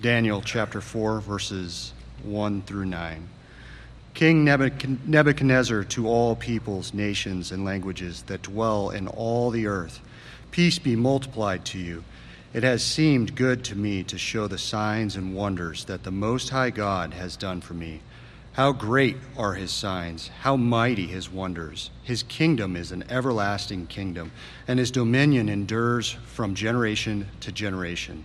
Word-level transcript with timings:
Daniel 0.00 0.40
chapter 0.40 0.80
4, 0.80 1.20
verses 1.20 1.92
1 2.22 2.62
through 2.62 2.84
9. 2.84 3.28
King 4.14 4.44
Nebuchadnezzar, 4.44 5.82
to 5.84 6.06
all 6.06 6.36
peoples, 6.36 6.94
nations, 6.94 7.50
and 7.50 7.64
languages 7.64 8.22
that 8.28 8.42
dwell 8.42 8.90
in 8.90 9.08
all 9.08 9.50
the 9.50 9.66
earth, 9.66 10.00
peace 10.52 10.78
be 10.78 10.94
multiplied 10.94 11.64
to 11.64 11.78
you. 11.78 12.04
It 12.54 12.62
has 12.62 12.84
seemed 12.84 13.34
good 13.34 13.64
to 13.64 13.74
me 13.74 14.04
to 14.04 14.16
show 14.16 14.46
the 14.46 14.56
signs 14.56 15.16
and 15.16 15.34
wonders 15.34 15.84
that 15.86 16.04
the 16.04 16.12
Most 16.12 16.50
High 16.50 16.70
God 16.70 17.14
has 17.14 17.36
done 17.36 17.60
for 17.60 17.74
me. 17.74 18.00
How 18.52 18.70
great 18.72 19.16
are 19.36 19.54
his 19.54 19.72
signs, 19.72 20.28
how 20.42 20.56
mighty 20.56 21.08
his 21.08 21.28
wonders. 21.28 21.90
His 22.04 22.22
kingdom 22.22 22.76
is 22.76 22.92
an 22.92 23.04
everlasting 23.10 23.88
kingdom, 23.88 24.30
and 24.68 24.78
his 24.78 24.92
dominion 24.92 25.48
endures 25.48 26.12
from 26.26 26.54
generation 26.54 27.26
to 27.40 27.50
generation. 27.50 28.24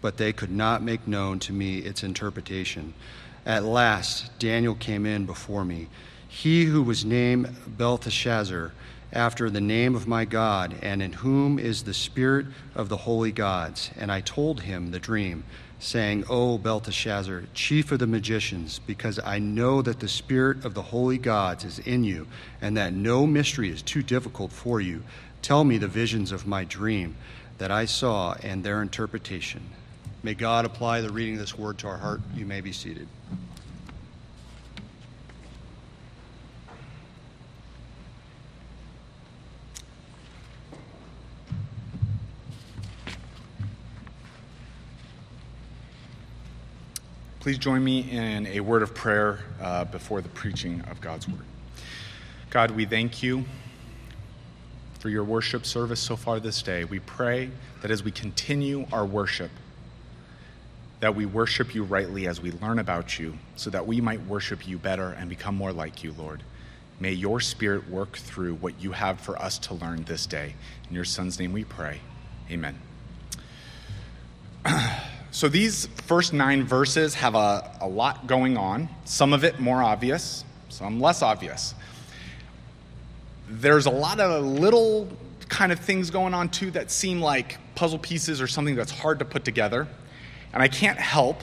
but 0.00 0.16
they 0.16 0.32
could 0.32 0.50
not 0.50 0.82
make 0.82 1.06
known 1.06 1.38
to 1.40 1.52
me 1.52 1.78
its 1.78 2.02
interpretation. 2.02 2.94
At 3.44 3.64
last, 3.64 4.38
Daniel 4.38 4.74
came 4.74 5.06
in 5.06 5.26
before 5.26 5.64
me, 5.64 5.88
he 6.28 6.66
who 6.66 6.82
was 6.82 7.04
named 7.04 7.54
Belteshazzar, 7.66 8.72
after 9.12 9.48
the 9.48 9.60
name 9.60 9.94
of 9.94 10.06
my 10.06 10.26
God, 10.26 10.76
and 10.82 11.02
in 11.02 11.14
whom 11.14 11.58
is 11.58 11.82
the 11.82 11.94
spirit 11.94 12.46
of 12.74 12.90
the 12.90 12.98
holy 12.98 13.32
gods. 13.32 13.90
And 13.96 14.12
I 14.12 14.20
told 14.20 14.60
him 14.60 14.90
the 14.90 14.98
dream, 14.98 15.44
saying, 15.80 16.24
O 16.28 16.58
Belteshazzar, 16.58 17.44
chief 17.54 17.90
of 17.90 18.00
the 18.00 18.06
magicians, 18.06 18.80
because 18.80 19.18
I 19.24 19.38
know 19.38 19.80
that 19.80 20.00
the 20.00 20.08
spirit 20.08 20.64
of 20.64 20.74
the 20.74 20.82
holy 20.82 21.18
gods 21.18 21.64
is 21.64 21.78
in 21.78 22.04
you, 22.04 22.26
and 22.60 22.76
that 22.76 22.92
no 22.92 23.26
mystery 23.26 23.70
is 23.70 23.80
too 23.80 24.02
difficult 24.02 24.52
for 24.52 24.80
you. 24.80 25.02
Tell 25.40 25.64
me 25.64 25.78
the 25.78 25.88
visions 25.88 26.32
of 26.32 26.46
my 26.46 26.64
dream 26.64 27.16
that 27.58 27.70
I 27.70 27.86
saw 27.86 28.34
and 28.42 28.62
their 28.62 28.82
interpretation. 28.82 29.62
May 30.22 30.34
God 30.34 30.64
apply 30.64 31.00
the 31.00 31.10
reading 31.10 31.34
of 31.34 31.40
this 31.40 31.56
word 31.56 31.78
to 31.78 31.88
our 31.88 31.96
heart. 31.96 32.20
You 32.34 32.44
may 32.44 32.60
be 32.60 32.72
seated. 32.72 33.06
Please 47.38 47.56
join 47.56 47.82
me 47.82 48.00
in 48.10 48.46
a 48.48 48.60
word 48.60 48.82
of 48.82 48.94
prayer 48.94 49.38
uh, 49.62 49.84
before 49.84 50.20
the 50.20 50.28
preaching 50.28 50.82
of 50.90 51.00
God's 51.00 51.28
word. 51.28 51.44
God, 52.50 52.72
we 52.72 52.84
thank 52.84 53.22
you 53.22 53.44
for 54.98 55.08
your 55.08 55.22
worship 55.22 55.64
service 55.64 56.00
so 56.00 56.16
far 56.16 56.40
this 56.40 56.60
day. 56.60 56.84
We 56.84 56.98
pray 56.98 57.50
that 57.80 57.90
as 57.90 58.02
we 58.02 58.10
continue 58.10 58.86
our 58.92 59.06
worship, 59.06 59.50
that 61.00 61.14
we 61.14 61.26
worship 61.26 61.74
you 61.74 61.84
rightly 61.84 62.26
as 62.26 62.40
we 62.40 62.50
learn 62.52 62.78
about 62.78 63.18
you, 63.18 63.34
so 63.56 63.70
that 63.70 63.86
we 63.86 64.00
might 64.00 64.24
worship 64.26 64.66
you 64.66 64.78
better 64.78 65.10
and 65.10 65.28
become 65.28 65.54
more 65.54 65.72
like 65.72 66.02
you, 66.02 66.12
Lord. 66.18 66.42
May 67.00 67.12
your 67.12 67.40
spirit 67.40 67.88
work 67.88 68.16
through 68.16 68.54
what 68.56 68.80
you 68.80 68.92
have 68.92 69.20
for 69.20 69.40
us 69.40 69.58
to 69.60 69.74
learn 69.74 70.02
this 70.04 70.26
day. 70.26 70.54
In 70.88 70.94
your 70.94 71.04
son's 71.04 71.38
name 71.38 71.52
we 71.52 71.64
pray. 71.64 72.00
Amen. 72.50 72.76
so 75.30 75.48
these 75.48 75.86
first 76.06 76.32
nine 76.32 76.64
verses 76.64 77.14
have 77.14 77.36
a, 77.36 77.78
a 77.80 77.88
lot 77.88 78.26
going 78.26 78.56
on, 78.56 78.88
some 79.04 79.32
of 79.32 79.44
it 79.44 79.60
more 79.60 79.82
obvious, 79.82 80.44
some 80.68 81.00
less 81.00 81.22
obvious. 81.22 81.74
There's 83.48 83.86
a 83.86 83.90
lot 83.90 84.18
of 84.18 84.44
little 84.44 85.08
kind 85.48 85.70
of 85.70 85.78
things 85.78 86.10
going 86.10 86.34
on 86.34 86.48
too 86.48 86.70
that 86.72 86.90
seem 86.90 87.20
like 87.20 87.58
puzzle 87.74 87.98
pieces 87.98 88.40
or 88.40 88.48
something 88.48 88.74
that's 88.74 88.90
hard 88.90 89.20
to 89.20 89.24
put 89.24 89.44
together. 89.44 89.86
And 90.52 90.62
I 90.62 90.68
can't 90.68 90.98
help 90.98 91.42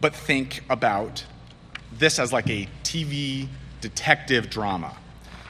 but 0.00 0.14
think 0.14 0.62
about 0.70 1.24
this 1.92 2.18
as 2.18 2.32
like 2.32 2.48
a 2.48 2.68
TV 2.84 3.48
detective 3.80 4.50
drama. 4.50 4.96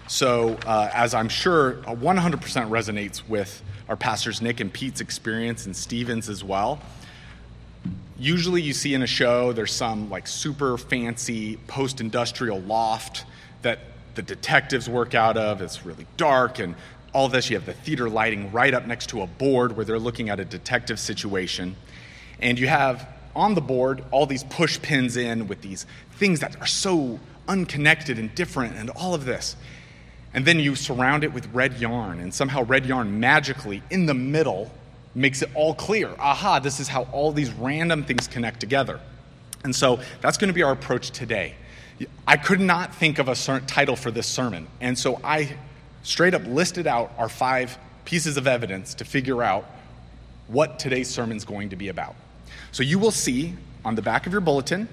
So, 0.07 0.59
uh, 0.67 0.91
as 0.93 1.13
I'm 1.13 1.29
sure 1.29 1.75
100% 1.85 2.41
resonates 2.71 3.29
with 3.29 3.63
our 3.89 3.97
pastors 3.97 4.41
Nick 4.41 4.61
and 4.61 4.73
Pete's 4.73 5.01
experience 5.01 5.67
and 5.67 5.77
Stevens 5.77 6.29
as 6.29 6.43
well. 6.43 6.81
Usually, 8.19 8.61
you 8.61 8.73
see 8.73 8.95
in 8.95 9.03
a 9.03 9.07
show 9.07 9.53
there's 9.53 9.73
some 9.73 10.11
like 10.11 10.27
super 10.27 10.77
fancy 10.77 11.57
post 11.69 12.01
industrial 12.01 12.61
loft 12.61 13.25
that 13.63 13.79
the 14.15 14.23
detectives 14.23 14.89
work 14.89 15.15
out 15.15 15.37
of. 15.37 15.63
It's 15.63 15.87
really 15.87 16.07
dark 16.17 16.59
and 16.59 16.75
all 17.13 17.29
this. 17.29 17.49
You 17.51 17.57
have 17.57 17.67
the 17.67 17.75
theater 17.75 18.09
lighting 18.09 18.51
right 18.51 18.75
up 18.75 18.87
next 18.87 19.09
to 19.11 19.23
a 19.23 19.27
board 19.27 19.77
where 19.77 19.85
they're 19.85 19.99
looking 19.99 20.31
at 20.31 20.41
a 20.41 20.45
detective 20.45 20.99
situation. 20.99 21.77
And 22.41 22.59
you 22.59 22.69
have 22.69 23.09
on 23.35 23.55
the 23.55 23.61
board 23.61 24.05
all 24.11 24.27
these 24.27 24.45
push 24.45 24.81
pins 24.81 25.17
in 25.17 25.49
with 25.49 25.63
these 25.63 25.87
things 26.13 26.41
that 26.41 26.61
are 26.61 26.67
so 26.67 27.21
unconnected 27.47 28.19
and 28.19 28.35
different 28.35 28.77
and 28.77 28.91
all 28.91 29.15
of 29.15 29.25
this. 29.25 29.57
And 30.35 30.45
then 30.45 30.59
you 30.61 30.75
surround 30.75 31.25
it 31.25 31.33
with 31.33 31.47
red 31.55 31.79
yarn, 31.81 32.21
and 32.21 32.33
somehow 32.33 32.65
red 32.65 32.85
yarn 32.85 33.19
magically 33.19 33.83
in 33.91 34.07
the 34.07 34.15
middle 34.15 34.71
makes 35.15 35.43
it 35.43 35.51
all 35.55 35.75
clear. 35.75 36.15
Aha, 36.19 36.59
this 36.59 36.81
is 36.81 36.89
how 36.89 37.05
all 37.13 37.33
these 37.33 37.51
random 37.51 38.05
things 38.05 38.29
connect 38.29 38.61
together. 38.61 39.01
And 39.65 39.75
so 39.75 40.01
that's 40.21 40.37
going 40.37 40.49
to 40.49 40.55
be 40.55 40.63
our 40.63 40.73
approach 40.73 41.11
today. 41.11 41.55
I 42.27 42.37
could 42.37 42.61
not 42.61 42.95
think 42.95 43.19
of 43.19 43.29
a 43.29 43.35
certain 43.35 43.67
title 43.67 43.97
for 43.97 44.11
this 44.11 44.27
sermon, 44.27 44.69
and 44.81 44.97
so 44.97 45.21
I 45.25 45.57
straight 46.03 46.35
up 46.35 46.43
listed 46.47 46.87
out 46.87 47.13
our 47.19 47.29
five 47.29 47.77
pieces 48.05 48.37
of 48.37 48.47
evidence 48.47 48.95
to 48.95 49.05
figure 49.05 49.43
out 49.43 49.65
what 50.47 50.79
today's 50.79 51.09
sermon 51.09 51.37
is 51.37 51.45
going 51.45 51.71
to 51.71 51.77
be 51.77 51.89
about. 51.89 52.15
So 52.73 52.83
you 52.83 52.99
will 52.99 53.11
see 53.11 53.55
on 53.85 53.95
the 53.95 54.03
back 54.03 54.27
of 54.27 54.33
your 54.33 54.41
bulletin, 54.41 54.89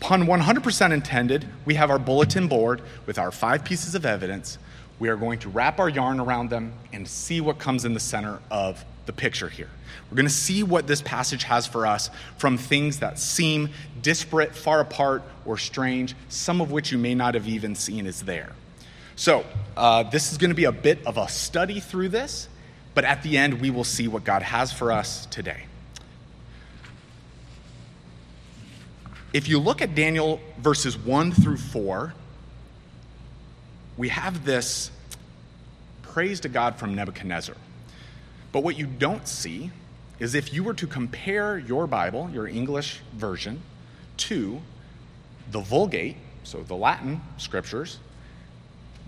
pun 0.00 0.26
100% 0.26 0.92
intended, 0.92 1.46
we 1.64 1.74
have 1.74 1.90
our 1.90 1.98
bulletin 1.98 2.48
board 2.48 2.82
with 3.06 3.18
our 3.18 3.30
five 3.30 3.64
pieces 3.64 3.94
of 3.94 4.04
evidence. 4.04 4.58
We 4.98 5.08
are 5.08 5.16
going 5.16 5.38
to 5.40 5.48
wrap 5.48 5.78
our 5.78 5.88
yarn 5.88 6.20
around 6.20 6.50
them 6.50 6.72
and 6.92 7.06
see 7.06 7.40
what 7.40 7.58
comes 7.58 7.84
in 7.84 7.94
the 7.94 8.00
center 8.00 8.40
of 8.50 8.84
the 9.06 9.12
picture 9.12 9.48
here. 9.48 9.70
We're 10.10 10.16
going 10.16 10.26
to 10.26 10.32
see 10.32 10.62
what 10.62 10.86
this 10.86 11.02
passage 11.02 11.44
has 11.44 11.66
for 11.66 11.86
us 11.86 12.10
from 12.36 12.58
things 12.58 13.00
that 13.00 13.18
seem 13.18 13.70
disparate, 14.00 14.54
far 14.54 14.80
apart, 14.80 15.22
or 15.44 15.58
strange, 15.58 16.14
some 16.28 16.60
of 16.60 16.70
which 16.70 16.92
you 16.92 16.98
may 16.98 17.14
not 17.14 17.34
have 17.34 17.48
even 17.48 17.74
seen 17.74 18.06
is 18.06 18.22
there. 18.22 18.52
So, 19.16 19.44
uh, 19.76 20.04
this 20.04 20.32
is 20.32 20.38
going 20.38 20.50
to 20.50 20.56
be 20.56 20.64
a 20.64 20.72
bit 20.72 21.04
of 21.06 21.18
a 21.18 21.28
study 21.28 21.80
through 21.80 22.10
this, 22.10 22.48
but 22.94 23.04
at 23.04 23.22
the 23.22 23.38
end, 23.38 23.60
we 23.60 23.70
will 23.70 23.84
see 23.84 24.08
what 24.08 24.24
God 24.24 24.42
has 24.42 24.72
for 24.72 24.92
us 24.92 25.26
today. 25.26 25.64
If 29.32 29.48
you 29.48 29.58
look 29.58 29.80
at 29.80 29.94
Daniel 29.94 30.40
verses 30.58 30.96
1 30.96 31.32
through 31.32 31.56
4, 31.56 32.12
we 33.96 34.10
have 34.10 34.44
this 34.44 34.90
praise 36.02 36.40
to 36.40 36.50
God 36.50 36.76
from 36.76 36.94
Nebuchadnezzar. 36.94 37.56
But 38.52 38.62
what 38.62 38.78
you 38.78 38.86
don't 38.86 39.26
see 39.26 39.70
is 40.18 40.34
if 40.34 40.52
you 40.52 40.62
were 40.62 40.74
to 40.74 40.86
compare 40.86 41.58
your 41.58 41.86
Bible, 41.86 42.28
your 42.32 42.46
English 42.46 43.00
version, 43.14 43.62
to 44.18 44.60
the 45.50 45.60
Vulgate, 45.60 46.16
so 46.44 46.62
the 46.62 46.76
Latin 46.76 47.22
scriptures, 47.38 47.98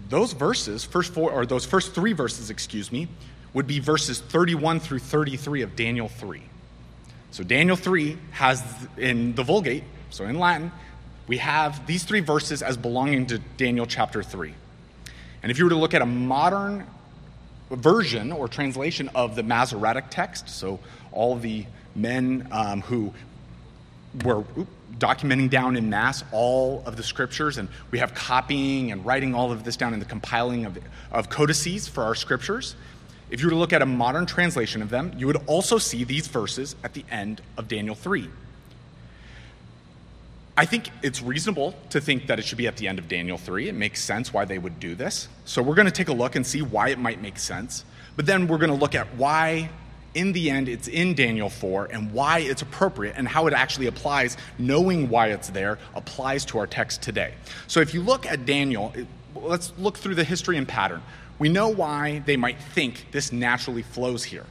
those 0.09 0.33
verses, 0.33 0.85
first 0.85 1.13
four, 1.13 1.31
or 1.31 1.45
those 1.45 1.67
first 1.67 1.95
three 1.95 2.15
verses, 2.15 2.49
excuse 2.49 2.91
me, 2.91 3.09
would 3.53 3.67
be 3.67 3.79
verses 3.79 4.21
31 4.21 4.81
through 4.81 4.99
33 4.99 5.63
of 5.63 5.77
Daniel 5.77 6.09
3. 6.09 6.43
So 7.31 7.45
Daniel 7.45 7.77
3 7.77 8.17
has 8.33 8.63
in 8.97 9.35
the 9.35 9.43
Vulgate 9.43 9.85
so 10.15 10.25
in 10.27 10.39
Latin, 10.39 10.71
we 11.27 11.39
have 11.39 11.89
these 11.89 12.05
three 12.05 12.21
verses 12.21 12.63
as 12.63 12.77
belonging 12.77 13.27
to 13.27 13.39
Daniel 13.57 13.85
chapter 13.85 14.23
3. 14.23 14.55
And 15.43 15.51
if 15.51 15.59
you 15.59 15.65
were 15.65 15.71
to 15.71 15.77
look 15.77 15.93
at 15.93 16.03
a 16.03 16.07
modern 16.07 16.87
version 17.69 18.31
or 18.31 18.47
translation 18.47 19.11
of 19.17 19.35
the 19.35 19.43
Masoretic 19.43 20.05
text, 20.11 20.49
so 20.49 20.79
all 21.11 21.35
the 21.35 21.67
men 21.97 22.47
um, 22.53 22.83
who 22.83 23.13
were 24.25 24.45
documenting 24.99 25.51
down 25.51 25.77
in 25.77 25.91
mass 25.91 26.23
all 26.31 26.85
of 26.87 26.97
the 26.97 27.03
scriptures, 27.03 27.59
and 27.59 27.69
we 27.91 27.99
have 27.99 28.15
copying 28.15 28.93
and 28.93 29.05
writing 29.05 29.35
all 29.35 29.51
of 29.51 29.65
this 29.65 29.77
down 29.77 29.95
in 29.95 29.99
the 29.99 30.07
compiling 30.07 30.65
of, 30.65 30.79
of 31.11 31.29
codices 31.29 31.89
for 31.89 32.05
our 32.05 32.15
scriptures. 32.15 32.77
If 33.31 33.41
you 33.41 33.49
were 33.49 33.53
to 33.53 33.59
look 33.59 33.73
at 33.73 33.83
a 33.83 33.87
modern 33.87 34.27
translation 34.27 34.81
of 34.81 34.91
them, 34.91 35.13
you 35.17 35.27
would 35.27 35.43
also 35.49 35.77
see 35.79 36.05
these 36.05 36.29
verses 36.29 36.77
at 36.85 36.95
the 36.95 37.05
end 37.11 37.41
of 37.59 37.67
Daniel 37.67 37.97
3. 37.97 38.29
I 40.57 40.67
think 40.67 40.91
it's 41.03 41.21
reasonable 41.21 41.75
to 41.91 42.01
think 42.01 42.29
that 42.29 42.39
it 42.39 42.45
should 42.45 42.59
be 42.59 42.69
at 42.69 42.77
the 42.77 42.87
end 42.87 43.01
of 43.01 43.09
Daniel 43.09 43.37
3. 43.37 43.69
It 43.69 43.75
makes 43.75 44.03
sense 44.03 44.33
why 44.33 44.45
they 44.45 44.59
would 44.59 44.79
do 44.79 44.95
this. 44.95 45.29
So 45.45 45.63
we're 45.63 45.75
going 45.75 45.87
to 45.87 45.93
take 45.93 46.09
a 46.09 46.13
look 46.13 46.37
and 46.37 46.47
see 46.47 46.63
why 46.63 46.91
it 46.91 46.99
might 46.99 47.21
make 47.21 47.41
sense. 47.41 47.85
But 48.15 48.27
then 48.27 48.47
we're 48.47 48.59
going 48.59 48.71
to 48.71 48.77
look 48.77 48.95
at 48.95 49.17
why, 49.17 49.71
in 50.15 50.33
the 50.33 50.51
end, 50.51 50.69
it's 50.69 50.87
in 50.87 51.15
Daniel 51.15 51.51
4 51.51 51.87
and 51.87 52.13
why 52.13 52.39
it's 52.39 52.63
appropriate 52.63 53.15
and 53.17 53.27
how 53.27 53.49
it 53.49 53.53
actually 53.53 53.87
applies, 53.87 54.37
knowing 54.57 55.09
why 55.09 55.29
it's 55.29 55.49
there, 55.49 55.81
applies 55.97 56.45
to 56.47 56.59
our 56.59 56.69
text 56.69 57.03
today. 57.03 57.35
So 57.67 57.81
if 57.81 57.93
you 57.93 58.01
look 58.03 58.25
at 58.25 58.47
Daniel, 58.47 58.95
let's 59.35 59.73
look 59.77 59.99
through 59.99 60.15
the 60.15 60.25
history 60.25 60.57
and 60.57 60.69
pattern. 60.69 61.03
We 61.41 61.49
know 61.49 61.69
why 61.69 62.21
they 62.27 62.37
might 62.37 62.61
think 62.61 63.07
this 63.11 63.33
naturally 63.33 63.83
flows 63.83 64.23
here. 64.23 64.47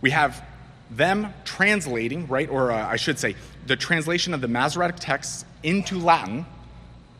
We 0.00 0.08
have 0.10 0.42
them 0.90 1.32
translating, 1.44 2.26
right, 2.28 2.48
or 2.48 2.72
uh, 2.72 2.86
I 2.86 2.96
should 2.96 3.18
say, 3.18 3.36
the 3.66 3.76
translation 3.76 4.34
of 4.34 4.40
the 4.40 4.48
Masoretic 4.48 4.96
texts 4.96 5.44
into 5.62 5.98
Latin 5.98 6.46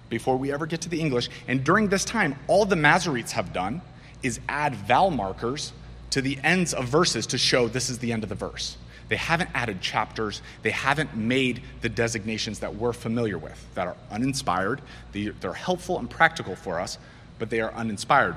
before 0.08 0.36
we 0.36 0.52
ever 0.52 0.66
get 0.66 0.80
to 0.82 0.88
the 0.88 1.00
English. 1.00 1.28
And 1.46 1.64
during 1.64 1.88
this 1.88 2.04
time, 2.04 2.36
all 2.46 2.64
the 2.64 2.76
Masoretes 2.76 3.32
have 3.32 3.52
done 3.52 3.82
is 4.22 4.40
add 4.48 4.74
vowel 4.74 5.10
markers 5.10 5.72
to 6.10 6.22
the 6.22 6.38
ends 6.42 6.72
of 6.72 6.86
verses 6.86 7.26
to 7.26 7.38
show 7.38 7.68
this 7.68 7.90
is 7.90 7.98
the 7.98 8.12
end 8.12 8.22
of 8.22 8.28
the 8.28 8.34
verse. 8.34 8.76
They 9.08 9.16
haven't 9.16 9.50
added 9.54 9.80
chapters. 9.80 10.42
They 10.62 10.70
haven't 10.70 11.16
made 11.16 11.62
the 11.80 11.88
designations 11.88 12.58
that 12.60 12.74
we're 12.74 12.92
familiar 12.92 13.38
with, 13.38 13.66
that 13.74 13.86
are 13.86 13.96
uninspired. 14.10 14.82
They're 15.12 15.52
helpful 15.52 15.98
and 15.98 16.08
practical 16.08 16.56
for 16.56 16.78
us, 16.78 16.98
but 17.38 17.50
they 17.50 17.60
are 17.60 17.72
uninspired. 17.72 18.36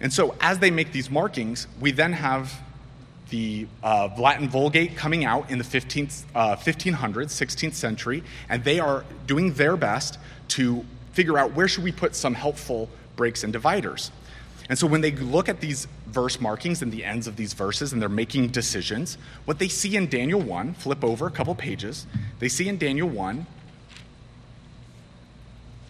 And 0.00 0.12
so, 0.12 0.34
as 0.40 0.58
they 0.58 0.70
make 0.70 0.92
these 0.92 1.08
markings, 1.08 1.68
we 1.80 1.92
then 1.92 2.12
have 2.12 2.52
the 3.32 3.66
uh, 3.82 4.10
Latin 4.18 4.46
Vulgate 4.46 4.94
coming 4.94 5.24
out 5.24 5.50
in 5.50 5.56
the 5.56 5.64
15th, 5.64 6.24
uh, 6.34 6.54
1500s, 6.54 7.30
16th 7.32 7.72
century, 7.72 8.22
and 8.50 8.62
they 8.62 8.78
are 8.78 9.04
doing 9.26 9.54
their 9.54 9.76
best 9.76 10.18
to 10.48 10.84
figure 11.12 11.38
out 11.38 11.54
where 11.54 11.66
should 11.66 11.82
we 11.82 11.92
put 11.92 12.14
some 12.14 12.34
helpful 12.34 12.90
breaks 13.16 13.42
and 13.42 13.50
dividers. 13.52 14.10
And 14.68 14.78
so 14.78 14.86
when 14.86 15.00
they 15.00 15.12
look 15.12 15.48
at 15.48 15.60
these 15.60 15.88
verse 16.06 16.40
markings 16.40 16.82
and 16.82 16.92
the 16.92 17.04
ends 17.04 17.26
of 17.26 17.36
these 17.36 17.54
verses 17.54 17.94
and 17.94 18.02
they're 18.02 18.08
making 18.10 18.48
decisions, 18.48 19.16
what 19.46 19.58
they 19.58 19.68
see 19.68 19.96
in 19.96 20.08
Daniel 20.08 20.40
1, 20.40 20.74
flip 20.74 21.02
over 21.02 21.26
a 21.26 21.30
couple 21.30 21.54
pages, 21.54 22.06
they 22.38 22.50
see 22.50 22.68
in 22.68 22.76
Daniel 22.76 23.08
1 23.08 23.46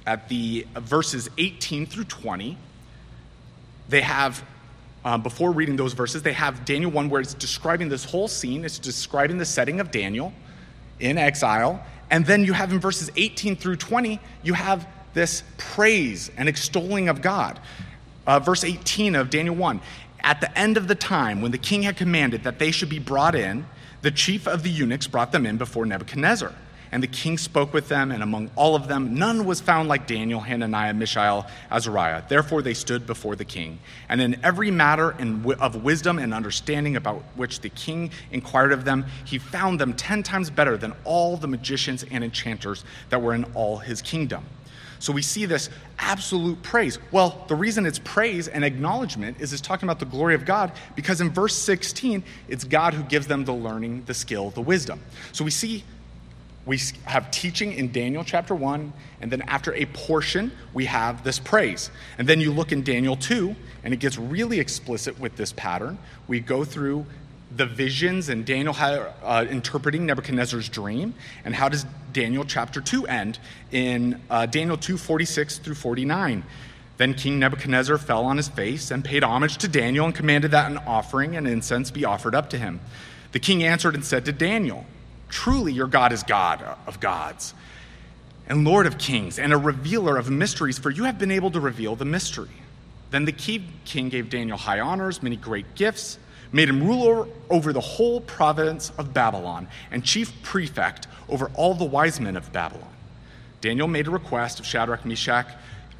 at 0.06 0.28
the 0.28 0.64
verses 0.76 1.28
18 1.38 1.86
through 1.86 2.04
20, 2.04 2.56
they 3.88 4.00
have 4.00 4.44
um, 5.04 5.22
before 5.22 5.50
reading 5.50 5.76
those 5.76 5.94
verses, 5.94 6.22
they 6.22 6.32
have 6.32 6.64
Daniel 6.64 6.90
1 6.90 7.10
where 7.10 7.20
it's 7.20 7.34
describing 7.34 7.88
this 7.88 8.04
whole 8.04 8.28
scene. 8.28 8.64
It's 8.64 8.78
describing 8.78 9.38
the 9.38 9.44
setting 9.44 9.80
of 9.80 9.90
Daniel 9.90 10.32
in 11.00 11.18
exile. 11.18 11.84
And 12.10 12.24
then 12.24 12.44
you 12.44 12.52
have 12.52 12.72
in 12.72 12.78
verses 12.78 13.10
18 13.16 13.56
through 13.56 13.76
20, 13.76 14.20
you 14.42 14.54
have 14.54 14.86
this 15.14 15.42
praise 15.58 16.30
and 16.36 16.48
extolling 16.48 17.08
of 17.08 17.20
God. 17.20 17.58
Uh, 18.26 18.38
verse 18.38 18.62
18 18.62 19.16
of 19.16 19.30
Daniel 19.30 19.56
1 19.56 19.80
At 20.20 20.40
the 20.40 20.56
end 20.56 20.76
of 20.76 20.86
the 20.86 20.94
time, 20.94 21.42
when 21.42 21.50
the 21.50 21.58
king 21.58 21.82
had 21.82 21.96
commanded 21.96 22.44
that 22.44 22.58
they 22.58 22.70
should 22.70 22.88
be 22.88 23.00
brought 23.00 23.34
in, 23.34 23.66
the 24.02 24.10
chief 24.10 24.46
of 24.46 24.62
the 24.62 24.70
eunuchs 24.70 25.06
brought 25.06 25.32
them 25.32 25.46
in 25.46 25.56
before 25.56 25.84
Nebuchadnezzar. 25.84 26.52
And 26.92 27.02
the 27.02 27.08
king 27.08 27.38
spoke 27.38 27.72
with 27.72 27.88
them, 27.88 28.12
and 28.12 28.22
among 28.22 28.50
all 28.54 28.76
of 28.76 28.86
them, 28.86 29.14
none 29.14 29.46
was 29.46 29.62
found 29.62 29.88
like 29.88 30.06
Daniel, 30.06 30.40
Hananiah, 30.40 30.92
Mishael, 30.92 31.46
Azariah. 31.70 32.22
Therefore, 32.28 32.60
they 32.60 32.74
stood 32.74 33.06
before 33.06 33.34
the 33.34 33.46
king. 33.46 33.78
And 34.10 34.20
in 34.20 34.38
every 34.44 34.70
matter 34.70 35.16
of 35.58 35.82
wisdom 35.82 36.18
and 36.18 36.34
understanding 36.34 36.96
about 36.96 37.22
which 37.34 37.60
the 37.60 37.70
king 37.70 38.10
inquired 38.30 38.72
of 38.72 38.84
them, 38.84 39.06
he 39.24 39.38
found 39.38 39.80
them 39.80 39.94
ten 39.94 40.22
times 40.22 40.50
better 40.50 40.76
than 40.76 40.92
all 41.04 41.38
the 41.38 41.48
magicians 41.48 42.04
and 42.10 42.22
enchanters 42.22 42.84
that 43.08 43.22
were 43.22 43.34
in 43.34 43.44
all 43.54 43.78
his 43.78 44.02
kingdom. 44.02 44.44
So 44.98 45.12
we 45.12 45.22
see 45.22 45.46
this 45.46 45.68
absolute 45.98 46.62
praise. 46.62 46.98
Well, 47.10 47.44
the 47.48 47.56
reason 47.56 47.86
it's 47.86 47.98
praise 47.98 48.46
and 48.46 48.64
acknowledgement 48.64 49.40
is 49.40 49.52
it's 49.52 49.60
talking 49.62 49.88
about 49.88 49.98
the 49.98 50.06
glory 50.06 50.36
of 50.36 50.44
God 50.44 50.70
because 50.94 51.20
in 51.20 51.30
verse 51.30 51.56
16, 51.56 52.22
it's 52.48 52.62
God 52.62 52.94
who 52.94 53.02
gives 53.02 53.26
them 53.26 53.44
the 53.44 53.52
learning, 53.52 54.04
the 54.06 54.14
skill, 54.14 54.50
the 54.50 54.60
wisdom. 54.60 55.00
So 55.32 55.44
we 55.44 55.50
see 55.50 55.82
we 56.64 56.78
have 57.04 57.30
teaching 57.30 57.72
in 57.72 57.90
Daniel 57.90 58.22
chapter 58.22 58.54
1, 58.54 58.92
and 59.20 59.30
then 59.30 59.42
after 59.42 59.74
a 59.74 59.84
portion, 59.86 60.52
we 60.72 60.84
have 60.84 61.24
this 61.24 61.38
praise. 61.38 61.90
And 62.18 62.28
then 62.28 62.40
you 62.40 62.52
look 62.52 62.70
in 62.70 62.82
Daniel 62.82 63.16
2, 63.16 63.54
and 63.82 63.92
it 63.92 63.98
gets 63.98 64.16
really 64.16 64.60
explicit 64.60 65.18
with 65.18 65.36
this 65.36 65.52
pattern. 65.52 65.98
We 66.28 66.40
go 66.40 66.64
through 66.64 67.06
the 67.56 67.66
visions 67.66 68.28
and 68.28 68.46
Daniel 68.46 68.74
uh, 68.78 69.44
interpreting 69.50 70.06
Nebuchadnezzar's 70.06 70.68
dream. 70.68 71.14
And 71.44 71.54
how 71.54 71.68
does 71.68 71.84
Daniel 72.12 72.44
chapter 72.44 72.80
2 72.80 73.06
end? 73.06 73.38
In 73.70 74.20
uh, 74.30 74.46
Daniel 74.46 74.76
2 74.76 74.96
46 74.96 75.58
through 75.58 75.74
49. 75.74 76.44
Then 76.98 77.14
King 77.14 77.38
Nebuchadnezzar 77.38 77.98
fell 77.98 78.24
on 78.24 78.36
his 78.36 78.48
face 78.48 78.90
and 78.90 79.04
paid 79.04 79.24
homage 79.24 79.56
to 79.58 79.68
Daniel 79.68 80.06
and 80.06 80.14
commanded 80.14 80.52
that 80.52 80.70
an 80.70 80.78
offering 80.78 81.36
and 81.36 81.48
incense 81.48 81.90
be 81.90 82.04
offered 82.04 82.34
up 82.34 82.50
to 82.50 82.58
him. 82.58 82.80
The 83.32 83.40
king 83.40 83.64
answered 83.64 83.94
and 83.94 84.04
said 84.04 84.24
to 84.26 84.32
Daniel, 84.32 84.86
Truly, 85.32 85.72
your 85.72 85.86
God 85.86 86.12
is 86.12 86.22
God 86.22 86.62
of 86.86 87.00
gods 87.00 87.54
and 88.46 88.64
Lord 88.64 88.86
of 88.86 88.98
kings 88.98 89.38
and 89.38 89.50
a 89.50 89.56
revealer 89.56 90.18
of 90.18 90.30
mysteries, 90.30 90.78
for 90.78 90.90
you 90.90 91.04
have 91.04 91.18
been 91.18 91.30
able 91.30 91.50
to 91.52 91.58
reveal 91.58 91.96
the 91.96 92.04
mystery. 92.04 92.50
Then 93.10 93.24
the 93.24 93.32
king 93.32 94.08
gave 94.10 94.28
Daniel 94.28 94.58
high 94.58 94.80
honors, 94.80 95.22
many 95.22 95.36
great 95.36 95.74
gifts, 95.74 96.18
made 96.52 96.68
him 96.68 96.86
ruler 96.86 97.26
over 97.48 97.72
the 97.72 97.80
whole 97.80 98.20
province 98.20 98.90
of 98.98 99.14
Babylon 99.14 99.68
and 99.90 100.04
chief 100.04 100.30
prefect 100.42 101.06
over 101.30 101.50
all 101.54 101.74
the 101.74 101.84
wise 101.84 102.20
men 102.20 102.36
of 102.36 102.52
Babylon. 102.52 102.92
Daniel 103.62 103.88
made 103.88 104.08
a 104.08 104.10
request 104.10 104.60
of 104.60 104.66
Shadrach, 104.66 105.06
Meshach, 105.06 105.46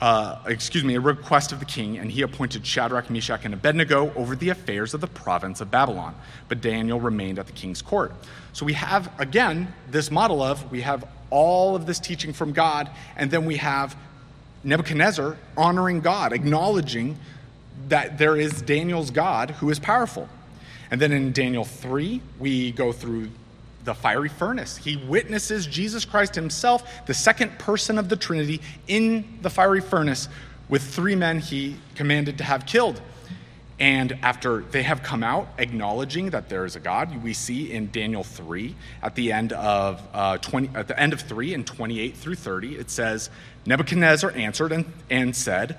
uh, 0.03 0.37
excuse 0.49 0.83
me, 0.83 0.97
a 0.97 1.01
request 1.01 1.53
of 1.53 1.61
the 1.61 1.65
king, 1.65 1.97
and 1.97 2.11
he 2.11 2.23
appointed 2.23 2.67
Shadrach, 2.67 3.09
Meshach, 3.09 3.45
and 3.45 3.55
Abednego 3.55 4.13
over 4.17 4.35
the 4.35 4.49
affairs 4.49 4.95
of 4.95 5.01
the 5.01 5.07
province 5.07 5.61
of 5.61 5.71
Babylon. 5.71 6.17
But 6.49 6.61
Daniel 6.61 6.99
remained 6.99 7.39
at 7.39 7.47
the 7.47 7.53
king's 7.53 7.81
court. 7.81 8.13
So 8.53 8.67
we 8.67 8.73
have, 8.73 9.13
again, 9.21 9.73
this 9.89 10.11
model 10.11 10.43
of 10.43 10.69
we 10.73 10.81
have 10.81 11.09
all 11.31 11.77
of 11.77 11.87
this 11.87 12.01
teaching 12.01 12.33
from 12.33 12.53
God, 12.53 12.91
and 13.17 13.31
then 13.31 13.45
we 13.45 13.59
have 13.59 13.97
Nebuchadnezzar 14.65 15.37
honoring 15.57 16.01
God, 16.01 16.33
acknowledging 16.33 17.17
that 17.87 18.19
there 18.19 18.37
is 18.37 18.61
Daniel's 18.61 19.13
God 19.13 19.53
who 19.53 19.71
is 19.71 19.79
powerful. 19.79 20.29
And 20.91 21.01
then 21.01 21.13
in 21.13 21.31
Daniel 21.31 21.65
3, 21.65 22.21
we 22.41 22.73
go 22.73 22.91
through 22.91 23.31
the 23.85 23.95
fiery 23.95 24.29
furnace. 24.29 24.77
He 24.77 24.97
witnesses 24.97 25.67
Jesus 25.67 26.05
Christ 26.05 26.35
himself, 26.35 27.07
the 27.07 27.15
second 27.15 27.59
person 27.59 27.99
of 27.99 28.09
the 28.09 28.17
Trinity, 28.17 28.61
in 28.89 29.39
the 29.43 29.51
fiery 29.51 29.81
furnace 29.81 30.29
with 30.69 30.83
three 30.83 31.17
men 31.17 31.39
he 31.39 31.77
commanded 31.95 32.39
to 32.39 32.45
have 32.45 32.67
killed. 32.67 33.01
And 33.79 34.17
after 34.23 34.61
they 34.61 34.85
have 34.85 35.03
come 35.03 35.25
out 35.25 35.49
acknowledging 35.59 36.31
that 36.31 36.49
there 36.49 36.65
is 36.65 36.77
a 36.77 36.81
God, 36.81 37.21
we 37.23 37.33
see 37.33 37.73
in 37.73 37.91
Daniel 37.91 38.23
3 38.23 38.77
at 39.03 39.17
the 39.17 39.33
end 39.33 39.53
of 39.53 40.01
uh, 40.13 40.39
20, 40.39 40.71
at 40.77 40.87
the 40.87 40.99
end 40.99 41.13
of 41.13 41.21
3 41.21 41.53
and 41.53 41.67
28 41.67 42.17
through 42.17 42.37
30, 42.37 42.77
it 42.77 42.91
says, 42.91 43.29
Nebuchadnezzar 43.67 44.31
answered 44.37 44.71
and, 44.71 44.85
and 45.11 45.35
said, 45.35 45.79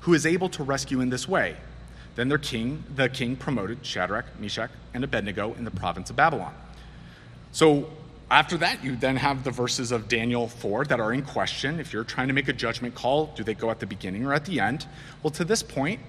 who 0.00 0.14
is 0.14 0.26
able 0.26 0.48
to 0.50 0.62
rescue 0.62 1.00
in 1.00 1.10
this 1.10 1.28
way. 1.28 1.56
Then 2.16 2.28
their 2.28 2.38
king, 2.38 2.82
the 2.94 3.08
king 3.08 3.36
promoted 3.36 3.84
Shadrach, 3.84 4.26
Meshach, 4.40 4.70
and 4.94 5.04
Abednego 5.04 5.54
in 5.54 5.64
the 5.64 5.70
province 5.70 6.10
of 6.10 6.16
Babylon. 6.16 6.54
So 7.52 7.90
after 8.30 8.56
that, 8.58 8.84
you 8.84 8.96
then 8.96 9.16
have 9.16 9.42
the 9.42 9.50
verses 9.50 9.90
of 9.92 10.08
Daniel 10.08 10.48
4 10.48 10.84
that 10.86 11.00
are 11.00 11.12
in 11.12 11.22
question. 11.22 11.80
If 11.80 11.92
you're 11.92 12.04
trying 12.04 12.28
to 12.28 12.34
make 12.34 12.48
a 12.48 12.52
judgment 12.52 12.94
call, 12.94 13.26
do 13.36 13.42
they 13.42 13.54
go 13.54 13.70
at 13.70 13.80
the 13.80 13.86
beginning 13.86 14.24
or 14.24 14.32
at 14.32 14.44
the 14.44 14.60
end? 14.60 14.86
Well, 15.22 15.30
to 15.32 15.44
this 15.44 15.62
point, 15.62 16.00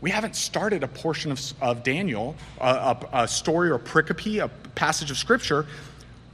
we 0.00 0.10
haven't 0.10 0.36
started 0.36 0.82
a 0.82 0.88
portion 0.88 1.32
of, 1.32 1.40
of 1.60 1.82
Daniel, 1.82 2.36
a, 2.60 2.66
a, 2.66 3.08
a 3.24 3.28
story 3.28 3.70
or 3.70 3.78
pericope, 3.78 4.42
a 4.42 4.48
passage 4.74 5.10
of 5.10 5.18
scripture, 5.18 5.66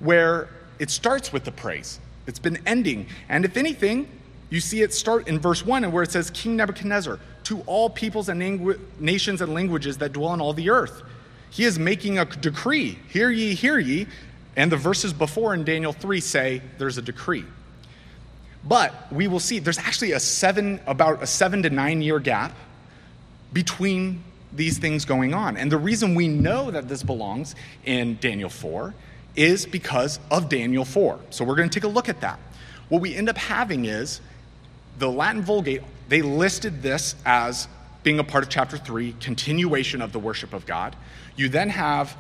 where 0.01 0.49
it 0.79 0.91
starts 0.91 1.33
with 1.33 1.45
the 1.45 1.53
praise. 1.53 2.01
It's 2.27 2.39
been 2.39 2.59
ending. 2.67 3.07
And 3.29 3.45
if 3.45 3.57
anything, 3.57 4.09
you 4.53 4.61
see 4.61 4.83
it 4.83 4.93
start 4.93 5.29
in 5.29 5.39
verse 5.39 5.65
1 5.65 5.85
and 5.85 5.93
where 5.93 6.03
it 6.03 6.11
says, 6.11 6.31
King 6.31 6.57
Nebuchadnezzar, 6.57 7.19
to 7.45 7.61
all 7.63 7.89
peoples 7.89 8.29
and 8.29 8.77
nations 9.01 9.41
and 9.41 9.55
languages 9.55 9.99
that 9.99 10.13
dwell 10.13 10.29
on 10.29 10.41
all 10.43 10.53
the 10.53 10.69
earth. 10.69 11.03
He 11.51 11.65
is 11.65 11.79
making 11.79 12.19
a 12.19 12.25
decree. 12.25 12.99
Hear 13.09 13.31
ye, 13.31 13.55
hear 13.55 13.79
ye. 13.79 14.07
And 14.55 14.71
the 14.71 14.77
verses 14.77 15.15
before 15.15 15.55
in 15.55 15.65
Daniel 15.65 15.93
3 15.95 16.21
say 16.21 16.63
there's 16.77 16.99
a 16.99 17.03
decree. 17.03 17.45
But 18.63 19.11
we 19.11 19.27
will 19.27 19.41
see 19.41 19.59
there's 19.59 19.79
actually 19.79 20.13
a 20.13 20.21
seven, 20.21 20.81
about 20.87 21.23
a 21.23 21.27
seven 21.27 21.63
to 21.63 21.71
nine 21.71 22.03
year 22.03 22.19
gap 22.19 22.55
between 23.53 24.23
these 24.53 24.79
things 24.79 25.05
going 25.07 25.33
on. 25.33 25.57
And 25.57 25.73
the 25.73 25.79
reason 25.79 26.15
we 26.15 26.29
know 26.29 26.71
that 26.71 26.89
this 26.89 27.03
belongs 27.03 27.55
in 27.85 28.19
Daniel 28.21 28.51
4 28.51 28.93
is 29.35 29.65
because 29.65 30.21
of 30.31 30.51
Daniel 30.51 30.85
4. 30.85 31.19
So 31.31 31.45
we're 31.45 31.57
going 31.57 31.71
to 31.71 31.75
take 31.75 31.85
a 31.85 31.93
look 31.93 32.11
at 32.11 32.21
that. 32.21 32.39
What 32.91 33.01
we 33.01 33.15
end 33.15 33.31
up 33.31 33.39
having 33.39 33.87
is 33.87 34.21
the 34.99 35.11
Latin 35.11 35.43
Vulgate, 35.43 35.83
they 36.09 36.23
listed 36.23 36.83
this 36.83 37.15
as 37.25 37.69
being 38.03 38.19
a 38.19 38.25
part 38.25 38.45
of 38.45 38.51
chapter 38.51 38.77
3, 38.77 39.15
continuation 39.21 40.03
of 40.03 40.13
the 40.13 40.19
worship 40.19 40.53
of 40.53 40.67
God. 40.67 40.97
You 41.37 41.49
then 41.49 41.71
have, 41.71 42.17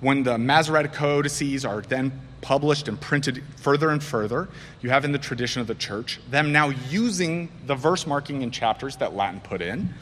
when 0.00 0.22
the 0.22 0.38
Masoretic 0.38 0.92
codices 0.92 1.64
are 1.64 1.80
then 1.80 2.12
published 2.40 2.88
and 2.88 3.00
printed 3.00 3.42
further 3.56 3.90
and 3.90 4.02
further, 4.02 4.48
you 4.82 4.90
have 4.90 5.04
in 5.04 5.12
the 5.12 5.18
tradition 5.18 5.60
of 5.60 5.66
the 5.66 5.74
church 5.74 6.20
them 6.30 6.52
now 6.52 6.68
using 6.90 7.50
the 7.66 7.74
verse 7.74 8.06
marking 8.06 8.42
in 8.42 8.50
chapters 8.50 8.96
that 8.96 9.14
Latin 9.14 9.40
put 9.40 9.62
in, 9.62 9.92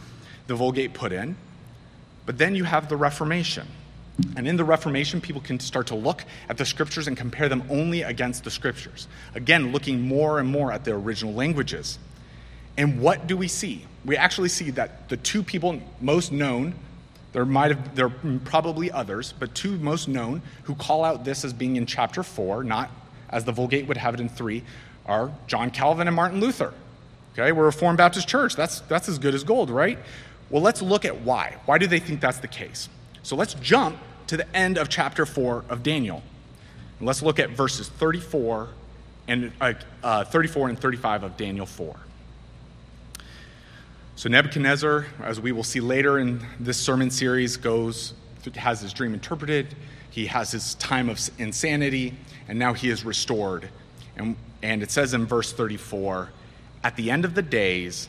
the 0.48 0.54
Vulgate 0.54 0.92
put 0.92 1.12
in. 1.12 1.36
But 2.26 2.38
then 2.38 2.54
you 2.54 2.64
have 2.64 2.88
the 2.88 2.96
Reformation. 2.96 3.66
And 4.36 4.46
in 4.46 4.56
the 4.56 4.64
Reformation, 4.64 5.20
people 5.20 5.40
can 5.40 5.58
start 5.58 5.86
to 5.88 5.94
look 5.94 6.24
at 6.48 6.58
the 6.58 6.66
scriptures 6.66 7.08
and 7.08 7.16
compare 7.16 7.48
them 7.48 7.64
only 7.70 8.02
against 8.02 8.44
the 8.44 8.50
scriptures. 8.50 9.08
Again, 9.34 9.72
looking 9.72 10.02
more 10.02 10.38
and 10.38 10.48
more 10.48 10.70
at 10.70 10.84
the 10.84 10.92
original 10.92 11.32
languages. 11.32 11.98
And 12.76 13.00
what 13.00 13.26
do 13.26 13.36
we 13.36 13.48
see? 13.48 13.84
We 14.04 14.16
actually 14.16 14.48
see 14.48 14.70
that 14.72 15.08
the 15.08 15.16
two 15.16 15.42
people 15.42 15.80
most 16.00 16.32
known, 16.32 16.74
there 17.32 17.44
might 17.44 17.70
have 17.70 17.94
there 17.94 18.06
are 18.06 18.40
probably 18.44 18.90
others, 18.90 19.32
but 19.38 19.54
two 19.54 19.76
most 19.78 20.08
known 20.08 20.42
who 20.64 20.74
call 20.74 21.04
out 21.04 21.24
this 21.24 21.44
as 21.44 21.52
being 21.52 21.76
in 21.76 21.86
chapter 21.86 22.22
4, 22.22 22.64
not 22.64 22.90
as 23.30 23.44
the 23.44 23.52
Vulgate 23.52 23.86
would 23.86 23.96
have 23.96 24.14
it 24.14 24.20
in 24.20 24.28
3, 24.28 24.62
are 25.06 25.32
John 25.46 25.70
Calvin 25.70 26.06
and 26.06 26.16
Martin 26.16 26.40
Luther. 26.40 26.72
Okay, 27.32 27.52
we're 27.52 27.62
a 27.62 27.66
Reformed 27.66 27.98
Baptist 27.98 28.28
church. 28.28 28.56
That's 28.56 28.80
that's 28.80 29.08
as 29.08 29.18
good 29.18 29.34
as 29.34 29.44
gold, 29.44 29.70
right? 29.70 29.98
Well, 30.50 30.62
let's 30.62 30.82
look 30.82 31.04
at 31.04 31.22
why. 31.22 31.56
Why 31.64 31.78
do 31.78 31.86
they 31.86 31.98
think 31.98 32.20
that's 32.20 32.38
the 32.38 32.48
case? 32.48 32.88
So 33.22 33.36
let's 33.36 33.54
jump 33.54 33.96
to 34.26 34.36
the 34.36 34.56
end 34.56 34.76
of 34.76 34.88
chapter 34.88 35.24
4 35.24 35.64
of 35.68 35.82
Daniel. 35.82 36.22
And 36.98 37.06
let's 37.06 37.22
look 37.22 37.38
at 37.38 37.50
verses 37.50 37.88
34 37.88 38.68
and 39.28 39.52
uh, 39.60 39.74
uh, 40.02 40.24
34 40.24 40.68
and 40.68 40.78
35 40.78 41.22
of 41.22 41.36
Daniel 41.36 41.66
4. 41.66 41.96
So 44.14 44.28
Nebuchadnezzar, 44.28 45.06
as 45.22 45.40
we 45.40 45.52
will 45.52 45.64
see 45.64 45.80
later 45.80 46.18
in 46.18 46.44
this 46.60 46.76
sermon 46.76 47.10
series, 47.10 47.56
goes 47.56 48.14
has 48.54 48.80
his 48.80 48.92
dream 48.92 49.14
interpreted. 49.14 49.74
He 50.10 50.26
has 50.26 50.50
his 50.50 50.74
time 50.74 51.08
of 51.08 51.18
insanity, 51.38 52.14
and 52.48 52.58
now 52.58 52.74
he 52.74 52.90
is 52.90 53.04
restored. 53.04 53.68
And, 54.16 54.36
and 54.62 54.82
it 54.82 54.90
says 54.90 55.14
in 55.14 55.26
verse 55.26 55.52
34 55.52 56.30
At 56.84 56.96
the 56.96 57.10
end 57.10 57.24
of 57.24 57.34
the 57.34 57.42
days, 57.42 58.08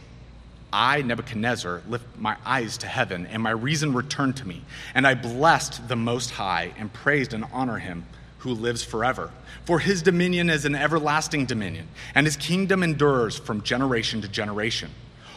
I, 0.73 1.01
Nebuchadnezzar, 1.03 1.83
lift 1.87 2.05
my 2.17 2.35
eyes 2.45 2.77
to 2.79 2.87
heaven, 2.87 3.27
and 3.27 3.41
my 3.41 3.51
reason 3.51 3.93
returned 3.93 4.37
to 4.37 4.47
me. 4.47 4.63
And 4.95 5.05
I 5.05 5.13
blessed 5.13 5.87
the 5.87 5.95
Most 5.95 6.31
High, 6.31 6.73
and 6.77 6.91
praised 6.91 7.33
and 7.33 7.45
honored 7.53 7.83
him 7.83 8.05
who 8.39 8.53
lives 8.53 8.83
forever. 8.83 9.31
For 9.63 9.79
his 9.79 10.01
dominion 10.01 10.49
is 10.49 10.65
an 10.65 10.75
everlasting 10.75 11.45
dominion, 11.45 11.87
and 12.13 12.25
his 12.25 12.35
kingdom 12.35 12.83
endures 12.83 13.37
from 13.37 13.61
generation 13.61 14.21
to 14.21 14.27
generation. 14.27 14.89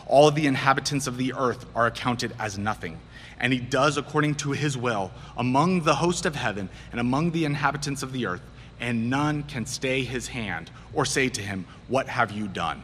All 0.06 0.30
the 0.30 0.46
inhabitants 0.46 1.06
of 1.06 1.16
the 1.16 1.32
earth 1.34 1.66
are 1.74 1.86
accounted 1.86 2.34
as 2.38 2.58
nothing, 2.58 2.98
and 3.40 3.52
he 3.52 3.58
does 3.58 3.96
according 3.96 4.36
to 4.36 4.52
his 4.52 4.76
will 4.76 5.10
among 5.36 5.82
the 5.82 5.96
host 5.96 6.26
of 6.26 6.34
heaven 6.34 6.68
and 6.90 7.00
among 7.00 7.32
the 7.32 7.44
inhabitants 7.44 8.02
of 8.02 8.12
the 8.12 8.26
earth, 8.26 8.42
and 8.80 9.10
none 9.10 9.42
can 9.42 9.66
stay 9.66 10.04
his 10.04 10.28
hand 10.28 10.70
or 10.94 11.04
say 11.04 11.28
to 11.28 11.42
him, 11.42 11.66
What 11.88 12.08
have 12.08 12.30
you 12.30 12.46
done? 12.46 12.82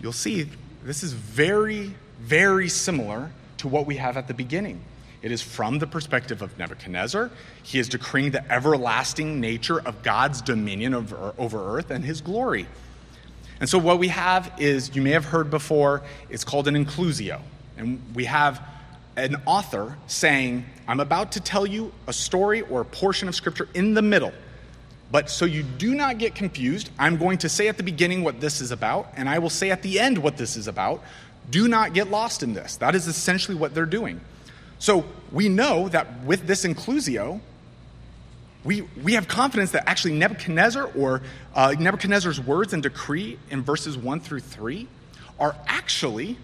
you'll 0.00 0.12
see 0.12 0.48
this 0.84 1.02
is 1.02 1.12
very, 1.12 1.94
very 2.20 2.68
similar 2.68 3.30
to 3.58 3.68
what 3.68 3.86
we 3.86 3.96
have 3.96 4.16
at 4.16 4.28
the 4.28 4.34
beginning. 4.34 4.80
It 5.22 5.30
is 5.30 5.42
from 5.42 5.78
the 5.78 5.86
perspective 5.86 6.40
of 6.40 6.56
Nebuchadnezzar. 6.58 7.30
He 7.62 7.78
is 7.78 7.90
decreeing 7.90 8.30
the 8.30 8.50
everlasting 8.50 9.38
nature 9.38 9.78
of 9.80 10.02
God's 10.02 10.40
dominion 10.40 10.94
over, 10.94 11.34
over 11.36 11.76
earth 11.76 11.90
and 11.90 12.02
his 12.02 12.22
glory. 12.22 12.66
And 13.60 13.68
so, 13.68 13.78
what 13.78 13.98
we 13.98 14.08
have 14.08 14.50
is, 14.58 14.94
you 14.96 15.02
may 15.02 15.10
have 15.10 15.26
heard 15.26 15.50
before, 15.50 16.02
it's 16.30 16.44
called 16.44 16.66
an 16.66 16.74
inclusio. 16.74 17.40
And 17.76 18.02
we 18.14 18.24
have 18.24 18.62
an 19.16 19.36
author 19.46 19.96
saying, 20.06 20.64
I'm 20.88 21.00
about 21.00 21.32
to 21.32 21.40
tell 21.40 21.66
you 21.66 21.92
a 22.06 22.12
story 22.12 22.62
or 22.62 22.80
a 22.80 22.84
portion 22.84 23.28
of 23.28 23.34
scripture 23.34 23.68
in 23.74 23.94
the 23.94 24.02
middle. 24.02 24.32
But 25.12 25.28
so 25.28 25.44
you 25.44 25.62
do 25.62 25.94
not 25.94 26.18
get 26.18 26.34
confused, 26.34 26.90
I'm 26.98 27.16
going 27.16 27.38
to 27.38 27.48
say 27.48 27.68
at 27.68 27.76
the 27.76 27.82
beginning 27.82 28.22
what 28.22 28.40
this 28.40 28.60
is 28.60 28.70
about, 28.70 29.12
and 29.16 29.28
I 29.28 29.40
will 29.40 29.50
say 29.50 29.70
at 29.70 29.82
the 29.82 29.98
end 29.98 30.18
what 30.18 30.36
this 30.36 30.56
is 30.56 30.68
about. 30.68 31.02
Do 31.50 31.68
not 31.68 31.94
get 31.94 32.10
lost 32.10 32.42
in 32.42 32.54
this. 32.54 32.76
That 32.76 32.94
is 32.94 33.08
essentially 33.08 33.56
what 33.56 33.74
they're 33.74 33.86
doing. 33.86 34.20
So 34.78 35.04
we 35.32 35.48
know 35.48 35.88
that 35.88 36.22
with 36.24 36.46
this 36.46 36.64
inclusio, 36.64 37.40
we, 38.64 38.82
we 39.02 39.14
have 39.14 39.26
confidence 39.26 39.70
that 39.72 39.88
actually 39.88 40.14
Nebuchadnezzar 40.14 40.90
or 40.96 41.22
uh, 41.54 41.74
Nebuchadnezzar's 41.78 42.40
words 42.40 42.72
and 42.72 42.82
decree 42.82 43.38
in 43.50 43.62
verses 43.62 43.96
1 43.96 44.20
through 44.20 44.40
3 44.40 44.86
are 45.38 45.56
actually 45.66 46.36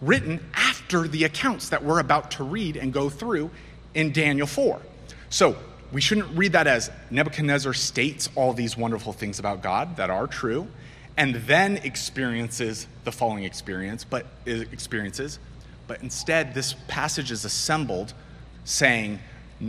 written 0.00 0.40
after 0.54 1.08
the 1.08 1.24
accounts 1.24 1.70
that 1.70 1.84
we're 1.84 1.98
about 1.98 2.32
to 2.32 2.44
read 2.44 2.76
and 2.76 2.92
go 2.92 3.08
through 3.08 3.50
in 3.94 4.12
Daniel 4.12 4.46
4. 4.46 4.80
So 5.30 5.56
we 5.90 6.00
shouldn't 6.00 6.36
read 6.36 6.52
that 6.52 6.66
as 6.66 6.90
Nebuchadnezzar 7.10 7.74
states 7.74 8.28
all 8.34 8.52
these 8.52 8.76
wonderful 8.76 9.12
things 9.12 9.38
about 9.38 9.62
God 9.62 9.96
that 9.96 10.10
are 10.10 10.26
true 10.26 10.68
and 11.16 11.34
then 11.34 11.76
experiences 11.78 12.86
the 13.04 13.12
following 13.12 13.44
experience, 13.44 14.04
but 14.04 14.26
experiences, 14.46 15.38
but 15.86 16.02
instead 16.02 16.54
this 16.54 16.74
passage 16.88 17.30
is 17.30 17.44
assembled 17.44 18.14
saying, 18.64 19.18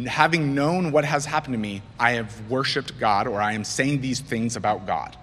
having 0.07 0.55
known 0.55 0.91
what 0.91 1.05
has 1.05 1.25
happened 1.25 1.53
to 1.53 1.59
me, 1.59 1.81
I 1.99 2.11
have 2.11 2.49
worshiped 2.49 2.99
God 2.99 3.27
or 3.27 3.39
I 3.39 3.53
am 3.53 3.63
saying 3.63 4.01
these 4.01 4.19
things 4.19 4.55
about 4.55 4.87
God. 4.87 5.15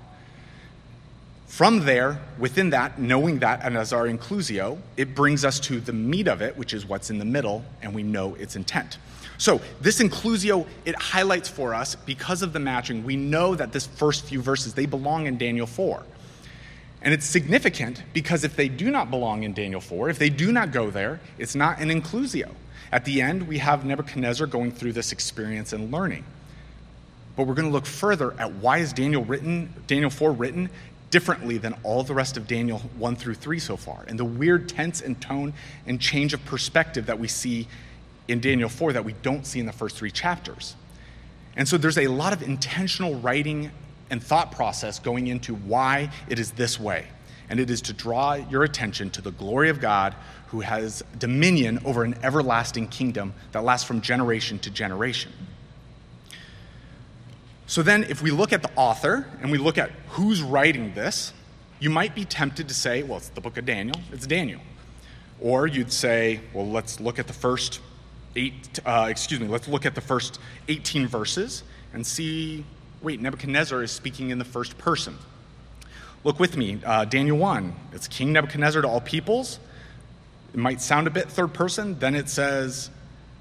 From 1.47 1.85
there, 1.85 2.21
within 2.39 2.71
that, 2.71 2.99
knowing 3.01 3.41
that, 3.41 3.61
and 3.65 3.77
as 3.77 3.93
our 3.93 4.07
inclusio, 4.07 4.79
it 4.97 5.17
brings 5.17 5.45
us 5.45 5.59
to 5.61 5.81
the 5.81 5.93
meat 5.93 6.29
of 6.29 6.41
it, 6.41 6.57
which 6.57 6.73
is 6.73 6.87
what's 6.87 7.11
in 7.11 7.19
the 7.19 7.25
middle, 7.25 7.65
and 7.83 7.93
we 7.93 8.05
know 8.05 8.37
its 8.37 8.55
intent. 8.55 8.99
So, 9.37 9.61
this 9.81 10.01
inclusio, 10.01 10.67
it 10.85 10.95
highlights 10.95 11.49
for 11.49 11.75
us, 11.75 11.97
because 11.97 12.43
of 12.43 12.53
the 12.53 12.61
matching, 12.61 13.03
we 13.03 13.17
know 13.17 13.57
that 13.57 13.73
this 13.73 13.87
first 13.87 14.25
few 14.27 14.41
verses, 14.41 14.75
they 14.75 14.87
belong 14.87 15.27
in 15.27 15.39
Daniel 15.39 15.67
4. 15.67 16.03
And 17.03 17.15
it's 17.15 17.27
significant 17.27 18.03
because 18.13 18.45
if 18.45 18.55
they 18.55 18.69
do 18.69 18.91
not 18.91 19.11
belong 19.11 19.43
in 19.43 19.53
Daniel 19.53 19.81
4, 19.81 20.11
if 20.11 20.19
they 20.19 20.31
do 20.31 20.53
not 20.53 20.71
go 20.71 20.91
there, 20.91 21.21
it's 21.39 21.55
not 21.55 21.81
an 21.81 21.89
inclusio. 21.89 22.51
At 22.93 23.05
the 23.05 23.23
end, 23.23 23.47
we 23.47 23.59
have 23.59 23.85
Nebuchadnezzar 23.85 24.47
going 24.47 24.73
through 24.73 24.93
this 24.93 25.13
experience 25.13 25.73
and 25.73 25.93
learning. 25.93 26.25
But 27.37 27.47
we're 27.47 27.55
going 27.55 27.69
to 27.69 27.73
look 27.73 27.87
further 27.87 28.35
at 28.39 28.53
why 28.55 28.79
is 28.79 28.93
Daniel 28.93 29.25
written, 29.25 29.73
Daniel 29.87 30.11
4 30.11 30.33
written 30.33 30.71
differently 31.11 31.59
than 31.59 31.75
all 31.83 32.03
the 32.03 32.15
rest 32.15 32.37
of 32.37 32.47
Daniel 32.47 32.79
1 32.99 33.17
through 33.17 33.35
3 33.35 33.59
so 33.59 33.77
far, 33.77 34.05
and 34.07 34.19
the 34.19 34.25
weird 34.25 34.69
tense 34.69 35.01
and 35.01 35.21
tone 35.21 35.53
and 35.87 36.01
change 36.01 36.35
of 36.35 36.45
perspective 36.45 37.07
that 37.07 37.19
we 37.19 37.29
see 37.29 37.67
in 38.29 38.41
Daniel 38.41 38.69
4 38.69 38.93
that 38.93 39.05
we 39.05 39.13
don't 39.23 39.47
see 39.47 39.59
in 39.61 39.67
the 39.67 39.73
first 39.73 39.97
three 39.97 40.11
chapters. 40.11 40.77
And 41.57 41.69
so 41.69 41.77
there's 41.77 41.99
a 41.99 42.07
lot 42.07 42.33
of 42.33 42.43
intentional 42.43 43.17
writing 43.17 43.71
and 44.09 44.23
thought 44.23 44.53
process 44.53 44.99
going 44.99 45.27
into 45.27 45.55
why 45.55 46.11
it 46.29 46.39
is 46.39 46.53
this 46.53 46.79
way. 46.79 47.07
And 47.51 47.61
it 47.61 47.69
is 47.69 47.83
to 47.83 47.93
draw 47.93 48.35
your 48.35 48.63
attention 48.63 49.11
to 49.11 49.21
the 49.21 49.33
glory 49.33 49.69
of 49.69 49.81
God 49.81 50.15
who 50.47 50.61
has 50.61 51.03
dominion 51.19 51.81
over 51.85 52.03
an 52.05 52.17
everlasting 52.23 52.89
kingdom 52.89 53.35
that 53.53 53.65
lasts 53.65 53.87
from 53.87 54.01
generation 54.01 54.59
to 54.61 54.71
generation. 54.71 55.33
So 57.67 57.83
then, 57.83 58.05
if 58.05 58.21
we 58.21 58.33
look 58.33 58.53
at 58.53 58.63
the 58.63 58.71
author 58.75 59.29
and 59.43 59.51
we 59.53 59.59
look 59.59 59.79
at 59.79 59.91
who's 60.09 60.43
writing 60.43 60.93
this, 60.95 61.33
you 61.79 61.89
might 61.89 62.15
be 62.15 62.25
tempted 62.25 62.67
to 62.69 62.75
say, 62.75 63.05
well, 63.05 63.19
it's 63.19 63.29
the 63.29 63.41
book 63.41 63.57
of 63.57 63.65
Daniel, 63.65 63.95
it's 64.13 64.27
Daniel. 64.27 64.61
Or 65.41 65.67
you'd 65.69 65.93
say, 65.93 66.41
well, 66.53 66.69
let's 66.69 66.99
look 66.99 67.19
at 67.19 67.29
the 67.29 67.33
first 67.33 67.81
eight, 68.37 68.81
uh, 68.85 69.07
excuse 69.09 69.41
me, 69.41 69.47
let's 69.47 69.69
look 69.69 69.87
at 69.87 69.95
the 69.95 70.01
first 70.01 70.41
18 70.69 71.07
verses 71.07 71.63
and 71.93 72.07
see, 72.07 72.65
wait, 73.03 73.21
Nebuchadnezzar 73.21 73.83
is 73.83 73.91
speaking 73.91 74.31
in 74.31 74.39
the 74.39 74.45
first 74.45 74.77
person. 74.77 75.17
Look 76.23 76.39
with 76.39 76.57
me, 76.57 76.79
uh, 76.85 77.07
Daniel 77.07 77.39
1. 77.39 77.75
It's 77.93 78.07
King 78.07 78.33
Nebuchadnezzar 78.33 78.83
to 78.83 78.89
all 78.89 79.01
peoples. 79.01 79.59
It 80.53 80.59
might 80.59 80.83
sound 80.83 81.07
a 81.07 81.11
bit 81.11 81.29
third 81.31 81.55
person. 81.55 81.99
Then 81.99 82.15
it 82.15 82.29
says, 82.29 82.91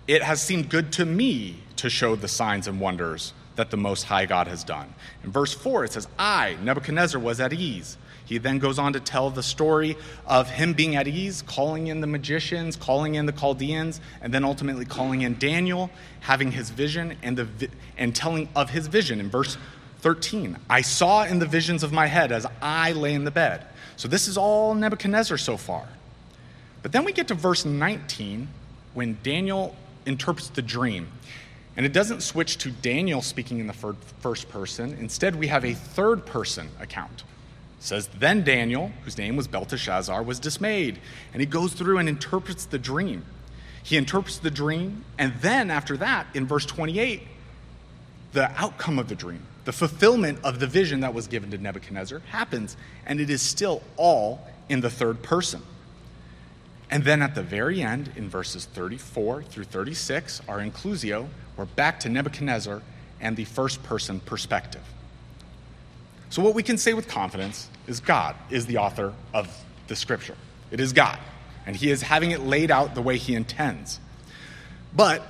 It 0.08 0.24
has 0.24 0.42
seemed 0.42 0.70
good 0.70 0.94
to 0.94 1.06
me 1.06 1.58
to 1.76 1.90
show 1.90 2.16
the 2.16 2.30
signs 2.30 2.68
and 2.68 2.80
wonders 2.80 3.34
that 3.58 3.70
the 3.70 3.78
Most 3.78 4.04
High 4.04 4.26
God 4.26 4.48
has 4.48 4.64
done. 4.64 4.94
In 5.26 5.32
verse 5.32 5.54
4, 5.54 5.84
it 5.84 5.92
says, 5.92 6.08
I, 6.18 6.56
Nebuchadnezzar, 6.64 7.20
was 7.20 7.42
at 7.42 7.52
ease 7.52 7.98
he 8.30 8.38
then 8.38 8.60
goes 8.60 8.78
on 8.78 8.94
to 8.94 9.00
tell 9.00 9.32
the 9.32 9.42
story 9.42 9.98
of 10.28 10.52
him 10.52 10.74
being 10.74 10.96
at 10.96 11.08
ease, 11.08 11.42
calling 11.42 11.88
in 11.88 12.00
the 12.00 12.06
magicians, 12.06 12.76
calling 12.76 13.16
in 13.16 13.26
the 13.26 13.32
Chaldeans, 13.32 14.00
and 14.22 14.32
then 14.32 14.46
ultimately 14.46 14.86
calling 14.86 15.22
in 15.22 15.40
Daniel, 15.40 15.90
having 16.20 16.52
his 16.52 16.70
vision 16.70 17.18
and, 17.24 17.36
the, 17.36 17.70
and 17.98 18.16
telling 18.16 18.48
of 18.56 18.70
his 18.70 18.86
vision. 18.86 19.20
In 19.20 19.32
verse 19.32 19.58
13, 20.00 20.58
I 20.70 20.82
saw 20.82 21.26
in 21.26 21.40
the 21.40 21.46
visions 21.46 21.84
of 21.84 21.92
my 21.92 22.08
head 22.08 22.32
as 22.32 22.46
I 22.62 22.94
lay 22.94 23.14
in 23.14 23.24
the 23.24 23.32
bed. 23.32 23.66
So 23.98 24.08
this 24.08 24.28
is 24.28 24.38
all 24.38 24.74
Nebuchadnezzar 24.74 25.38
so 25.38 25.58
far. 25.58 25.88
But 26.82 26.92
then 26.92 27.04
we 27.04 27.12
get 27.12 27.28
to 27.28 27.34
verse 27.34 27.66
19 27.66 28.48
when 28.94 29.18
Daniel 29.24 29.76
interprets 30.06 30.50
the 30.50 30.62
dream. 30.62 31.10
And 31.76 31.86
it 31.86 31.94
doesn't 31.94 32.22
switch 32.22 32.58
to 32.60 32.72
Daniel 32.72 33.22
speaking 33.22 33.60
in 33.60 33.68
the 33.68 33.96
first 34.20 34.50
person. 34.50 34.94
Instead, 35.00 35.36
we 35.36 35.48
have 35.48 35.64
a 35.64 35.74
third 35.74 36.26
person 36.26 36.70
account. 36.80 37.24
It 37.80 37.84
says, 37.84 38.10
Then 38.18 38.44
Daniel, 38.44 38.92
whose 39.06 39.18
name 39.18 39.36
was 39.36 39.48
Belteshazzar, 39.48 40.22
was 40.24 40.40
dismayed. 40.40 41.00
And 41.34 41.40
he 41.40 41.46
goes 41.46 41.74
through 41.74 41.98
and 41.98 42.10
interprets 42.10 42.66
the 42.66 42.80
dream. 42.80 43.24
He 43.84 43.96
interprets 43.96 44.40
the 44.40 44.52
dream. 44.52 45.06
And 45.18 45.34
then, 45.42 45.72
after 45.72 45.96
that, 45.98 46.28
in 46.34 46.48
verse 46.48 46.66
28, 46.66 47.22
the 48.34 48.52
outcome 48.62 49.00
of 49.00 49.08
the 49.08 49.16
dream, 49.16 49.46
the 49.70 49.74
fulfillment 49.74 50.40
of 50.44 50.60
the 50.60 50.66
vision 50.66 51.02
that 51.02 51.14
was 51.14 51.28
given 51.28 51.52
to 51.52 51.58
Nebuchadnezzar 51.60 52.24
happens. 52.32 52.76
And 53.06 53.22
it 53.22 53.30
is 53.30 53.40
still 53.40 53.84
all 53.98 54.48
in 54.68 54.82
the 54.82 54.90
third 54.90 55.22
person. 55.22 55.62
And 56.90 57.04
then 57.04 57.22
at 57.22 57.36
the 57.36 57.44
very 57.44 57.84
end, 57.84 58.12
in 58.16 58.30
verses 58.30 58.66
34 58.66 59.44
through 59.44 59.66
36, 59.66 60.42
our 60.48 60.58
inclusio, 60.58 61.28
we're 61.56 61.66
back 61.66 62.00
to 62.00 62.10
Nebuchadnezzar 62.10 62.82
and 63.22 63.38
the 63.38 63.46
first 63.46 63.84
person 63.84 64.20
perspective. 64.22 64.82
So, 66.32 66.42
what 66.42 66.56
we 66.56 66.64
can 66.64 66.80
say 66.80 66.96
with 66.96 67.08
confidence 67.08 67.70
is 67.86 68.00
God 68.00 68.36
is 68.50 68.66
the 68.66 68.78
author 68.78 69.14
of 69.36 69.56
the 69.88 69.96
scripture. 69.96 70.36
It 70.72 70.80
is 70.80 70.94
God, 70.94 71.20
and 71.68 71.76
He 71.76 71.92
is 71.92 72.02
having 72.02 72.32
it 72.32 72.42
laid 72.42 72.72
out 72.72 72.96
the 72.96 73.04
way 73.04 73.18
He 73.18 73.36
intends. 73.36 74.00
But 74.96 75.22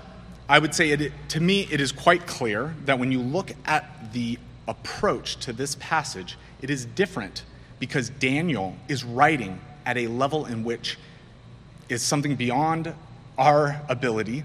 I 0.50 0.58
would 0.58 0.74
say, 0.74 0.90
it, 0.90 1.12
to 1.30 1.40
me, 1.40 1.68
it 1.70 1.80
is 1.80 1.92
quite 1.92 2.26
clear 2.26 2.74
that 2.86 2.98
when 2.98 3.12
you 3.12 3.22
look 3.22 3.52
at 3.66 3.99
the 4.14 4.38
approach 4.68 5.38
to 5.38 5.54
this 5.54 5.76
passage, 5.80 6.38
it 6.62 6.70
is 6.70 6.86
different 6.86 7.44
because 7.80 8.10
Daniel 8.10 8.76
is 8.88 9.04
writing 9.04 9.60
at 9.86 9.98
a 9.98 10.08
level 10.08 10.46
in 10.46 10.64
which 10.64 10.98
is 11.88 12.02
something 12.02 12.36
beyond 12.36 12.94
our 13.38 13.82
ability, 13.90 14.44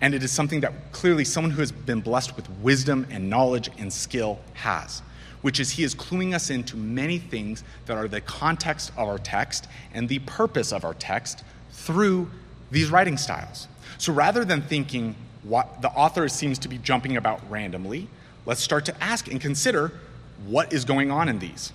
and 0.00 0.14
it 0.14 0.22
is 0.22 0.32
something 0.32 0.60
that 0.60 0.92
clearly 0.92 1.24
someone 1.24 1.50
who 1.50 1.60
has 1.60 1.72
been 1.72 2.00
blessed 2.00 2.36
with 2.36 2.48
wisdom 2.62 3.06
and 3.10 3.28
knowledge 3.28 3.68
and 3.78 3.92
skill 3.92 4.38
has, 4.54 5.02
which 5.42 5.60
is 5.60 5.70
he 5.70 5.82
is 5.82 5.94
cluing 5.94 6.34
us 6.34 6.50
into 6.50 6.76
many 6.76 7.18
things 7.18 7.64
that 7.86 7.96
are 7.96 8.08
the 8.08 8.20
context 8.20 8.90
of 8.96 9.08
our 9.08 9.18
text 9.18 9.66
and 9.92 10.08
the 10.08 10.20
purpose 10.20 10.72
of 10.72 10.84
our 10.84 10.94
text 10.94 11.42
through 11.72 12.30
these 12.70 12.90
writing 12.90 13.16
styles. 13.16 13.66
So 13.98 14.12
rather 14.12 14.44
than 14.44 14.62
thinking 14.62 15.16
what 15.42 15.82
the 15.82 15.88
author 15.90 16.28
seems 16.28 16.58
to 16.60 16.68
be 16.68 16.78
jumping 16.78 17.16
about 17.16 17.40
randomly, 17.50 18.08
let's 18.48 18.62
start 18.62 18.86
to 18.86 19.04
ask 19.04 19.30
and 19.30 19.40
consider 19.40 19.92
what 20.46 20.72
is 20.72 20.86
going 20.86 21.10
on 21.10 21.28
in 21.28 21.38
these. 21.38 21.70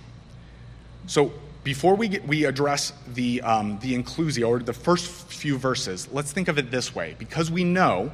So 1.06 1.32
before 1.62 1.94
we, 1.94 2.08
get, 2.08 2.26
we 2.26 2.44
address 2.44 2.92
the, 3.14 3.40
um, 3.42 3.78
the 3.78 3.94
inclusio, 3.94 4.48
or 4.48 4.58
the 4.58 4.72
first 4.72 5.08
few 5.32 5.56
verses, 5.56 6.08
let's 6.12 6.32
think 6.32 6.48
of 6.48 6.58
it 6.58 6.72
this 6.72 6.92
way. 6.92 7.14
Because 7.16 7.48
we 7.48 7.62
know 7.62 8.10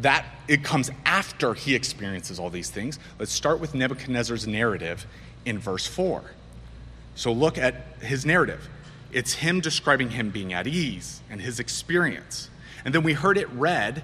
that 0.00 0.26
it 0.46 0.62
comes 0.62 0.90
after 1.06 1.54
he 1.54 1.74
experiences 1.74 2.38
all 2.38 2.50
these 2.50 2.68
things, 2.68 2.98
let's 3.18 3.32
start 3.32 3.60
with 3.60 3.74
Nebuchadnezzar's 3.74 4.46
narrative 4.46 5.06
in 5.46 5.58
verse 5.58 5.86
4. 5.86 6.22
So 7.14 7.32
look 7.32 7.56
at 7.56 7.74
his 8.02 8.26
narrative. 8.26 8.68
It's 9.10 9.32
him 9.32 9.60
describing 9.60 10.10
him 10.10 10.28
being 10.28 10.52
at 10.52 10.66
ease 10.66 11.22
and 11.30 11.40
his 11.40 11.58
experience. 11.58 12.50
And 12.84 12.94
then 12.94 13.02
we 13.02 13.14
heard 13.14 13.38
it 13.38 13.48
read 13.52 14.02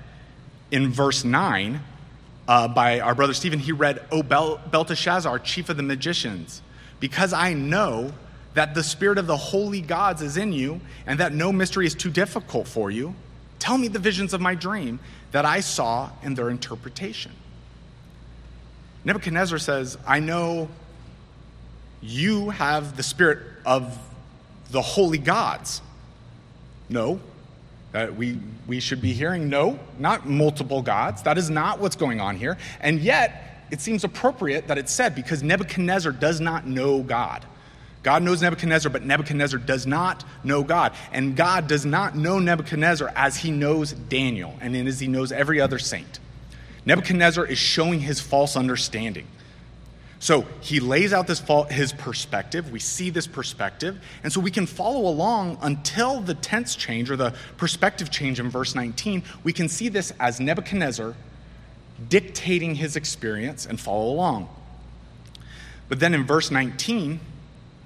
in 0.70 0.90
verse 0.90 1.24
9 1.24 1.80
uh, 2.50 2.66
by 2.66 2.98
our 2.98 3.14
brother 3.14 3.32
Stephen. 3.32 3.60
He 3.60 3.70
read, 3.70 4.04
O 4.10 4.24
Bel- 4.24 4.60
Belteshazzar, 4.72 5.38
chief 5.38 5.68
of 5.68 5.76
the 5.76 5.84
magicians, 5.84 6.62
because 6.98 7.32
I 7.32 7.52
know 7.54 8.12
that 8.54 8.74
the 8.74 8.82
spirit 8.82 9.18
of 9.18 9.28
the 9.28 9.36
holy 9.36 9.80
gods 9.80 10.20
is 10.20 10.36
in 10.36 10.52
you 10.52 10.80
and 11.06 11.20
that 11.20 11.32
no 11.32 11.52
mystery 11.52 11.86
is 11.86 11.94
too 11.94 12.10
difficult 12.10 12.66
for 12.66 12.90
you, 12.90 13.14
tell 13.60 13.78
me 13.78 13.86
the 13.86 14.00
visions 14.00 14.34
of 14.34 14.40
my 14.40 14.56
dream 14.56 14.98
that 15.30 15.44
I 15.44 15.60
saw 15.60 16.10
and 16.24 16.36
their 16.36 16.50
interpretation. 16.50 17.30
Nebuchadnezzar 19.04 19.58
says, 19.58 19.96
I 20.04 20.18
know 20.18 20.68
you 22.02 22.50
have 22.50 22.96
the 22.96 23.04
spirit 23.04 23.38
of 23.64 23.96
the 24.72 24.82
holy 24.82 25.18
gods. 25.18 25.82
No. 26.88 27.20
Uh, 27.92 28.06
we, 28.16 28.38
we 28.66 28.80
should 28.80 29.02
be 29.02 29.12
hearing 29.12 29.48
no, 29.48 29.78
not 29.98 30.28
multiple 30.28 30.80
gods. 30.80 31.22
That 31.22 31.38
is 31.38 31.50
not 31.50 31.80
what's 31.80 31.96
going 31.96 32.20
on 32.20 32.36
here. 32.36 32.56
And 32.80 33.00
yet, 33.00 33.66
it 33.70 33.80
seems 33.80 34.04
appropriate 34.04 34.68
that 34.68 34.78
it's 34.78 34.92
said 34.92 35.14
because 35.14 35.42
Nebuchadnezzar 35.42 36.12
does 36.12 36.40
not 36.40 36.66
know 36.66 37.02
God. 37.02 37.44
God 38.02 38.22
knows 38.22 38.40
Nebuchadnezzar, 38.42 38.90
but 38.90 39.04
Nebuchadnezzar 39.04 39.58
does 39.60 39.86
not 39.86 40.24
know 40.42 40.62
God. 40.62 40.92
And 41.12 41.36
God 41.36 41.66
does 41.66 41.84
not 41.84 42.16
know 42.16 42.38
Nebuchadnezzar 42.38 43.12
as 43.14 43.36
he 43.36 43.50
knows 43.50 43.92
Daniel 43.92 44.56
and 44.60 44.74
as 44.88 45.00
he 45.00 45.06
knows 45.06 45.32
every 45.32 45.60
other 45.60 45.78
saint. 45.78 46.18
Nebuchadnezzar 46.86 47.44
is 47.44 47.58
showing 47.58 48.00
his 48.00 48.20
false 48.20 48.56
understanding. 48.56 49.26
So 50.20 50.46
he 50.60 50.80
lays 50.80 51.14
out 51.14 51.26
this 51.26 51.42
his 51.70 51.94
perspective. 51.94 52.70
We 52.70 52.78
see 52.78 53.08
this 53.08 53.26
perspective. 53.26 53.98
And 54.22 54.30
so 54.30 54.38
we 54.38 54.50
can 54.50 54.66
follow 54.66 55.08
along 55.08 55.58
until 55.62 56.20
the 56.20 56.34
tense 56.34 56.76
change 56.76 57.10
or 57.10 57.16
the 57.16 57.34
perspective 57.56 58.10
change 58.10 58.38
in 58.38 58.50
verse 58.50 58.74
19. 58.74 59.22
We 59.42 59.54
can 59.54 59.66
see 59.66 59.88
this 59.88 60.12
as 60.20 60.38
Nebuchadnezzar 60.38 61.14
dictating 62.10 62.74
his 62.74 62.96
experience 62.96 63.64
and 63.64 63.80
follow 63.80 64.12
along. 64.12 64.50
But 65.88 66.00
then 66.00 66.12
in 66.12 66.24
verse 66.24 66.50
19, 66.50 67.18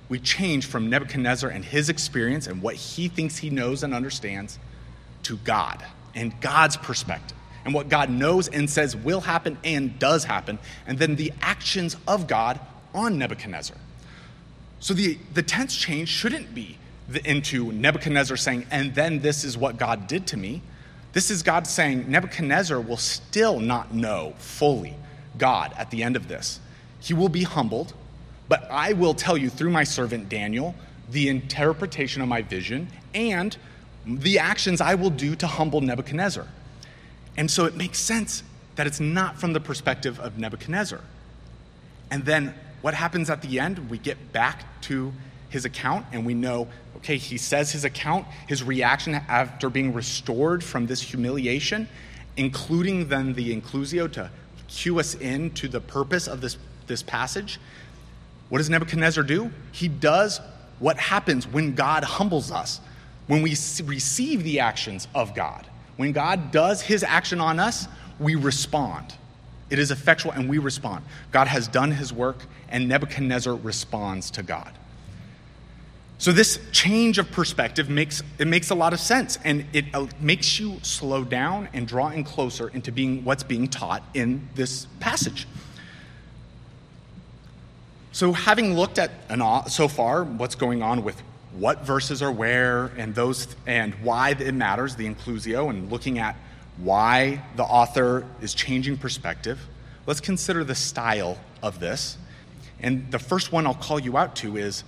we 0.09 0.19
change 0.19 0.67
from 0.67 0.91
Nebuchadnezzar 0.91 1.49
and 1.49 1.65
his 1.65 1.89
experience 1.89 2.49
and 2.49 2.61
what 2.61 2.75
he 2.75 3.07
thinks 3.07 3.39
he 3.39 3.49
knows 3.49 3.85
and 3.85 3.95
understands 3.95 4.59
to 5.23 5.37
God 5.39 5.85
and 6.17 6.39
God's 6.41 6.77
perspective 6.77 7.39
and 7.65 7.73
what 7.73 7.89
God 7.89 8.11
knows 8.11 8.49
and 8.49 8.69
says 8.69 8.95
will 8.95 9.21
happen 9.21 9.59
and 9.65 9.99
does 9.99 10.25
happen, 10.25 10.59
and 10.87 10.99
then 10.99 11.17
the 11.17 11.33
actions 11.41 11.97
of 12.07 12.27
God 12.27 12.61
on 12.95 13.19
Nebuchadnezzar. 13.19 13.77
So 14.81 14.95
the, 14.95 15.19
the 15.33 15.43
tense 15.43 15.75
change 15.75 16.09
shouldn't 16.09 16.55
be 16.55 16.77
the, 17.09 17.27
into 17.29 17.73
Nebuchadnezzar 17.73 18.37
saying, 18.37 18.67
and 18.71 18.95
then 18.95 19.21
this 19.21 19.45
is 19.45 19.57
what 19.57 19.79
God 19.79 20.07
did 20.07 20.27
to 20.29 20.37
me. 20.37 20.63
This 21.13 21.31
is 21.31 21.43
God 21.43 21.67
saying, 21.67 22.11
Nebuchadnezzar 22.11 22.81
will 22.81 22.97
still 22.97 23.61
not 23.61 23.95
know 23.95 24.35
fully 24.39 24.95
God 25.39 25.73
at 25.79 25.91
the 25.91 26.03
end 26.03 26.17
of 26.17 26.29
this. 26.29 26.61
He 27.01 27.15
will 27.15 27.29
be 27.29 27.45
humbled, 27.45 27.95
but 28.49 28.71
I 28.71 28.93
will 28.93 29.15
tell 29.15 29.37
you 29.37 29.49
through 29.49 29.71
my 29.71 29.85
servant 29.85 30.29
Daniel 30.29 30.75
the 31.11 31.29
interpretation 31.29 32.23
of 32.23 32.29
my 32.29 32.43
vision 32.43 32.89
and 33.15 33.57
the 34.07 34.39
actions 34.39 34.81
I 34.81 34.95
will 34.95 35.11
do 35.11 35.35
to 35.37 35.47
humble 35.47 35.81
Nebuchadnezzar. 35.81 36.47
And 37.37 37.51
so 37.51 37.65
it 37.65 37.75
makes 37.75 37.99
sense 37.99 38.43
that 38.77 38.87
it's 38.87 39.01
not 39.01 39.39
from 39.39 39.53
the 39.53 39.61
perspective 39.61 40.19
of 40.21 40.39
Nebuchadnezzar. 40.39 41.01
And 42.11 42.25
then 42.25 42.55
what 42.83 42.95
happens 42.95 43.31
at 43.31 43.43
the 43.43 43.61
end? 43.61 43.91
We 43.91 43.99
get 43.99 44.33
back 44.33 44.65
to 44.83 45.13
his 45.49 45.65
account 45.65 46.07
and 46.13 46.27
we 46.27 46.35
know, 46.35 46.69
okay, 46.97 47.17
he 47.17 47.39
says 47.39 47.73
his 47.73 47.85
account, 47.85 48.27
his 48.49 48.63
reaction 48.63 49.15
after 49.15 49.71
being 49.71 49.93
restored 49.95 50.63
from 50.63 50.87
this 50.87 51.01
humiliation, 51.01 51.89
including 52.37 53.09
then 53.09 53.35
the 53.35 53.59
inclusio 53.59 54.11
to 54.13 54.31
cue 54.69 54.99
us 54.99 55.15
in 55.15 55.51
to 55.53 55.69
the 55.69 55.81
purpose 55.81 56.27
of 56.27 56.41
this, 56.41 56.57
this 56.87 57.03
passage. 57.03 57.61
What 58.49 58.59
does 58.59 58.69
Nebuchadnezzar 58.69 59.25
do? 59.25 59.51
He 59.73 59.89
does 59.89 60.41
what 60.79 60.99
happens 60.99 61.47
when 61.47 61.75
God 61.75 62.05
humbles 62.05 62.51
us, 62.51 62.81
when 63.27 63.43
we 63.43 63.57
receive 63.85 64.43
the 64.43 64.61
actions 64.61 65.09
of 65.15 65.35
God. 65.35 65.67
When 65.97 66.13
God 66.13 66.51
does 66.51 66.83
his 66.83 67.03
action 67.03 67.41
on 67.41 67.61
us, 67.61 67.87
we 68.19 68.35
respond. 68.35 69.15
It 69.71 69.79
is 69.79 69.91
effectual 69.91 70.33
and 70.33 70.49
we 70.49 70.59
respond. 70.59 71.05
God 71.31 71.49
has 71.49 71.69
done 71.69 71.91
his 71.91 72.13
work, 72.13 72.45
and 72.69 72.89
Nebuchadnezzar 72.89 73.55
responds 73.55 74.31
to 74.33 74.43
God. 74.43 74.73
So 76.19 76.33
this 76.33 76.59
change 76.73 77.19
of 77.19 77.31
perspective 77.31 77.91
makes 77.91 78.23
it 78.39 78.47
makes 78.47 78.71
a 78.71 78.75
lot 78.75 78.93
of 78.93 79.01
sense 79.01 79.39
and 79.45 79.67
it 79.73 79.85
uh, 79.93 80.07
makes 80.21 80.59
you 80.61 80.79
slow 80.83 81.25
down 81.25 81.69
and 81.73 81.89
draw 81.89 82.11
in 82.11 82.25
closer 82.25 82.69
into 82.69 82.93
being 82.93 83.25
what's 83.25 83.43
being 83.43 83.69
taught 83.69 84.03
in 84.15 84.49
this 84.55 84.87
passage. 85.01 85.47
So, 88.15 88.33
having 88.33 88.77
looked 88.77 89.01
at 89.01 89.11
so 89.69 89.89
far 89.89 90.23
what's 90.23 90.55
going 90.55 90.85
on 90.85 91.03
with 91.03 91.21
what 91.59 91.87
verses 91.87 92.23
are 92.23 92.33
where 92.33 92.87
and 92.97 93.15
those 93.15 93.55
and 93.67 93.95
why 93.97 94.31
it 94.31 94.55
matters, 94.55 94.97
the 94.97 95.07
inclusio, 95.07 95.71
and 95.71 95.91
looking 95.91 96.19
at 96.19 96.37
why 96.77 97.45
the 97.57 97.63
author 97.63 98.27
is 98.41 98.55
changing 98.55 98.97
perspective, 98.97 99.61
let's 100.07 100.21
consider 100.21 100.65
the 100.65 100.75
style 100.75 101.39
of 101.63 101.79
this. 101.79 102.19
And 102.81 103.11
the 103.11 103.19
first 103.19 103.53
one 103.53 103.67
I'll 103.67 103.75
call 103.75 104.01
you 104.01 104.17
out 104.17 104.37
to 104.37 104.57
is 104.57 104.85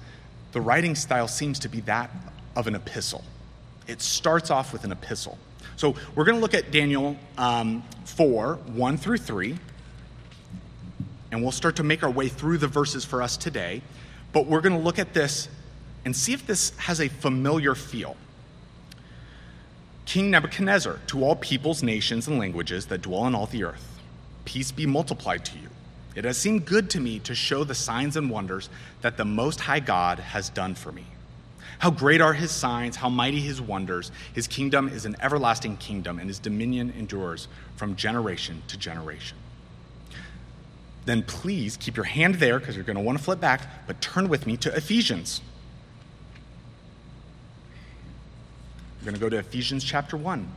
the 0.53 0.61
writing 0.61 0.95
style 0.95 1.29
seems 1.29 1.59
to 1.61 1.69
be 1.69 1.81
that 1.83 2.11
of 2.57 2.67
an 2.67 2.75
epistle. 2.75 3.25
It 3.87 4.03
starts 4.03 4.51
off 4.51 4.73
with 4.73 4.85
an 4.85 4.91
epistle. 4.91 5.39
So 5.77 5.95
we're 6.15 6.25
going 6.25 6.37
to 6.37 6.41
look 6.41 6.55
at 6.55 6.71
Daniel 6.73 7.17
um, 7.39 7.83
4 8.05 8.55
1 8.55 8.97
through 8.97 9.19
3. 9.19 9.59
and 11.31 11.43
we'll 11.43 11.53
start 11.53 11.77
to 11.77 11.85
make 11.85 12.03
our 12.03 12.11
way 12.11 12.29
through 12.29 12.59
the 12.59 12.67
verses 12.67 13.05
for 13.05 13.23
us 13.23 13.37
today. 13.37 13.83
But 14.33 14.47
we're 14.47 14.61
going 14.61 14.77
to 14.77 14.83
look 14.83 14.99
at 14.99 15.15
this 15.15 15.49
and 16.07 16.15
see 16.15 16.33
if 16.33 16.47
this 16.47 16.71
has 16.79 17.01
a 17.01 17.09
familiar 17.09 17.75
feel. 17.75 18.17
King 20.05 20.31
Nebuchadnezzar, 20.31 21.01
to 21.09 21.25
all 21.25 21.35
peoples, 21.35 21.83
nations, 21.83 22.29
and 22.29 22.39
languages 22.39 22.87
that 22.87 23.03
dwell 23.03 23.27
in 23.27 23.35
all 23.35 23.47
the 23.47 23.65
earth, 23.65 23.99
peace 24.45 24.71
be 24.71 24.87
multiplied 24.87 25.45
to 25.47 25.59
you. 25.59 25.69
It 26.15 26.25
has 26.25 26.39
seemed 26.39 26.65
good 26.65 26.89
to 26.91 27.01
me 27.01 27.19
to 27.19 27.35
show 27.35 27.65
the 27.65 27.75
signs 27.75 28.17
and 28.17 28.31
wonders 28.31 28.71
that 29.01 29.17
the 29.17 29.25
Most 29.25 29.59
High 29.59 29.81
God 29.81 30.21
has 30.21 30.49
done 30.49 30.77
for 30.77 30.93
me. 30.93 31.07
How 31.81 31.91
great 31.91 32.21
are 32.21 32.35
his 32.35 32.53
signs, 32.53 32.95
how 32.95 33.09
mighty 33.09 33.41
his 33.41 33.61
wonders. 33.61 34.13
His 34.33 34.47
kingdom 34.47 34.89
is 34.89 35.07
an 35.07 35.17
everlasting 35.21 35.77
kingdom, 35.77 36.21
and 36.21 36.29
his 36.29 36.39
dominion 36.39 36.95
endures 36.97 37.49
from 37.75 37.97
generation 37.97 38.63
to 38.69 38.79
generation. 38.79 39.37
Then 41.05 41.25
please 41.25 41.77
keep 41.77 41.97
your 41.97 42.05
hand 42.05 42.37
there 42.37 42.61
because 42.61 42.77
you're 42.77 42.85
going 42.85 42.97
to 42.97 43.03
want 43.03 43.19
to 43.19 43.25
flip 43.25 43.41
back, 43.41 43.63
but 43.89 44.01
turn 44.01 44.29
with 44.29 44.47
me 44.47 44.57
to 44.59 44.73
Ephesians. 44.73 45.41
We're 49.07 49.13
going 49.13 49.21
to 49.21 49.27
go 49.27 49.41
to 49.41 49.49
Ephesians 49.49 49.85
chapter 49.85 50.17
1. 50.17 50.49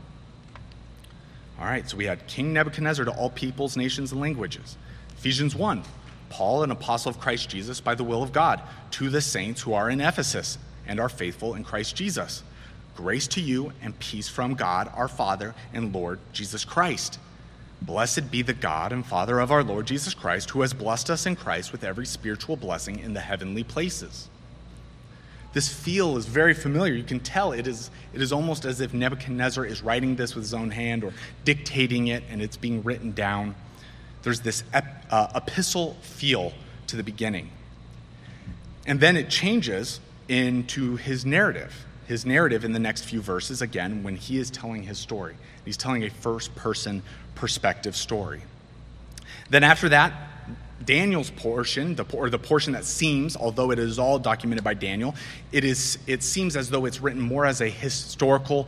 All 1.59 1.65
right, 1.65 1.87
so 1.87 1.95
we 1.95 2.05
had 2.05 2.25
King 2.25 2.51
Nebuchadnezzar 2.51 3.05
to 3.05 3.11
all 3.11 3.29
peoples, 3.29 3.77
nations, 3.77 4.11
and 4.11 4.19
languages. 4.19 4.75
Ephesians 5.19 5.55
1. 5.55 5.83
Paul, 6.31 6.63
an 6.63 6.71
apostle 6.71 7.11
of 7.11 7.19
Christ 7.19 7.47
Jesus 7.47 7.79
by 7.79 7.93
the 7.93 8.03
will 8.03 8.23
of 8.23 8.33
God, 8.33 8.59
to 8.89 9.11
the 9.11 9.21
saints 9.21 9.61
who 9.61 9.73
are 9.73 9.87
in 9.87 10.01
Ephesus 10.01 10.57
and 10.87 10.99
are 10.99 11.09
faithful 11.09 11.53
in 11.53 11.63
Christ 11.63 11.95
Jesus. 11.95 12.41
Grace 12.95 13.27
to 13.27 13.39
you 13.39 13.71
and 13.83 13.99
peace 13.99 14.29
from 14.29 14.55
God, 14.55 14.91
our 14.95 15.07
Father 15.07 15.53
and 15.71 15.93
Lord 15.93 16.17
Jesus 16.33 16.65
Christ. 16.65 17.19
Blessed 17.83 18.31
be 18.31 18.41
the 18.41 18.53
God 18.53 18.91
and 18.91 19.05
Father 19.05 19.39
of 19.39 19.51
our 19.51 19.63
Lord 19.63 19.85
Jesus 19.85 20.15
Christ, 20.15 20.49
who 20.49 20.61
has 20.61 20.73
blessed 20.73 21.11
us 21.11 21.27
in 21.27 21.35
Christ 21.35 21.71
with 21.71 21.83
every 21.83 22.07
spiritual 22.07 22.57
blessing 22.57 22.97
in 22.97 23.13
the 23.13 23.19
heavenly 23.19 23.63
places. 23.63 24.27
This 25.51 25.67
feel 25.67 26.17
is 26.17 26.25
very 26.25 26.53
familiar. 26.53 26.93
You 26.93 27.03
can 27.03 27.19
tell 27.19 27.53
it 27.53 27.67
is, 27.67 27.89
it 28.13 28.21
is 28.21 28.31
almost 28.31 28.65
as 28.65 28.81
if 28.81 28.93
Nebuchadnezzar 28.93 29.65
is 29.65 29.81
writing 29.81 30.15
this 30.15 30.35
with 30.35 30.43
his 30.43 30.53
own 30.53 30.69
hand 30.69 31.03
or 31.03 31.13
dictating 31.43 32.07
it 32.07 32.23
and 32.29 32.41
it's 32.41 32.57
being 32.57 32.83
written 32.83 33.13
down. 33.13 33.55
There's 34.21 34.41
this 34.41 34.63
ep, 34.73 35.05
uh, 35.09 35.27
epistle 35.35 35.95
feel 36.01 36.53
to 36.87 36.95
the 36.95 37.03
beginning. 37.03 37.49
And 38.85 38.99
then 38.99 39.17
it 39.17 39.29
changes 39.29 39.99
into 40.27 40.97
his 40.97 41.25
narrative. 41.25 41.85
His 42.07 42.25
narrative 42.25 42.63
in 42.63 42.71
the 42.71 42.79
next 42.79 43.03
few 43.03 43.21
verses, 43.21 43.61
again, 43.61 44.03
when 44.03 44.15
he 44.15 44.37
is 44.37 44.49
telling 44.49 44.83
his 44.83 44.97
story. 44.97 45.35
He's 45.65 45.77
telling 45.77 46.03
a 46.03 46.09
first 46.09 46.55
person 46.55 47.03
perspective 47.35 47.95
story. 47.95 48.41
Then 49.49 49.63
after 49.63 49.89
that, 49.89 50.28
Daniel's 50.85 51.29
portion, 51.31 51.95
the, 51.95 52.05
or 52.13 52.29
the 52.29 52.39
portion 52.39 52.73
that 52.73 52.85
seems, 52.85 53.35
although 53.35 53.71
it 53.71 53.79
is 53.79 53.99
all 53.99 54.17
documented 54.17 54.63
by 54.63 54.73
Daniel, 54.73 55.15
it, 55.51 55.63
is, 55.63 55.97
it 56.07 56.23
seems 56.23 56.55
as 56.55 56.69
though 56.69 56.85
it's 56.85 57.01
written 57.01 57.21
more 57.21 57.45
as 57.45 57.61
a 57.61 57.69
historical, 57.69 58.67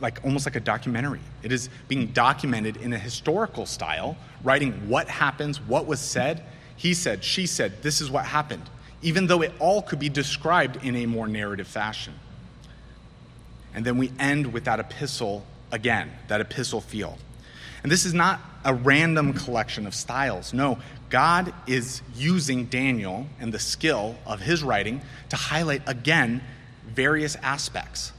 like 0.00 0.20
almost 0.24 0.46
like 0.46 0.56
a 0.56 0.60
documentary. 0.60 1.20
It 1.42 1.52
is 1.52 1.68
being 1.88 2.08
documented 2.08 2.78
in 2.78 2.92
a 2.92 2.98
historical 2.98 3.66
style, 3.66 4.16
writing 4.42 4.72
what 4.88 5.08
happens, 5.08 5.60
what 5.60 5.86
was 5.86 6.00
said. 6.00 6.42
He 6.76 6.94
said, 6.94 7.22
she 7.22 7.46
said, 7.46 7.82
this 7.82 8.00
is 8.00 8.10
what 8.10 8.24
happened 8.24 8.68
even 9.02 9.26
though 9.26 9.42
it 9.42 9.52
all 9.58 9.82
could 9.82 9.98
be 9.98 10.08
described 10.08 10.82
in 10.84 10.96
a 10.96 11.06
more 11.06 11.26
narrative 11.26 11.66
fashion. 11.66 12.14
And 13.74 13.84
then 13.84 13.98
we 13.98 14.12
end 14.18 14.52
with 14.52 14.64
that 14.64 14.80
epistle 14.80 15.44
again, 15.70 16.10
that 16.28 16.40
epistle 16.40 16.80
feel. 16.80 17.18
And 17.82 17.90
this 17.90 18.04
is 18.04 18.14
not 18.14 18.40
a 18.64 18.72
random 18.72 19.32
collection 19.32 19.86
of 19.86 19.94
styles. 19.94 20.52
No, 20.52 20.78
God 21.12 21.52
is 21.66 22.00
using 22.14 22.64
Daniel 22.64 23.26
and 23.38 23.52
the 23.52 23.58
skill 23.58 24.16
of 24.24 24.40
his 24.40 24.62
writing 24.62 25.02
to 25.28 25.36
highlight 25.36 25.86
again 25.86 26.42
various 26.86 27.36
aspects. 27.36 28.12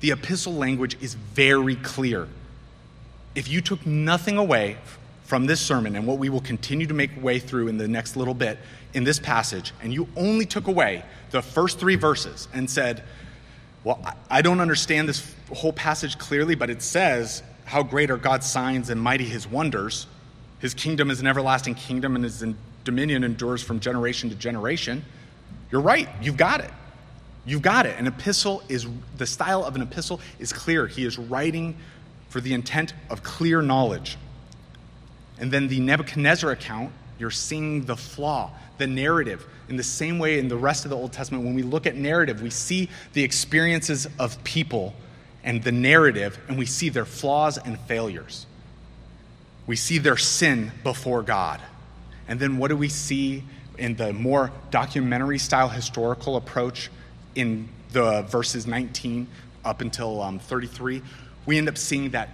The 0.00 0.10
epistle 0.10 0.54
language 0.54 1.00
is 1.00 1.14
very 1.14 1.76
clear. 1.76 2.26
If 3.36 3.48
you 3.48 3.60
took 3.60 3.86
nothing 3.86 4.38
away 4.38 4.76
from 5.22 5.46
this 5.46 5.60
sermon 5.60 5.94
and 5.94 6.04
what 6.04 6.18
we 6.18 6.28
will 6.28 6.40
continue 6.40 6.88
to 6.88 6.94
make 6.94 7.10
way 7.22 7.38
through 7.38 7.68
in 7.68 7.78
the 7.78 7.86
next 7.86 8.16
little 8.16 8.34
bit 8.34 8.58
in 8.92 9.04
this 9.04 9.20
passage, 9.20 9.72
and 9.80 9.94
you 9.94 10.08
only 10.16 10.46
took 10.46 10.66
away 10.66 11.04
the 11.30 11.42
first 11.42 11.78
three 11.78 11.94
verses 11.94 12.48
and 12.52 12.68
said, 12.68 13.04
Well, 13.84 14.04
I 14.28 14.42
don't 14.42 14.58
understand 14.58 15.08
this 15.08 15.32
whole 15.54 15.72
passage 15.72 16.18
clearly, 16.18 16.56
but 16.56 16.70
it 16.70 16.82
says, 16.82 17.44
How 17.66 17.84
great 17.84 18.10
are 18.10 18.16
God's 18.16 18.50
signs 18.50 18.90
and 18.90 19.00
mighty 19.00 19.26
his 19.26 19.46
wonders. 19.46 20.08
His 20.58 20.74
kingdom 20.74 21.10
is 21.10 21.20
an 21.20 21.26
everlasting 21.26 21.74
kingdom, 21.74 22.14
and 22.14 22.24
his 22.24 22.44
dominion 22.84 23.24
endures 23.24 23.62
from 23.62 23.80
generation 23.80 24.30
to 24.30 24.36
generation. 24.36 25.04
You're 25.70 25.80
right, 25.80 26.08
you've 26.22 26.36
got 26.36 26.60
it. 26.60 26.70
You've 27.44 27.62
got 27.62 27.86
it. 27.86 27.98
An 27.98 28.06
epistle 28.06 28.62
is, 28.68 28.86
the 29.16 29.26
style 29.26 29.64
of 29.64 29.76
an 29.76 29.82
epistle 29.82 30.20
is 30.38 30.52
clear. 30.52 30.86
He 30.86 31.04
is 31.04 31.18
writing 31.18 31.76
for 32.28 32.40
the 32.40 32.54
intent 32.54 32.94
of 33.08 33.22
clear 33.22 33.62
knowledge. 33.62 34.16
And 35.38 35.52
then 35.52 35.68
the 35.68 35.80
Nebuchadnezzar 35.80 36.50
account, 36.50 36.92
you're 37.18 37.30
seeing 37.30 37.84
the 37.84 37.96
flaw, 37.96 38.50
the 38.78 38.86
narrative. 38.86 39.46
In 39.68 39.76
the 39.76 39.84
same 39.84 40.18
way, 40.18 40.38
in 40.38 40.48
the 40.48 40.56
rest 40.56 40.84
of 40.84 40.90
the 40.90 40.96
Old 40.96 41.12
Testament, 41.12 41.44
when 41.44 41.54
we 41.54 41.62
look 41.62 41.86
at 41.86 41.94
narrative, 41.94 42.42
we 42.42 42.50
see 42.50 42.88
the 43.12 43.22
experiences 43.22 44.08
of 44.18 44.42
people 44.42 44.94
and 45.44 45.62
the 45.62 45.72
narrative, 45.72 46.38
and 46.48 46.58
we 46.58 46.66
see 46.66 46.88
their 46.88 47.04
flaws 47.04 47.58
and 47.58 47.78
failures. 47.80 48.46
We 49.66 49.76
see 49.76 49.98
their 49.98 50.16
sin 50.16 50.72
before 50.82 51.22
God. 51.22 51.60
And 52.28 52.38
then 52.38 52.58
what 52.58 52.68
do 52.68 52.76
we 52.76 52.88
see 52.88 53.44
in 53.78 53.96
the 53.96 54.12
more 54.12 54.52
documentary 54.70 55.38
style 55.38 55.68
historical 55.68 56.36
approach 56.36 56.90
in 57.34 57.68
the 57.92 58.22
verses 58.22 58.66
19 58.66 59.26
up 59.64 59.80
until 59.80 60.22
um, 60.22 60.38
33? 60.38 61.02
We 61.46 61.58
end 61.58 61.68
up 61.68 61.78
seeing 61.78 62.10
that 62.10 62.30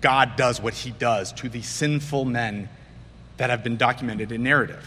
God 0.00 0.36
does 0.36 0.60
what 0.60 0.74
he 0.74 0.90
does 0.90 1.32
to 1.34 1.48
the 1.48 1.62
sinful 1.62 2.24
men 2.24 2.68
that 3.36 3.50
have 3.50 3.62
been 3.62 3.76
documented 3.76 4.32
in 4.32 4.42
narrative. 4.42 4.86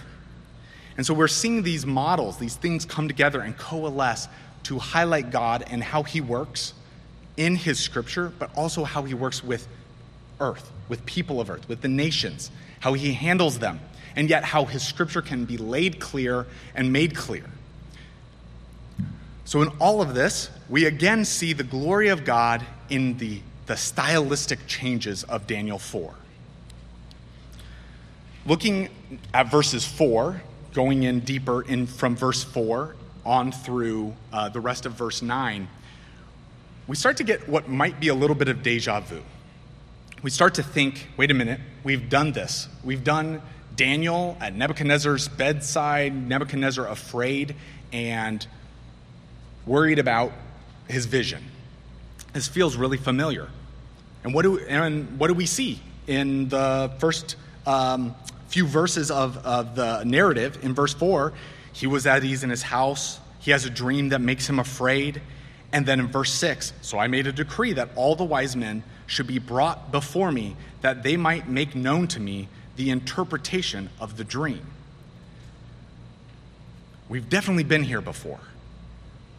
And 0.98 1.06
so 1.06 1.14
we're 1.14 1.28
seeing 1.28 1.64
these 1.64 1.86
models, 1.86 2.38
these 2.38 2.56
things 2.56 2.86
come 2.86 3.08
together 3.08 3.42
and 3.42 3.58
coalesce 3.58 4.28
to 4.64 4.80
highlight 4.80 5.32
God 5.32 5.64
and 5.68 5.84
how 5.84 6.04
he 6.04 6.22
works 6.22 6.74
in 7.36 7.56
his 7.56 7.80
scripture, 7.80 8.32
but 8.38 8.56
also 8.56 8.84
how 8.84 9.04
he 9.04 9.14
works 9.14 9.44
with 9.44 9.68
earth, 10.44 10.72
with 10.90 11.06
people 11.06 11.42
of 11.42 11.50
earth, 11.50 11.68
with 11.68 11.82
the 11.82 11.88
nations, 11.88 12.52
how 12.82 12.94
he 12.94 13.14
handles 13.14 13.60
them, 13.60 13.80
and 14.16 14.30
yet 14.30 14.44
how 14.44 14.66
his 14.66 14.86
scripture 14.86 15.22
can 15.22 15.46
be 15.46 15.58
laid 15.58 16.00
clear 16.00 16.46
and 16.76 16.94
made 16.94 17.16
clear. 17.16 17.46
So, 19.46 19.62
in 19.62 19.70
all 19.80 20.02
of 20.02 20.14
this, 20.14 20.50
we 20.70 20.86
again 20.86 21.26
see 21.26 21.54
the 21.54 21.64
glory 21.64 22.10
of 22.10 22.24
God 22.24 22.66
in 22.90 23.18
the 23.18 23.42
the 23.66 23.78
stylistic 23.78 24.68
changes 24.68 25.24
of 25.24 25.48
Daniel 25.48 25.80
4. 25.80 26.14
Looking 28.46 28.90
at 29.34 29.50
verses 29.50 29.86
4, 29.86 30.42
going 30.74 31.04
in 31.04 31.22
deeper 31.22 31.62
in 31.62 31.88
from 31.88 32.16
verse 32.16 32.44
4 32.44 32.96
on 33.26 33.52
through 33.52 34.14
uh, 34.34 34.50
the 34.50 34.60
rest 34.60 34.86
of 34.86 34.94
verse 34.94 35.22
9, 35.22 35.68
we 36.88 36.96
start 36.96 37.18
to 37.18 37.24
get 37.24 37.48
what 37.48 37.70
might 37.70 38.00
be 38.00 38.10
a 38.10 38.14
little 38.16 38.36
bit 38.36 38.50
of 38.50 38.64
deja 38.64 39.00
vu. 39.00 39.22
We 40.24 40.30
start 40.30 40.54
to 40.54 40.64
think, 40.64 41.10
wait 41.18 41.32
a 41.32 41.34
minute, 41.34 41.60
we've 41.84 42.08
done 42.08 42.32
this. 42.32 42.70
We've 42.82 43.04
done 43.04 43.42
Daniel 43.76 44.38
at 44.40 44.56
Nebuchadnezzar's 44.56 45.28
bedside, 45.28 46.16
Nebuchadnezzar 46.16 46.88
afraid 46.88 47.58
and 47.92 48.48
worried 49.66 50.00
about 50.00 50.32
his 50.88 51.08
vision. 51.08 51.44
This 52.32 52.48
feels 52.48 52.78
really 52.78 52.96
familiar. 52.96 53.50
And 54.24 54.34
what 54.34 54.44
do, 54.44 54.60
and 54.60 55.20
what 55.20 55.28
do 55.28 55.34
we 55.34 55.46
see 55.46 55.82
in 56.08 56.48
the 56.48 56.94
first 57.00 57.36
um, 57.68 58.16
few 58.48 58.66
verses 58.66 59.12
of, 59.12 59.46
of 59.46 59.76
the 59.76 60.06
narrative? 60.06 60.58
In 60.64 60.74
verse 60.74 60.94
4, 60.94 61.34
he 61.74 61.86
was 61.86 62.08
at 62.08 62.24
ease 62.24 62.46
in 62.46 62.50
his 62.50 62.62
house. 62.62 63.20
He 63.40 63.52
has 63.52 63.66
a 63.66 63.70
dream 63.70 64.08
that 64.10 64.22
makes 64.22 64.48
him 64.48 64.58
afraid. 64.58 65.22
And 65.74 65.88
then 65.88 66.00
in 66.00 66.08
verse 66.08 66.32
6, 66.32 66.72
so 66.82 67.00
I 67.00 67.08
made 67.08 67.26
a 67.26 67.32
decree 67.34 67.74
that 67.74 67.90
all 67.96 68.16
the 68.16 68.24
wise 68.24 68.56
men 68.56 68.84
should 69.08 69.28
be 69.28 69.40
brought 69.40 69.92
before 69.92 70.32
me, 70.32 70.56
that 70.82 71.02
they 71.02 71.18
might 71.18 71.50
make 71.50 71.76
known 71.76 72.08
to 72.10 72.20
me 72.20 72.48
the 72.76 72.92
interpretation 72.92 73.90
of 74.00 74.16
the 74.16 74.24
dream. 74.24 74.66
We've 77.10 77.28
definitely 77.28 77.64
been 77.64 77.84
here 77.84 78.02
before. 78.02 78.40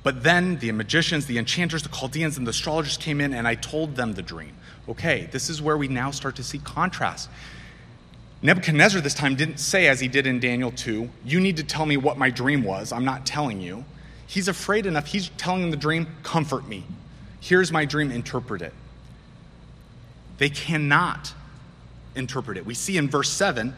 But 0.03 0.23
then 0.23 0.59
the 0.59 0.70
magicians, 0.73 1.27
the 1.27 1.38
enchanters, 1.38 1.83
the 1.83 1.88
Chaldeans, 1.88 2.37
and 2.37 2.47
the 2.47 2.51
astrologers 2.51 2.97
came 2.97 3.20
in, 3.20 3.33
and 3.33 3.49
I 3.49 3.55
told 3.55 3.97
them 3.97 4.12
the 4.12 4.23
dream. 4.23 4.55
Okay, 4.88 5.29
this 5.33 5.49
is 5.49 5.62
where 5.62 5.79
we 5.79 5.88
now 5.88 6.11
start 6.11 6.37
to 6.37 6.44
see 6.44 6.59
contrast. 6.59 7.31
Nebuchadnezzar 8.42 9.01
this 9.01 9.14
time 9.14 9.35
didn't 9.35 9.59
say, 9.59 9.87
as 9.87 10.01
he 10.01 10.09
did 10.09 10.27
in 10.27 10.40
Daniel 10.40 10.70
2, 10.73 11.09
You 11.25 11.40
need 11.40 11.57
to 11.57 11.64
tell 11.64 11.87
me 11.87 11.97
what 11.97 12.18
my 12.18 12.29
dream 12.29 12.64
was. 12.64 12.92
I'm 12.92 13.05
not 13.05 13.25
telling 13.25 13.61
you. 13.61 13.85
He's 14.27 14.49
afraid 14.49 14.87
enough. 14.87 15.07
He's 15.07 15.29
telling 15.31 15.63
them 15.63 15.71
the 15.71 15.77
dream, 15.77 16.07
Comfort 16.23 16.67
me. 16.67 16.85
Here's 17.41 17.71
my 17.71 17.85
dream, 17.85 18.11
interpret 18.11 18.63
it. 18.63 18.73
They 20.39 20.49
cannot 20.49 21.35
interpret 22.15 22.57
it. 22.57 22.67
We 22.67 22.75
see 22.75 22.97
in 22.97 23.09
verse 23.09 23.31
7 23.31 23.75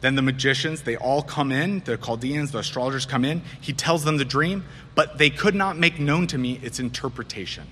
Then 0.00 0.14
the 0.14 0.22
magicians, 0.22 0.82
they 0.82 0.96
all 0.96 1.22
come 1.22 1.50
in, 1.50 1.80
the 1.80 1.96
Chaldeans, 1.96 2.52
the 2.52 2.58
astrologers 2.58 3.06
come 3.06 3.24
in. 3.24 3.42
He 3.60 3.72
tells 3.72 4.04
them 4.04 4.18
the 4.18 4.24
dream, 4.24 4.64
but 4.94 5.18
they 5.18 5.30
could 5.30 5.54
not 5.54 5.78
make 5.78 5.98
known 5.98 6.26
to 6.28 6.38
me 6.38 6.60
its 6.62 6.78
interpretation. 6.78 7.66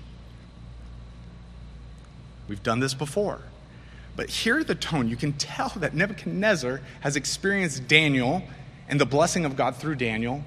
We've 2.47 2.63
done 2.63 2.79
this 2.79 2.93
before. 2.93 3.39
But 4.15 4.29
hear 4.29 4.63
the 4.63 4.75
tone. 4.75 5.09
You 5.09 5.17
can 5.17 5.33
tell 5.33 5.69
that 5.75 5.93
Nebuchadnezzar 5.93 6.81
has 7.01 7.15
experienced 7.15 7.87
Daniel 7.87 8.43
and 8.87 8.99
the 8.99 9.05
blessing 9.05 9.45
of 9.45 9.55
God 9.55 9.75
through 9.75 9.95
Daniel 9.95 10.43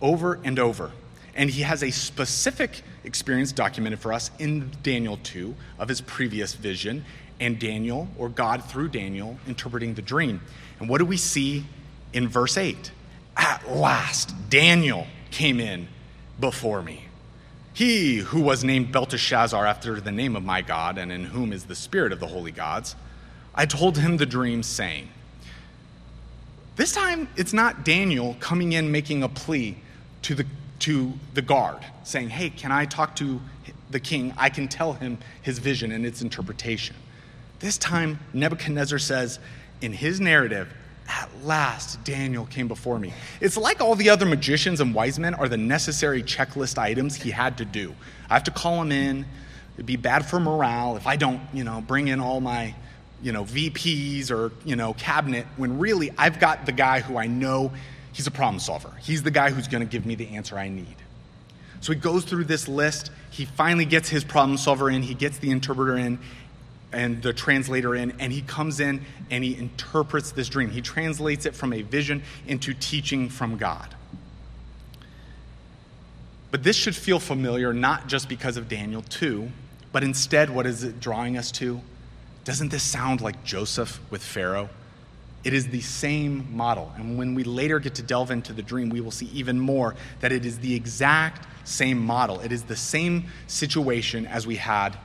over 0.00 0.38
and 0.44 0.58
over. 0.58 0.92
And 1.38 1.48
he 1.48 1.62
has 1.62 1.84
a 1.84 1.90
specific 1.90 2.82
experience 3.04 3.52
documented 3.52 4.00
for 4.00 4.12
us 4.12 4.32
in 4.40 4.72
Daniel 4.82 5.18
2 5.22 5.54
of 5.78 5.88
his 5.88 6.00
previous 6.00 6.54
vision, 6.54 7.04
and 7.40 7.60
Daniel, 7.60 8.08
or 8.18 8.28
God 8.28 8.64
through 8.64 8.88
Daniel, 8.88 9.38
interpreting 9.46 9.94
the 9.94 10.02
dream. 10.02 10.40
And 10.80 10.88
what 10.88 10.98
do 10.98 11.06
we 11.06 11.16
see 11.16 11.64
in 12.12 12.28
verse 12.28 12.58
8? 12.58 12.90
At 13.36 13.70
last, 13.70 14.34
Daniel 14.50 15.06
came 15.30 15.60
in 15.60 15.86
before 16.40 16.82
me. 16.82 17.04
He 17.72 18.16
who 18.16 18.40
was 18.40 18.64
named 18.64 18.90
Belteshazzar 18.90 19.64
after 19.64 20.00
the 20.00 20.10
name 20.10 20.34
of 20.34 20.44
my 20.44 20.62
God, 20.62 20.98
and 20.98 21.12
in 21.12 21.26
whom 21.26 21.52
is 21.52 21.66
the 21.66 21.76
spirit 21.76 22.12
of 22.12 22.18
the 22.18 22.26
holy 22.26 22.50
gods, 22.50 22.96
I 23.54 23.66
told 23.66 23.98
him 23.98 24.16
the 24.16 24.26
dream, 24.26 24.64
saying, 24.64 25.08
This 26.74 26.90
time 26.90 27.28
it's 27.36 27.52
not 27.52 27.84
Daniel 27.84 28.36
coming 28.40 28.72
in 28.72 28.90
making 28.90 29.22
a 29.22 29.28
plea 29.28 29.76
to 30.22 30.34
the, 30.34 30.46
to 30.80 31.12
the 31.34 31.42
guard, 31.42 31.78
saying, 32.04 32.30
Hey, 32.30 32.50
can 32.50 32.72
I 32.72 32.84
talk 32.84 33.16
to 33.16 33.40
the 33.90 34.00
king? 34.00 34.34
I 34.36 34.50
can 34.50 34.68
tell 34.68 34.92
him 34.92 35.18
his 35.42 35.58
vision 35.58 35.92
and 35.92 36.06
its 36.06 36.22
interpretation. 36.22 36.96
This 37.60 37.78
time, 37.78 38.20
Nebuchadnezzar 38.32 38.98
says, 38.98 39.38
in 39.80 39.92
his 39.92 40.20
narrative, 40.20 40.72
at 41.08 41.28
last 41.42 42.02
Daniel 42.04 42.46
came 42.46 42.68
before 42.68 42.98
me. 42.98 43.12
It's 43.40 43.56
like 43.56 43.80
all 43.80 43.94
the 43.94 44.10
other 44.10 44.26
magicians 44.26 44.80
and 44.80 44.94
wise 44.94 45.18
men 45.18 45.34
are 45.34 45.48
the 45.48 45.56
necessary 45.56 46.22
checklist 46.22 46.78
items 46.78 47.16
he 47.16 47.30
had 47.30 47.58
to 47.58 47.64
do. 47.64 47.94
I 48.28 48.34
have 48.34 48.44
to 48.44 48.50
call 48.50 48.82
him 48.82 48.92
in. 48.92 49.24
It'd 49.74 49.86
be 49.86 49.96
bad 49.96 50.26
for 50.26 50.38
morale 50.38 50.96
if 50.96 51.06
I 51.06 51.16
don't, 51.16 51.40
you 51.54 51.64
know, 51.64 51.80
bring 51.80 52.08
in 52.08 52.20
all 52.20 52.40
my, 52.40 52.74
you 53.22 53.32
know, 53.32 53.44
VPs 53.44 54.30
or, 54.30 54.52
you 54.64 54.76
know, 54.76 54.92
cabinet 54.94 55.46
when 55.56 55.78
really 55.78 56.10
I've 56.18 56.38
got 56.38 56.66
the 56.66 56.72
guy 56.72 57.00
who 57.00 57.16
I 57.16 57.26
know 57.26 57.72
he's 58.18 58.26
a 58.26 58.32
problem 58.32 58.58
solver. 58.58 58.92
He's 59.00 59.22
the 59.22 59.30
guy 59.30 59.50
who's 59.50 59.68
going 59.68 59.80
to 59.80 59.88
give 59.88 60.04
me 60.04 60.16
the 60.16 60.34
answer 60.34 60.58
I 60.58 60.68
need. 60.68 60.96
So 61.80 61.92
he 61.92 62.00
goes 62.00 62.24
through 62.24 62.46
this 62.46 62.66
list. 62.66 63.12
He 63.30 63.44
finally 63.44 63.84
gets 63.84 64.08
his 64.08 64.24
problem 64.24 64.58
solver 64.58 64.90
in, 64.90 65.02
he 65.04 65.14
gets 65.14 65.38
the 65.38 65.52
interpreter 65.52 65.96
in, 65.96 66.18
and 66.92 67.22
the 67.22 67.32
translator 67.32 67.94
in, 67.94 68.10
and 68.18 68.32
he 68.32 68.42
comes 68.42 68.80
in 68.80 69.04
and 69.30 69.44
he 69.44 69.56
interprets 69.56 70.32
this 70.32 70.48
dream. 70.48 70.68
He 70.68 70.80
translates 70.80 71.46
it 71.46 71.54
from 71.54 71.72
a 71.72 71.82
vision 71.82 72.24
into 72.48 72.74
teaching 72.74 73.28
from 73.28 73.56
God. 73.56 73.94
But 76.50 76.64
this 76.64 76.74
should 76.74 76.96
feel 76.96 77.20
familiar 77.20 77.72
not 77.72 78.08
just 78.08 78.28
because 78.28 78.56
of 78.56 78.68
Daniel 78.68 79.02
2, 79.02 79.48
but 79.92 80.02
instead, 80.02 80.50
what 80.50 80.66
is 80.66 80.82
it 80.82 80.98
drawing 80.98 81.38
us 81.38 81.52
to? 81.52 81.80
Doesn't 82.42 82.72
this 82.72 82.82
sound 82.82 83.20
like 83.20 83.44
Joseph 83.44 84.00
with 84.10 84.24
Pharaoh? 84.24 84.70
It 85.48 85.54
is 85.54 85.68
the 85.68 85.80
same 85.80 86.46
model. 86.54 86.92
And 86.96 87.16
when 87.16 87.34
we 87.34 87.42
later 87.42 87.78
get 87.78 87.94
to 87.94 88.02
delve 88.02 88.30
into 88.30 88.52
the 88.52 88.60
dream, 88.60 88.90
we 88.90 89.00
will 89.00 89.10
see 89.10 89.30
even 89.32 89.58
more 89.58 89.94
that 90.20 90.30
it 90.30 90.44
is 90.44 90.58
the 90.58 90.74
exact 90.74 91.46
same 91.66 91.98
model. 91.98 92.38
It 92.40 92.52
is 92.52 92.64
the 92.64 92.76
same 92.76 93.28
situation 93.46 94.26
as 94.26 94.46
we 94.46 94.56
had 94.56 94.98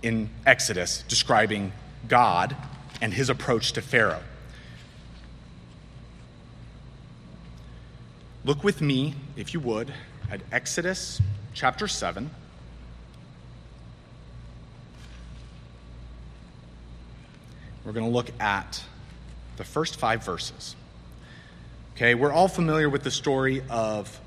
in 0.00 0.30
Exodus 0.46 1.02
describing 1.08 1.72
God 2.06 2.54
and 3.00 3.12
his 3.12 3.28
approach 3.28 3.72
to 3.72 3.82
Pharaoh. 3.82 4.22
Look 8.44 8.62
with 8.62 8.80
me, 8.80 9.16
if 9.34 9.52
you 9.52 9.58
would, 9.58 9.92
at 10.30 10.40
Exodus 10.52 11.20
chapter 11.52 11.88
7. 11.88 12.30
We're 17.84 17.90
going 17.90 18.06
to 18.06 18.12
look 18.12 18.30
at 18.40 18.84
the 19.56 19.64
first 19.64 19.96
five 19.96 20.24
verses. 20.24 20.76
Okay, 21.94 22.14
we're 22.14 22.32
all 22.32 22.48
familiar 22.48 22.88
with 22.88 23.04
the 23.04 23.10
story 23.10 23.62
of, 23.70 24.20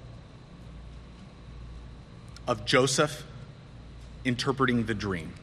of 2.47 2.65
Joseph 2.65 3.23
interpreting 4.25 4.85
the 4.85 4.93
dream 4.93 5.33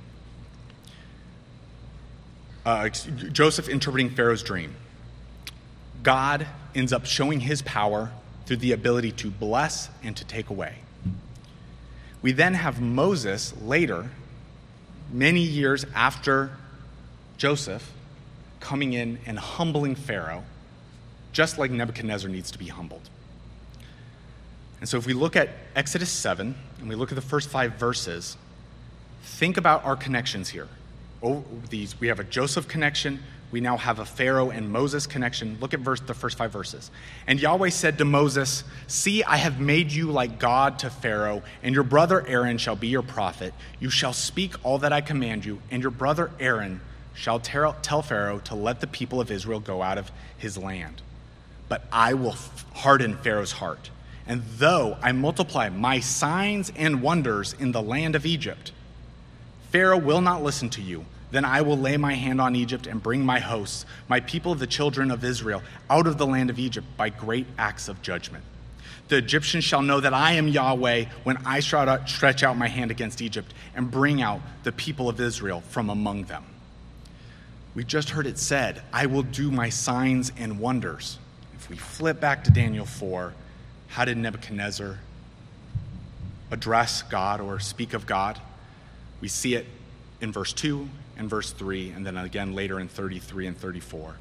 uh, 2.66 2.88
Joseph 2.88 3.68
interpreting 3.68 4.10
Pharaoh's 4.10 4.42
dream. 4.42 4.74
God 6.02 6.46
ends 6.74 6.92
up 6.92 7.06
showing 7.06 7.40
his 7.40 7.62
power 7.62 8.10
through 8.44 8.56
the 8.56 8.72
ability 8.72 9.12
to 9.12 9.30
bless 9.30 9.88
and 10.02 10.16
to 10.16 10.24
take 10.24 10.50
away. 10.50 10.74
We 12.22 12.32
then 12.32 12.54
have 12.54 12.80
Moses 12.80 13.54
later, 13.62 14.10
many 15.12 15.40
years 15.40 15.86
after 15.94 16.50
Joseph, 17.38 17.92
coming 18.66 18.94
in 18.94 19.18
and 19.26 19.38
humbling 19.38 19.94
Pharaoh, 19.94 20.42
just 21.32 21.56
like 21.56 21.70
Nebuchadnezzar 21.70 22.28
needs 22.28 22.50
to 22.50 22.58
be 22.58 22.66
humbled. 22.66 23.08
And 24.80 24.88
so, 24.88 24.98
if 24.98 25.06
we 25.06 25.12
look 25.14 25.36
at 25.36 25.50
Exodus 25.76 26.10
7 26.10 26.54
and 26.80 26.88
we 26.88 26.96
look 26.96 27.12
at 27.12 27.14
the 27.14 27.22
first 27.22 27.48
five 27.48 27.74
verses, 27.74 28.36
think 29.22 29.56
about 29.56 29.84
our 29.84 29.96
connections 29.96 30.48
here 30.48 30.68
oh, 31.22 31.44
these, 31.70 31.98
we 32.00 32.08
have 32.08 32.20
a 32.20 32.24
Joseph 32.24 32.68
connection. 32.68 33.22
We 33.50 33.60
now 33.60 33.76
have 33.76 33.98
a 34.00 34.04
Pharaoh 34.04 34.50
and 34.50 34.70
Moses 34.70 35.06
connection. 35.06 35.56
Look 35.60 35.72
at 35.72 35.80
verse, 35.80 36.00
the 36.00 36.14
first 36.14 36.36
five 36.36 36.52
verses. 36.52 36.90
And 37.26 37.40
Yahweh 37.40 37.70
said 37.70 37.98
to 37.98 38.04
Moses, 38.04 38.64
See, 38.86 39.22
I 39.22 39.36
have 39.36 39.60
made 39.60 39.92
you 39.92 40.10
like 40.10 40.38
God 40.38 40.80
to 40.80 40.90
Pharaoh, 40.90 41.42
and 41.62 41.74
your 41.74 41.84
brother 41.84 42.26
Aaron 42.26 42.58
shall 42.58 42.76
be 42.76 42.88
your 42.88 43.02
prophet. 43.02 43.54
You 43.78 43.88
shall 43.88 44.12
speak 44.12 44.54
all 44.64 44.78
that 44.78 44.92
I 44.92 45.00
command 45.00 45.44
you, 45.44 45.60
and 45.70 45.82
your 45.82 45.92
brother 45.92 46.30
Aaron 46.40 46.80
shall 47.16 47.40
tell 47.40 48.02
Pharaoh 48.02 48.38
to 48.40 48.54
let 48.54 48.80
the 48.80 48.86
people 48.86 49.20
of 49.20 49.30
Israel 49.30 49.58
go 49.58 49.82
out 49.82 49.98
of 49.98 50.12
his 50.38 50.56
land. 50.56 51.02
But 51.68 51.84
I 51.90 52.14
will 52.14 52.36
harden 52.74 53.16
Pharaoh's 53.16 53.52
heart. 53.52 53.90
And 54.28 54.42
though 54.58 54.96
I 55.02 55.12
multiply 55.12 55.68
my 55.68 55.98
signs 56.00 56.70
and 56.76 57.02
wonders 57.02 57.54
in 57.58 57.72
the 57.72 57.82
land 57.82 58.14
of 58.14 58.26
Egypt, 58.26 58.70
Pharaoh 59.70 59.98
will 59.98 60.20
not 60.20 60.42
listen 60.42 60.68
to 60.70 60.82
you. 60.82 61.06
Then 61.30 61.44
I 61.44 61.62
will 61.62 61.76
lay 61.76 61.96
my 61.96 62.14
hand 62.14 62.40
on 62.40 62.54
Egypt 62.54 62.86
and 62.86 63.02
bring 63.02 63.24
my 63.24 63.40
hosts, 63.40 63.84
my 64.08 64.20
people, 64.20 64.54
the 64.54 64.66
children 64.66 65.10
of 65.10 65.24
Israel, 65.24 65.62
out 65.90 66.06
of 66.06 66.18
the 66.18 66.26
land 66.26 66.50
of 66.50 66.58
Egypt 66.58 66.86
by 66.96 67.08
great 67.08 67.46
acts 67.58 67.88
of 67.88 68.00
judgment. 68.02 68.44
The 69.08 69.16
Egyptians 69.16 69.64
shall 69.64 69.82
know 69.82 70.00
that 70.00 70.14
I 70.14 70.32
am 70.32 70.48
Yahweh 70.48 71.06
when 71.24 71.36
I 71.38 71.60
stretch 71.60 72.42
out 72.42 72.56
my 72.56 72.68
hand 72.68 72.90
against 72.90 73.22
Egypt 73.22 73.54
and 73.74 73.90
bring 73.90 74.22
out 74.22 74.40
the 74.64 74.72
people 74.72 75.08
of 75.08 75.20
Israel 75.20 75.60
from 75.60 75.90
among 75.90 76.24
them. 76.24 76.44
We 77.76 77.84
just 77.84 78.08
heard 78.08 78.26
it 78.26 78.38
said, 78.38 78.80
I 78.90 79.04
will 79.04 79.22
do 79.22 79.50
my 79.50 79.68
signs 79.68 80.32
and 80.38 80.58
wonders. 80.58 81.18
If 81.54 81.68
we 81.68 81.76
flip 81.76 82.20
back 82.20 82.42
to 82.44 82.50
Daniel 82.50 82.86
4, 82.86 83.34
how 83.88 84.06
did 84.06 84.16
Nebuchadnezzar 84.16 84.98
address 86.50 87.02
God 87.02 87.42
or 87.42 87.60
speak 87.60 87.92
of 87.92 88.06
God? 88.06 88.40
We 89.20 89.28
see 89.28 89.56
it 89.56 89.66
in 90.22 90.32
verse 90.32 90.54
2 90.54 90.88
and 91.18 91.28
verse 91.28 91.50
3, 91.50 91.90
and 91.90 92.06
then 92.06 92.16
again 92.16 92.54
later 92.54 92.80
in 92.80 92.88
33 92.88 93.48
and 93.48 93.58
34. 93.58 94.16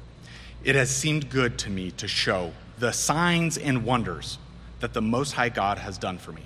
It 0.62 0.74
has 0.74 0.94
seemed 0.94 1.30
good 1.30 1.58
to 1.60 1.70
me 1.70 1.92
to 1.92 2.06
show 2.06 2.52
the 2.78 2.92
signs 2.92 3.56
and 3.56 3.86
wonders 3.86 4.36
that 4.80 4.92
the 4.92 5.00
Most 5.00 5.32
High 5.32 5.48
God 5.48 5.78
has 5.78 5.96
done 5.96 6.18
for 6.18 6.32
me. 6.32 6.42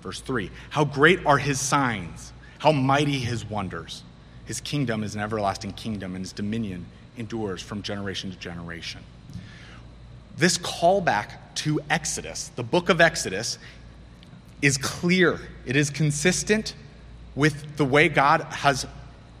Verse 0.00 0.20
3 0.20 0.48
How 0.70 0.84
great 0.84 1.26
are 1.26 1.38
his 1.38 1.58
signs, 1.58 2.32
how 2.58 2.70
mighty 2.70 3.18
his 3.18 3.44
wonders. 3.44 4.04
His 4.44 4.60
kingdom 4.60 5.04
is 5.04 5.14
an 5.14 5.20
everlasting 5.20 5.72
kingdom, 5.72 6.14
and 6.14 6.24
his 6.24 6.32
dominion 6.32 6.86
endures 7.16 7.62
from 7.62 7.82
generation 7.82 8.30
to 8.30 8.36
generation. 8.38 9.02
This 10.36 10.58
callback 10.58 11.30
to 11.56 11.80
Exodus, 11.90 12.48
the 12.56 12.62
book 12.62 12.88
of 12.88 13.00
Exodus, 13.00 13.58
is 14.62 14.78
clear, 14.78 15.40
it 15.66 15.76
is 15.76 15.90
consistent 15.90 16.74
with 17.34 17.76
the 17.76 17.84
way 17.84 18.08
God 18.08 18.42
has 18.42 18.86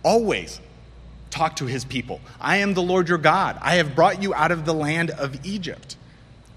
always 0.02 0.60
talked 1.30 1.58
to 1.58 1.66
his 1.66 1.84
people. 1.84 2.20
I 2.40 2.58
am 2.58 2.74
the 2.74 2.82
Lord 2.82 3.08
your 3.08 3.18
God. 3.18 3.58
I 3.60 3.76
have 3.76 3.94
brought 3.94 4.22
you 4.22 4.34
out 4.34 4.52
of 4.52 4.64
the 4.64 4.74
land 4.74 5.10
of 5.10 5.44
Egypt, 5.46 5.96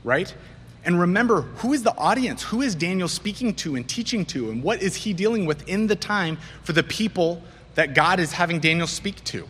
right? 0.03 0.33
And 0.83 0.99
remember, 0.99 1.41
who 1.41 1.73
is 1.73 1.83
the 1.83 1.95
audience? 1.97 2.43
Who 2.43 2.61
is 2.61 2.75
Daniel 2.75 3.07
speaking 3.07 3.55
to 3.55 3.75
and 3.75 3.87
teaching 3.87 4.25
to? 4.27 4.51
And 4.51 4.61
what 4.61 4.81
is 4.81 4.95
he 4.95 5.13
dealing 5.13 5.45
with 5.45 5.67
in 5.67 5.87
the 5.87 5.95
time 5.95 6.37
for 6.63 6.73
the 6.73 6.83
people 6.83 7.41
that 7.75 7.93
God 7.93 8.19
is 8.19 8.31
having 8.33 8.59
Daniel 8.59 8.87
speak 8.87 9.23
to? 9.25 9.47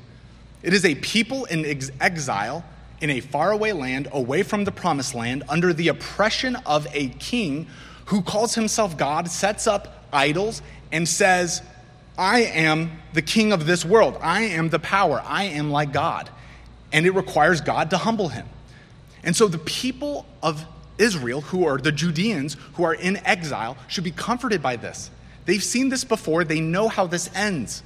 It 0.61 0.73
is 0.73 0.85
a 0.85 0.95
people 0.95 1.45
in 1.45 1.65
ex- 1.65 1.91
exile 2.01 2.65
in 3.01 3.09
a 3.09 3.19
faraway 3.19 3.71
land, 3.71 4.07
away 4.11 4.43
from 4.43 4.63
the 4.63 4.71
promised 4.71 5.15
land, 5.15 5.43
under 5.49 5.73
the 5.73 5.89
oppression 5.89 6.55
of 6.65 6.87
a 6.93 7.09
king 7.09 7.67
who 8.05 8.21
calls 8.21 8.55
himself 8.55 8.97
God, 8.97 9.29
sets 9.29 9.67
up 9.67 10.05
idols, 10.13 10.61
and 10.91 11.07
says, 11.07 11.61
I 12.17 12.43
am 12.43 12.99
the 13.13 13.21
king 13.21 13.51
of 13.51 13.65
this 13.65 13.83
world. 13.83 14.17
I 14.21 14.43
am 14.43 14.69
the 14.69 14.79
power. 14.79 15.21
I 15.25 15.45
am 15.45 15.71
like 15.71 15.91
God. 15.91 16.29
And 16.93 17.05
it 17.05 17.11
requires 17.11 17.61
God 17.61 17.89
to 17.89 17.97
humble 17.97 18.29
him. 18.29 18.47
And 19.23 19.35
so 19.35 19.47
the 19.47 19.57
people 19.57 20.25
of 20.41 20.65
Israel, 20.97 21.41
who 21.41 21.65
are 21.67 21.77
the 21.77 21.91
Judeans, 21.91 22.55
who 22.73 22.83
are 22.83 22.93
in 22.93 23.17
exile, 23.25 23.75
should 23.87 24.03
be 24.03 24.11
comforted 24.11 24.61
by 24.61 24.77
this. 24.77 25.09
They've 25.45 25.63
seen 25.63 25.89
this 25.89 26.03
before, 26.03 26.43
they 26.43 26.61
know 26.61 26.87
how 26.87 27.07
this 27.07 27.29
ends. 27.35 27.83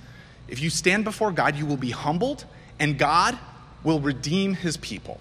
If 0.52 0.62
you 0.62 0.70
stand 0.70 1.04
before 1.04 1.32
God, 1.32 1.56
you 1.56 1.66
will 1.66 1.78
be 1.78 1.92
humbled, 1.92 2.46
and 2.80 2.98
God 2.98 3.38
will 3.84 4.00
redeem 4.00 4.54
his 4.54 4.78
people. 4.78 5.20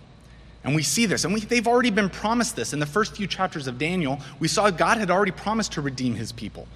And 0.64 0.74
we 0.74 0.82
see 0.82 1.06
this, 1.06 1.24
and 1.24 1.32
we, 1.32 1.40
they've 1.40 1.66
already 1.66 1.90
been 1.90 2.10
promised 2.10 2.56
this. 2.56 2.72
In 2.72 2.80
the 2.80 2.86
first 2.86 3.16
few 3.16 3.26
chapters 3.26 3.66
of 3.66 3.78
Daniel, 3.78 4.20
we 4.40 4.48
saw 4.48 4.70
God 4.70 4.98
had 4.98 5.10
already 5.10 5.30
promised 5.30 5.72
to 5.72 5.80
redeem 5.80 6.14
his 6.14 6.32
people. 6.32 6.66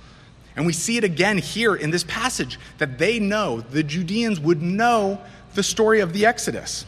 And 0.54 0.66
we 0.66 0.72
see 0.72 0.96
it 0.96 1.04
again 1.04 1.38
here 1.38 1.74
in 1.74 1.90
this 1.90 2.04
passage 2.04 2.58
that 2.78 2.98
they 2.98 3.18
know, 3.18 3.60
the 3.60 3.82
Judeans 3.82 4.38
would 4.38 4.62
know 4.62 5.20
the 5.54 5.62
story 5.62 6.00
of 6.00 6.12
the 6.12 6.26
Exodus. 6.26 6.84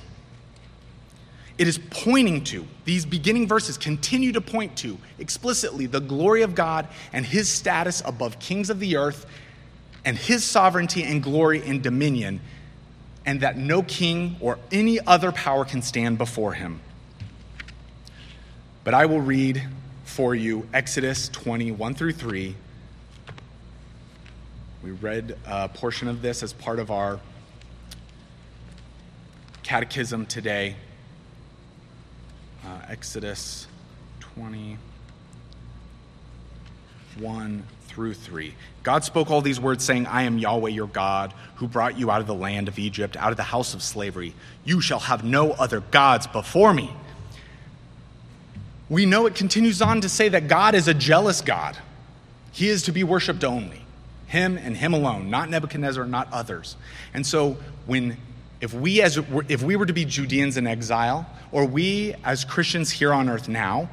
It 1.57 1.69
is 1.69 1.79
pointing 1.91 2.45
to, 2.45 2.67
these 2.85 3.07
beginning 3.07 3.47
verses 3.47 3.79
continue 3.79 4.33
to 4.33 4.41
point 4.41 4.77
to 4.79 4.99
explicitly 5.19 5.87
the 5.87 6.01
glory 6.01 6.43
of 6.43 6.55
God 6.55 6.89
and 7.13 7.25
his 7.25 7.49
status 7.49 8.03
above 8.05 8.39
kings 8.39 8.71
of 8.71 8.81
the 8.81 8.97
earth 8.97 9.27
and 10.05 10.17
his 10.17 10.45
sovereignty 10.45 11.03
and 11.03 11.23
glory 11.23 11.63
and 11.67 11.83
dominion, 11.83 12.41
and 13.25 13.41
that 13.41 13.57
no 13.57 13.83
king 13.83 14.37
or 14.41 14.59
any 14.71 15.01
other 15.01 15.33
power 15.33 15.65
can 15.65 15.83
stand 15.83 16.19
before 16.19 16.53
him. 16.53 16.81
But 18.85 18.93
I 18.93 19.07
will 19.07 19.21
read 19.21 19.67
for 20.05 20.35
you 20.35 20.69
Exodus 20.75 21.29
20, 21.31 21.73
1 21.73 21.95
through 21.95 22.13
3. 22.13 22.55
We 24.83 24.91
read 24.91 25.39
a 25.47 25.69
portion 25.69 26.09
of 26.09 26.21
this 26.21 26.43
as 26.43 26.53
part 26.53 26.79
of 26.79 26.91
our 26.91 27.19
catechism 29.63 30.27
today. 30.27 30.77
Uh, 32.63 32.81
Exodus 32.91 33.67
20, 34.21 34.77
1 37.19 37.63
through 37.95 38.15
3. 38.15 38.55
God 38.83 39.05
spoke 39.05 39.31
all 39.31 39.41
these 39.41 39.61
words, 39.61 39.85
saying, 39.85 40.07
I 40.07 40.23
am 40.23 40.37
Yahweh 40.37 40.71
your 40.71 40.89
God, 40.89 41.33
who 41.57 41.69
brought 41.69 41.97
you 41.97 42.11
out 42.11 42.21
of 42.21 42.27
the 42.27 42.35
land 42.35 42.67
of 42.67 42.79
Egypt, 42.79 43.17
out 43.17 43.31
of 43.31 43.37
the 43.37 43.45
house 43.45 43.73
of 43.73 43.83
slavery. 43.83 44.35
You 44.65 44.81
shall 44.81 44.99
have 44.99 45.23
no 45.23 45.53
other 45.53 45.81
gods 45.81 46.27
before 46.27 46.75
me. 46.75 46.93
We 48.91 49.07
know 49.07 49.27
it 49.27 49.37
continues 49.37 49.81
on 49.81 50.01
to 50.01 50.09
say 50.09 50.29
that 50.29 50.49
God 50.49 50.75
is 50.75 50.89
a 50.89 50.95
jealous 50.95 51.41
God. 51.41 51.79
He 52.51 52.69
is 52.69 52.83
to 52.83 52.93
be 52.93 53.05
worshiped 53.05 53.45
only. 53.45 53.83
Him 54.27 54.59
and 54.59 54.77
him 54.77 54.93
alone, 54.93 55.31
not 55.31 55.49
Nebuchadnezzar, 55.49 56.05
not 56.07 56.33
others. 56.33 56.77
And 57.15 57.25
so 57.25 57.57
when 57.87 58.17
if 58.61 58.75
we 58.75 59.03
as 59.03 59.19
if 59.49 59.63
we 59.63 59.77
were 59.77 59.87
to 59.87 59.93
be 59.93 60.05
Judeans 60.05 60.57
in 60.57 60.67
exile, 60.67 61.29
or 61.53 61.65
we 61.65 62.15
as 62.25 62.45
Christians 62.45 62.91
here 62.91 63.13
on 63.13 63.29
earth 63.29 63.49
now, 63.49 63.89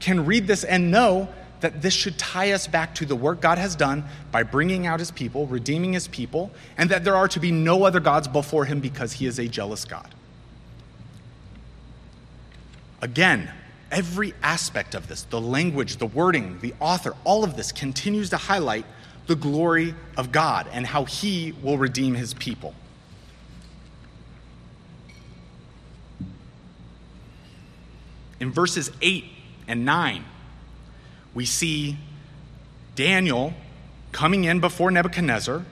can 0.00 0.24
read 0.24 0.46
this 0.46 0.64
and 0.64 0.90
know 0.90 1.28
that 1.62 1.80
this 1.80 1.94
should 1.94 2.18
tie 2.18 2.52
us 2.52 2.66
back 2.66 2.94
to 2.96 3.06
the 3.06 3.16
work 3.16 3.40
God 3.40 3.56
has 3.58 3.74
done 3.74 4.04
by 4.30 4.42
bringing 4.42 4.86
out 4.86 5.00
his 5.00 5.10
people, 5.10 5.46
redeeming 5.46 5.94
his 5.94 6.06
people, 6.08 6.50
and 6.76 6.90
that 6.90 7.04
there 7.04 7.16
are 7.16 7.28
to 7.28 7.40
be 7.40 7.50
no 7.50 7.84
other 7.84 8.00
gods 8.00 8.28
before 8.28 8.66
him 8.66 8.80
because 8.80 9.14
he 9.14 9.26
is 9.26 9.38
a 9.38 9.48
jealous 9.48 9.84
God. 9.84 10.14
Again, 13.00 13.50
every 13.90 14.34
aspect 14.42 14.94
of 14.94 15.08
this, 15.08 15.22
the 15.24 15.40
language, 15.40 15.96
the 15.96 16.06
wording, 16.06 16.58
the 16.60 16.74
author, 16.78 17.14
all 17.24 17.42
of 17.42 17.56
this 17.56 17.72
continues 17.72 18.30
to 18.30 18.36
highlight 18.36 18.84
the 19.26 19.36
glory 19.36 19.94
of 20.16 20.32
God 20.32 20.68
and 20.72 20.86
how 20.86 21.04
he 21.04 21.52
will 21.62 21.78
redeem 21.78 22.14
his 22.14 22.34
people. 22.34 22.74
In 28.40 28.50
verses 28.50 28.90
8 29.00 29.24
and 29.68 29.84
9, 29.84 30.24
we 31.34 31.46
see 31.46 31.96
Daniel 32.94 33.54
coming 34.12 34.44
in 34.44 34.60
before 34.60 34.90
Nebuchadnezzar, 34.90 35.64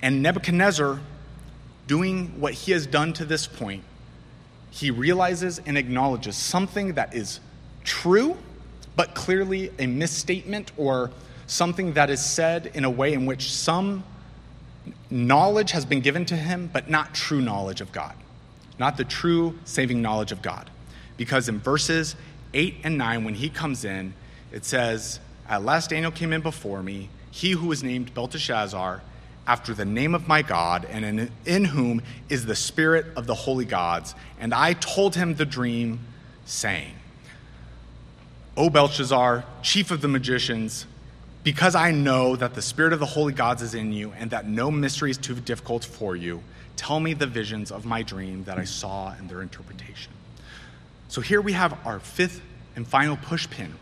and 0.00 0.22
Nebuchadnezzar 0.22 1.00
doing 1.86 2.40
what 2.40 2.52
he 2.52 2.72
has 2.72 2.86
done 2.86 3.12
to 3.14 3.24
this 3.24 3.46
point. 3.46 3.82
He 4.70 4.90
realizes 4.90 5.60
and 5.66 5.76
acknowledges 5.76 6.36
something 6.36 6.94
that 6.94 7.14
is 7.14 7.40
true, 7.84 8.36
but 8.94 9.14
clearly 9.14 9.70
a 9.78 9.86
misstatement 9.86 10.72
or 10.76 11.10
something 11.46 11.94
that 11.94 12.10
is 12.10 12.24
said 12.24 12.70
in 12.74 12.84
a 12.84 12.90
way 12.90 13.12
in 13.12 13.26
which 13.26 13.52
some 13.52 14.04
knowledge 15.10 15.72
has 15.72 15.84
been 15.84 16.00
given 16.00 16.24
to 16.26 16.36
him, 16.36 16.68
but 16.72 16.90
not 16.90 17.14
true 17.14 17.40
knowledge 17.40 17.80
of 17.80 17.92
God, 17.92 18.14
not 18.78 18.96
the 18.96 19.04
true 19.04 19.58
saving 19.64 20.02
knowledge 20.02 20.32
of 20.32 20.42
God. 20.42 20.70
Because 21.16 21.48
in 21.48 21.58
verses 21.58 22.14
8 22.52 22.76
and 22.84 22.98
9, 22.98 23.24
when 23.24 23.34
he 23.34 23.48
comes 23.48 23.84
in, 23.84 24.12
it 24.52 24.64
says, 24.64 25.20
At 25.48 25.64
last 25.64 25.90
Daniel 25.90 26.10
came 26.10 26.32
in 26.32 26.40
before 26.40 26.82
me, 26.82 27.08
he 27.30 27.52
who 27.52 27.66
was 27.68 27.82
named 27.82 28.14
Belteshazzar, 28.14 29.02
after 29.46 29.74
the 29.74 29.84
name 29.84 30.14
of 30.14 30.26
my 30.26 30.42
God, 30.42 30.86
and 30.90 31.04
in, 31.04 31.30
in 31.44 31.64
whom 31.66 32.02
is 32.28 32.46
the 32.46 32.56
spirit 32.56 33.06
of 33.16 33.26
the 33.26 33.34
holy 33.34 33.64
gods. 33.64 34.14
And 34.40 34.52
I 34.52 34.72
told 34.72 35.14
him 35.14 35.36
the 35.36 35.44
dream, 35.44 36.00
saying, 36.46 36.94
O 38.56 38.70
Belshazzar, 38.70 39.44
chief 39.62 39.90
of 39.90 40.00
the 40.00 40.08
magicians, 40.08 40.86
because 41.44 41.74
I 41.74 41.92
know 41.92 42.34
that 42.34 42.54
the 42.54 42.62
spirit 42.62 42.92
of 42.92 42.98
the 42.98 43.06
holy 43.06 43.32
gods 43.32 43.62
is 43.62 43.74
in 43.74 43.92
you, 43.92 44.12
and 44.18 44.30
that 44.30 44.48
no 44.48 44.70
mystery 44.70 45.10
is 45.10 45.18
too 45.18 45.34
difficult 45.34 45.84
for 45.84 46.16
you, 46.16 46.42
tell 46.74 46.98
me 46.98 47.14
the 47.14 47.26
visions 47.26 47.70
of 47.70 47.84
my 47.84 48.02
dream 48.02 48.44
that 48.44 48.58
I 48.58 48.64
saw 48.64 49.12
and 49.12 49.28
their 49.28 49.42
interpretation. 49.42 50.12
So 51.08 51.20
here 51.20 51.40
we 51.40 51.52
have 51.52 51.78
our 51.86 52.00
fifth 52.00 52.40
and 52.74 52.86
final 52.86 53.16
pushpin 53.16 53.72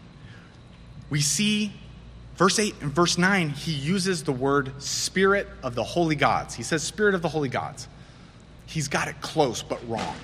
we 1.11 1.21
see 1.21 1.73
verse 2.37 2.59
8 2.59 2.75
and 2.81 2.93
verse 2.93 3.19
9, 3.19 3.51
he 3.51 3.73
uses 3.73 4.25
the 4.25 4.33
word 4.33 4.83
spirit 4.83 5.49
of 5.63 5.75
the 5.75 5.85
holy 5.85 6.17
gods. 6.17 6.55
He 6.55 6.63
says 6.63 6.83
spirit 6.83 7.15
of 7.15 7.23
the 7.23 7.29
holy 7.29 7.49
gods. 7.49 7.89
He's 8.67 8.89
got 8.89 9.09
it 9.09 9.21
close, 9.21 9.63
but 9.63 9.87
wrong. 9.89 10.17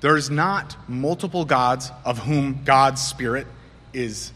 There's 0.00 0.30
not 0.30 0.76
multiple 0.88 1.44
gods 1.44 1.90
of 2.04 2.18
whom 2.18 2.64
God's 2.64 3.02
spirit 3.02 3.46
is 3.92 4.32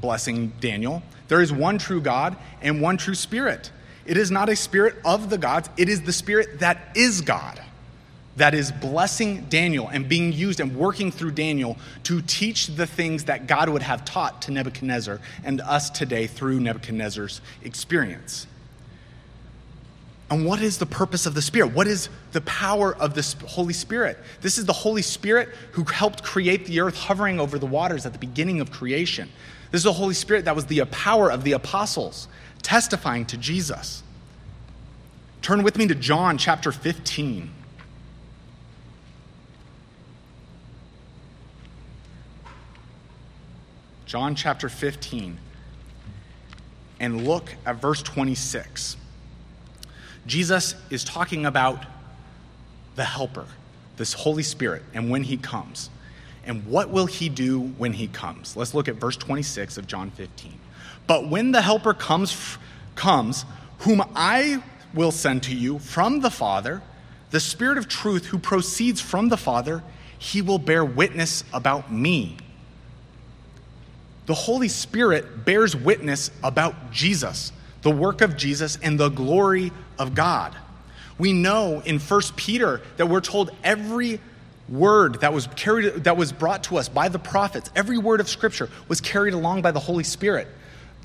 blessing 0.00 0.52
Daniel. 0.60 1.02
There 1.28 1.40
is 1.40 1.52
one 1.52 1.78
true 1.78 2.00
God 2.00 2.36
and 2.62 2.80
one 2.80 2.96
true 2.96 3.14
spirit. 3.14 3.70
It 4.06 4.16
is 4.16 4.30
not 4.30 4.48
a 4.48 4.56
spirit 4.56 4.96
of 5.04 5.30
the 5.30 5.38
gods, 5.38 5.68
it 5.76 5.88
is 5.88 6.02
the 6.02 6.12
spirit 6.12 6.60
that 6.60 6.96
is 6.96 7.20
God 7.20 7.60
that 8.38 8.54
is 8.54 8.72
blessing 8.72 9.46
Daniel 9.48 9.88
and 9.88 10.08
being 10.08 10.32
used 10.32 10.60
and 10.60 10.76
working 10.76 11.10
through 11.10 11.32
Daniel 11.32 11.76
to 12.04 12.22
teach 12.22 12.68
the 12.68 12.86
things 12.86 13.24
that 13.24 13.46
God 13.46 13.68
would 13.68 13.82
have 13.82 14.04
taught 14.04 14.42
to 14.42 14.52
Nebuchadnezzar 14.52 15.20
and 15.44 15.60
us 15.60 15.90
today 15.90 16.26
through 16.26 16.60
Nebuchadnezzar's 16.60 17.40
experience. 17.62 18.46
And 20.30 20.44
what 20.44 20.60
is 20.60 20.78
the 20.78 20.86
purpose 20.86 21.24
of 21.26 21.34
the 21.34 21.42
Spirit? 21.42 21.72
What 21.72 21.86
is 21.86 22.10
the 22.32 22.42
power 22.42 22.94
of 22.94 23.14
the 23.14 23.46
Holy 23.46 23.72
Spirit? 23.72 24.18
This 24.42 24.58
is 24.58 24.66
the 24.66 24.72
Holy 24.72 25.02
Spirit 25.02 25.48
who 25.72 25.84
helped 25.84 26.22
create 26.22 26.66
the 26.66 26.80
earth 26.80 26.96
hovering 26.96 27.40
over 27.40 27.58
the 27.58 27.66
waters 27.66 28.04
at 28.04 28.12
the 28.12 28.18
beginning 28.18 28.60
of 28.60 28.70
creation. 28.70 29.30
This 29.70 29.80
is 29.80 29.84
the 29.84 29.92
Holy 29.92 30.14
Spirit 30.14 30.44
that 30.44 30.54
was 30.54 30.66
the 30.66 30.84
power 30.86 31.30
of 31.30 31.44
the 31.44 31.52
apostles 31.52 32.28
testifying 32.62 33.24
to 33.26 33.36
Jesus. 33.36 34.02
Turn 35.40 35.62
with 35.62 35.78
me 35.78 35.86
to 35.86 35.94
John 35.94 36.36
chapter 36.36 36.72
15. 36.72 37.50
John 44.08 44.34
chapter 44.34 44.70
15, 44.70 45.36
and 46.98 47.26
look 47.26 47.54
at 47.66 47.76
verse 47.76 48.00
26. 48.00 48.96
Jesus 50.26 50.74
is 50.88 51.04
talking 51.04 51.44
about 51.44 51.84
the 52.96 53.04
Helper, 53.04 53.44
this 53.98 54.14
Holy 54.14 54.42
Spirit, 54.42 54.82
and 54.94 55.10
when 55.10 55.24
he 55.24 55.36
comes. 55.36 55.90
And 56.46 56.64
what 56.64 56.88
will 56.88 57.04
he 57.04 57.28
do 57.28 57.60
when 57.60 57.92
he 57.92 58.06
comes? 58.06 58.56
Let's 58.56 58.72
look 58.72 58.88
at 58.88 58.94
verse 58.94 59.18
26 59.18 59.76
of 59.76 59.86
John 59.86 60.10
15. 60.12 60.58
But 61.06 61.28
when 61.28 61.52
the 61.52 61.60
Helper 61.60 61.92
comes, 61.92 62.56
comes, 62.94 63.44
whom 63.80 64.02
I 64.16 64.62
will 64.94 65.12
send 65.12 65.42
to 65.42 65.54
you 65.54 65.78
from 65.80 66.20
the 66.20 66.30
Father, 66.30 66.80
the 67.30 67.40
Spirit 67.40 67.76
of 67.76 67.88
truth 67.88 68.24
who 68.24 68.38
proceeds 68.38 69.02
from 69.02 69.28
the 69.28 69.36
Father, 69.36 69.82
he 70.16 70.40
will 70.40 70.58
bear 70.58 70.82
witness 70.82 71.44
about 71.52 71.92
me 71.92 72.38
the 74.28 74.34
Holy 74.34 74.68
Spirit 74.68 75.46
bears 75.46 75.74
witness 75.74 76.30
about 76.44 76.92
Jesus, 76.92 77.50
the 77.80 77.90
work 77.90 78.20
of 78.20 78.36
Jesus, 78.36 78.76
and 78.82 79.00
the 79.00 79.08
glory 79.08 79.72
of 79.98 80.14
God. 80.14 80.54
We 81.16 81.32
know 81.32 81.80
in 81.80 81.98
1 81.98 82.20
Peter 82.36 82.82
that 82.98 83.06
we're 83.06 83.22
told 83.22 83.50
every 83.64 84.20
word 84.68 85.22
that 85.22 85.32
was 85.32 85.46
carried 85.56 86.04
that 86.04 86.18
was 86.18 86.30
brought 86.30 86.64
to 86.64 86.76
us 86.76 86.90
by 86.90 87.08
the 87.08 87.18
prophets, 87.18 87.70
every 87.74 87.96
word 87.96 88.20
of 88.20 88.28
scripture 88.28 88.68
was 88.86 89.00
carried 89.00 89.32
along 89.32 89.62
by 89.62 89.70
the 89.70 89.80
Holy 89.80 90.04
Spirit. 90.04 90.46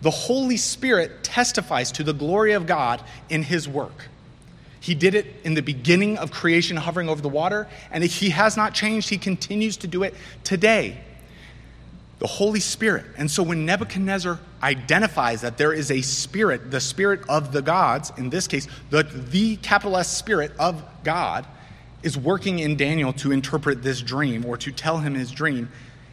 The 0.02 0.12
Holy 0.12 0.58
Spirit 0.58 1.24
testifies 1.24 1.94
to 1.94 2.04
the 2.04 2.14
glory 2.14 2.52
of 2.52 2.68
God 2.68 3.02
in 3.30 3.42
his 3.42 3.70
work. 3.70 4.10
He 4.82 4.96
did 4.96 5.16
it 5.16 5.28
in 5.46 5.54
the 5.54 5.62
beginning 5.62 6.18
of 6.18 6.32
creation, 6.32 6.76
hovering 6.76 7.08
over 7.08 7.22
the 7.22 7.30
water, 7.30 7.70
and 7.90 8.04
he 8.04 8.32
has 8.32 8.58
not 8.58 8.74
changed. 8.74 9.08
He 9.08 9.18
continues 9.18 9.78
to 9.78 9.88
do 9.88 10.04
it 10.04 10.14
today. 10.44 10.98
The 12.24 12.28
Holy 12.28 12.62
Spirit. 12.62 13.04
And 13.18 13.30
so 13.30 13.44
when 13.44 13.66
Nebuchadnezzar 13.66 14.40
identifies 14.64 15.42
that 15.42 15.58
there 15.58 15.74
is 15.74 15.92
a 15.92 16.02
spirit, 16.02 16.72
the 16.72 16.80
spirit 16.80 17.20
of 17.28 17.52
the 17.52 17.62
gods, 17.62 18.14
in 18.16 18.30
this 18.30 18.48
case, 18.48 18.66
the, 18.92 19.04
the 19.04 19.58
capital 19.58 19.98
S 19.98 20.08
spirit 20.08 20.54
of 20.58 20.82
God, 21.04 21.46
is 22.02 22.18
working 22.18 22.60
in 22.60 22.78
Daniel 22.78 23.12
to 23.12 23.34
interpret 23.34 23.84
this 23.84 24.02
dream 24.02 24.46
or 24.46 24.56
to 24.56 24.72
tell 24.72 25.00
him 25.00 25.16
his 25.16 25.32
dream, 25.32 25.70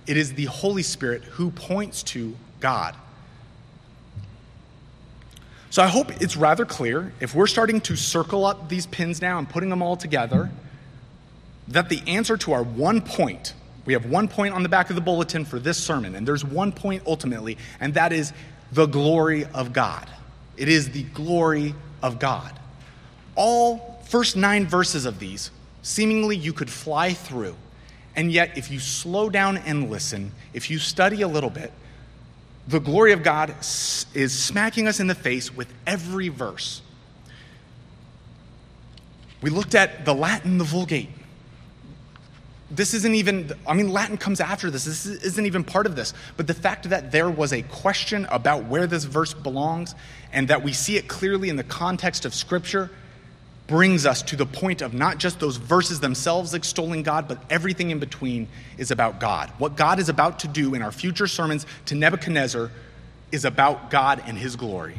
it 0.08 0.16
is 0.16 0.34
the 0.34 0.46
Holy 0.46 0.82
Spirit 0.82 1.22
who 1.22 1.52
points 1.52 2.02
to 2.02 2.36
God. 2.58 2.96
So 5.70 5.80
I 5.80 5.86
hope 5.86 6.20
it's 6.20 6.36
rather 6.36 6.64
clear 6.64 7.12
if 7.20 7.36
we're 7.36 7.46
starting 7.46 7.80
to 7.82 7.94
circle 7.94 8.44
up 8.44 8.68
these 8.68 8.86
pins 8.86 9.22
now 9.22 9.38
and 9.38 9.48
putting 9.48 9.68
them 9.68 9.80
all 9.80 9.96
together, 9.96 10.50
that 11.68 11.88
the 11.88 12.02
answer 12.08 12.36
to 12.38 12.50
our 12.50 12.64
one 12.64 13.00
point, 13.00 13.54
we 13.86 13.92
have 13.92 14.06
one 14.06 14.28
point 14.28 14.54
on 14.54 14.62
the 14.62 14.68
back 14.68 14.90
of 14.90 14.96
the 14.96 15.02
bulletin 15.02 15.44
for 15.44 15.58
this 15.58 15.78
sermon, 15.78 16.14
and 16.14 16.26
there's 16.26 16.44
one 16.44 16.72
point 16.72 17.02
ultimately, 17.06 17.56
and 17.80 17.94
that 17.94 18.12
is 18.12 18.32
the 18.72 18.86
glory 18.86 19.44
of 19.46 19.72
God. 19.72 20.08
It 20.56 20.68
is 20.68 20.90
the 20.90 21.04
glory 21.04 21.74
of 22.02 22.18
God. 22.18 22.58
All 23.34 24.02
first 24.08 24.36
nine 24.36 24.66
verses 24.66 25.06
of 25.06 25.18
these, 25.18 25.50
seemingly 25.82 26.36
you 26.36 26.52
could 26.52 26.70
fly 26.70 27.12
through. 27.14 27.56
And 28.16 28.30
yet, 28.30 28.58
if 28.58 28.70
you 28.70 28.80
slow 28.80 29.30
down 29.30 29.56
and 29.58 29.90
listen, 29.90 30.32
if 30.52 30.68
you 30.68 30.78
study 30.78 31.22
a 31.22 31.28
little 31.28 31.48
bit, 31.48 31.72
the 32.68 32.80
glory 32.80 33.12
of 33.12 33.22
God 33.22 33.54
is 34.14 34.32
smacking 34.32 34.86
us 34.86 35.00
in 35.00 35.06
the 35.06 35.14
face 35.14 35.54
with 35.54 35.72
every 35.86 36.28
verse. 36.28 36.82
We 39.42 39.50
looked 39.50 39.74
at 39.74 40.04
the 40.04 40.14
Latin, 40.14 40.58
the 40.58 40.64
Vulgate. 40.64 41.08
This 42.70 42.94
isn't 42.94 43.14
even, 43.14 43.52
I 43.66 43.74
mean, 43.74 43.90
Latin 43.92 44.16
comes 44.16 44.40
after 44.40 44.70
this. 44.70 44.84
This 44.84 45.06
isn't 45.06 45.44
even 45.44 45.64
part 45.64 45.86
of 45.86 45.96
this. 45.96 46.14
But 46.36 46.46
the 46.46 46.54
fact 46.54 46.88
that 46.90 47.10
there 47.10 47.28
was 47.28 47.52
a 47.52 47.62
question 47.62 48.26
about 48.30 48.66
where 48.66 48.86
this 48.86 49.04
verse 49.04 49.34
belongs 49.34 49.94
and 50.32 50.48
that 50.48 50.62
we 50.62 50.72
see 50.72 50.96
it 50.96 51.08
clearly 51.08 51.48
in 51.48 51.56
the 51.56 51.64
context 51.64 52.24
of 52.24 52.34
Scripture 52.34 52.90
brings 53.66 54.04
us 54.04 54.22
to 54.22 54.36
the 54.36 54.46
point 54.46 54.82
of 54.82 54.94
not 54.94 55.18
just 55.18 55.38
those 55.38 55.56
verses 55.56 56.00
themselves 56.00 56.54
extolling 56.54 57.02
God, 57.02 57.28
but 57.28 57.42
everything 57.50 57.90
in 57.90 58.00
between 58.00 58.48
is 58.78 58.90
about 58.90 59.20
God. 59.20 59.50
What 59.58 59.76
God 59.76 60.00
is 60.00 60.08
about 60.08 60.40
to 60.40 60.48
do 60.48 60.74
in 60.74 60.82
our 60.82 60.90
future 60.90 61.28
sermons 61.28 61.66
to 61.86 61.94
Nebuchadnezzar 61.94 62.70
is 63.30 63.44
about 63.44 63.90
God 63.90 64.22
and 64.26 64.36
his 64.36 64.56
glory. 64.56 64.96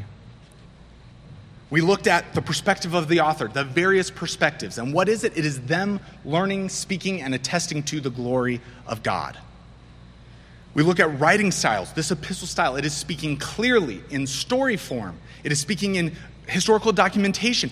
We 1.71 1.79
looked 1.79 2.05
at 2.05 2.33
the 2.35 2.41
perspective 2.41 2.93
of 2.93 3.07
the 3.07 3.21
author, 3.21 3.47
the 3.47 3.63
various 3.63 4.11
perspectives. 4.11 4.77
And 4.77 4.93
what 4.93 5.07
is 5.07 5.23
it? 5.23 5.37
It 5.37 5.45
is 5.45 5.61
them 5.61 6.01
learning, 6.25 6.67
speaking, 6.67 7.21
and 7.21 7.33
attesting 7.33 7.81
to 7.83 8.01
the 8.01 8.09
glory 8.09 8.59
of 8.85 9.01
God. 9.03 9.37
We 10.73 10.83
look 10.83 10.99
at 10.99 11.17
writing 11.19 11.49
styles, 11.49 11.93
this 11.93 12.11
epistle 12.11 12.47
style. 12.47 12.75
It 12.75 12.85
is 12.85 12.93
speaking 12.93 13.37
clearly 13.37 14.03
in 14.09 14.27
story 14.27 14.77
form, 14.77 15.17
it 15.43 15.51
is 15.51 15.59
speaking 15.59 15.95
in 15.95 16.15
historical 16.45 16.91
documentation 16.91 17.71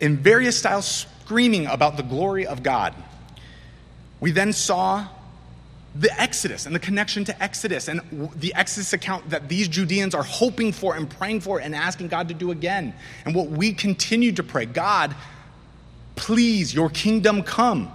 in 0.00 0.16
various 0.16 0.58
styles 0.58 1.06
screaming 1.24 1.66
about 1.66 1.96
the 1.96 2.02
glory 2.02 2.46
of 2.46 2.62
God. 2.62 2.94
We 4.20 4.32
then 4.32 4.52
saw 4.52 5.06
the 5.98 6.20
Exodus 6.20 6.66
and 6.66 6.74
the 6.74 6.80
connection 6.80 7.24
to 7.24 7.42
Exodus 7.42 7.88
and 7.88 8.00
the 8.36 8.54
Exodus 8.54 8.92
account 8.92 9.30
that 9.30 9.48
these 9.48 9.68
Judeans 9.68 10.14
are 10.14 10.22
hoping 10.22 10.72
for 10.72 10.96
and 10.96 11.08
praying 11.08 11.40
for 11.40 11.60
and 11.60 11.74
asking 11.74 12.08
God 12.08 12.28
to 12.28 12.34
do 12.34 12.50
again. 12.50 12.94
And 13.24 13.34
what 13.34 13.48
we 13.48 13.72
continue 13.72 14.32
to 14.32 14.42
pray 14.42 14.66
God, 14.66 15.14
please, 16.16 16.74
your 16.74 16.90
kingdom 16.90 17.42
come. 17.42 17.90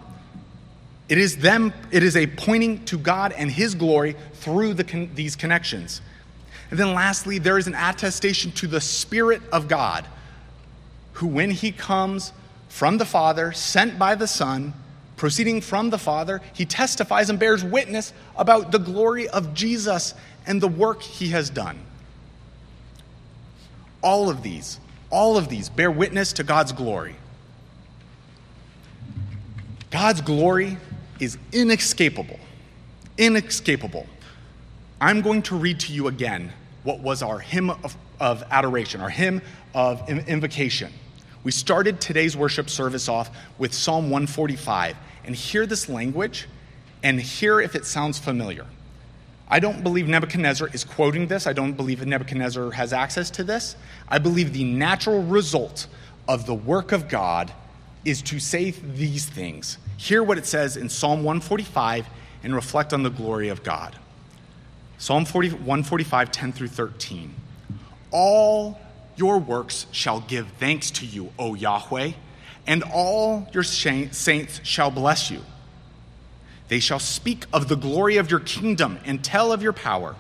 It 1.10 1.18
is 1.18 1.38
them, 1.38 1.74
it 1.91 2.04
is 2.04 2.16
a 2.16 2.26
pointing 2.26 2.86
to 2.86 2.97
God 2.97 3.34
and 3.34 3.52
His 3.52 3.76
glory 3.76 4.16
through 4.34 4.76
the, 4.76 5.10
these 5.14 5.36
connections. 5.36 6.02
And 6.70 6.80
then 6.80 6.93
lastly, 6.93 7.38
there 7.38 7.58
is 7.58 7.68
an 7.68 7.76
attestation 7.76 8.52
to 8.54 8.68
the 8.68 8.80
Spirit 8.80 9.41
of 9.52 9.68
God 9.68 10.08
who, 11.14 11.28
when 11.28 11.52
he 11.52 11.72
comes 11.72 12.32
from 12.70 12.97
the 12.97 13.06
Father, 13.06 13.52
sent 13.52 13.99
by 13.99 14.16
the 14.16 14.26
Son, 14.26 14.74
proceeding 15.22 15.61
from 15.61 15.91
the 15.91 15.99
Father, 15.99 16.41
he 16.51 16.65
testifies 16.65 17.30
and 17.30 17.38
bears 17.38 17.63
witness 17.63 18.11
about 18.36 18.72
the 18.72 18.80
glory 18.80 19.30
of 19.30 19.53
Jesus 19.53 20.15
and 20.47 20.59
the 20.59 20.67
work 20.67 21.03
he 21.03 21.28
has 21.28 21.51
done. 21.51 21.78
All 24.01 24.32
of 24.32 24.41
these, 24.41 24.80
all 25.11 25.38
of 25.38 25.47
these 25.47 25.69
bear 25.69 25.91
witness 25.91 26.34
to 26.34 26.43
God's 26.43 26.72
glory. 26.72 27.15
God's 29.91 30.22
glory 30.22 30.80
is 31.19 31.38
inescapable. 31.51 32.39
Inescapable. 33.19 34.07
I'm 34.99 35.22
going 35.22 35.43
to 35.43 35.55
read 35.55 35.82
to 35.82 35.93
you 35.93 36.07
again 36.07 36.51
what 36.82 36.99
was 36.99 37.22
our 37.22 37.38
hymn 37.38 37.69
of, 37.69 37.95
of 38.19 38.43
adoration, 38.49 39.01
our 39.01 39.09
hymn 39.11 39.43
of 39.76 40.09
invocation. 40.09 40.91
We 41.43 41.51
started 41.51 42.01
today's 42.01 42.36
worship 42.36 42.72
service 42.72 43.07
off 43.07 43.30
with 43.59 43.72
Psalm 43.72 44.05
145. 44.05 44.95
And 45.26 45.36
hear 45.36 45.65
this 45.65 45.88
language 45.88 46.47
and 47.03 47.19
hear 47.19 47.59
if 47.59 47.76
it 47.76 47.86
sounds 47.86 48.19
familiar. 48.19 48.65
I 49.49 49.59
don't 49.59 49.84
believe 49.84 50.07
Nebuchadnezzar 50.07 50.69
is 50.72 50.84
quoting 50.84 51.28
this. 51.28 51.45
I 51.45 51.53
don't 51.53 51.74
believe 51.74 52.05
Nebuchadnezzar 52.05 52.72
has 52.72 52.93
access 52.93 53.30
to 53.32 53.43
this. 53.43 53.76
I 54.07 54.17
believe 54.17 54.53
the 54.53 54.63
natural 54.63 55.24
result 55.24 55.88
of 56.28 56.45
the 56.45 56.53
work 56.53 56.91
of 56.91 57.09
God 57.09 57.51
is 58.05 58.22
to 58.24 58.39
say 58.39 58.72
these 58.72 59.26
things. 59.26 59.78
Hear 59.97 60.24
what 60.24 60.38
it 60.38 60.45
says 60.45 60.78
in 60.78 60.89
Psalm 60.89 61.24
145 61.24 62.07
and 62.43 62.55
reflect 62.55 62.93
on 62.93 63.03
the 63.03 63.09
glory 63.09 63.49
of 63.49 63.61
God. 63.61 63.95
Psalm 64.97 65.26
40, 65.26 65.49
145, 65.49 66.32
10 66.32 66.51
through 66.53 66.67
13. 66.67 67.34
All 68.11 68.80
your 69.15 69.38
works 69.39 69.86
shall 69.91 70.22
give 70.22 70.47
thanks 70.59 70.91
to 70.91 71.05
you, 71.05 71.32
O 71.38 71.55
Yahweh, 71.55 72.11
and 72.68 72.84
all 72.84 73.47
your 73.53 73.64
saints 73.64 74.62
shall 74.64 74.91
bless 74.91 75.32
you. 75.32 75.41
They 76.68 76.80
shall 76.80 76.99
speak 76.99 77.45
of 77.51 77.68
the 77.68 77.76
glory 77.76 78.18
of 78.18 78.32
your 78.32 78.39
kingdom 78.39 78.99
and 79.05 79.24
tell 79.24 79.51
of 79.51 79.62
your 79.62 79.74
power, 79.74 80.16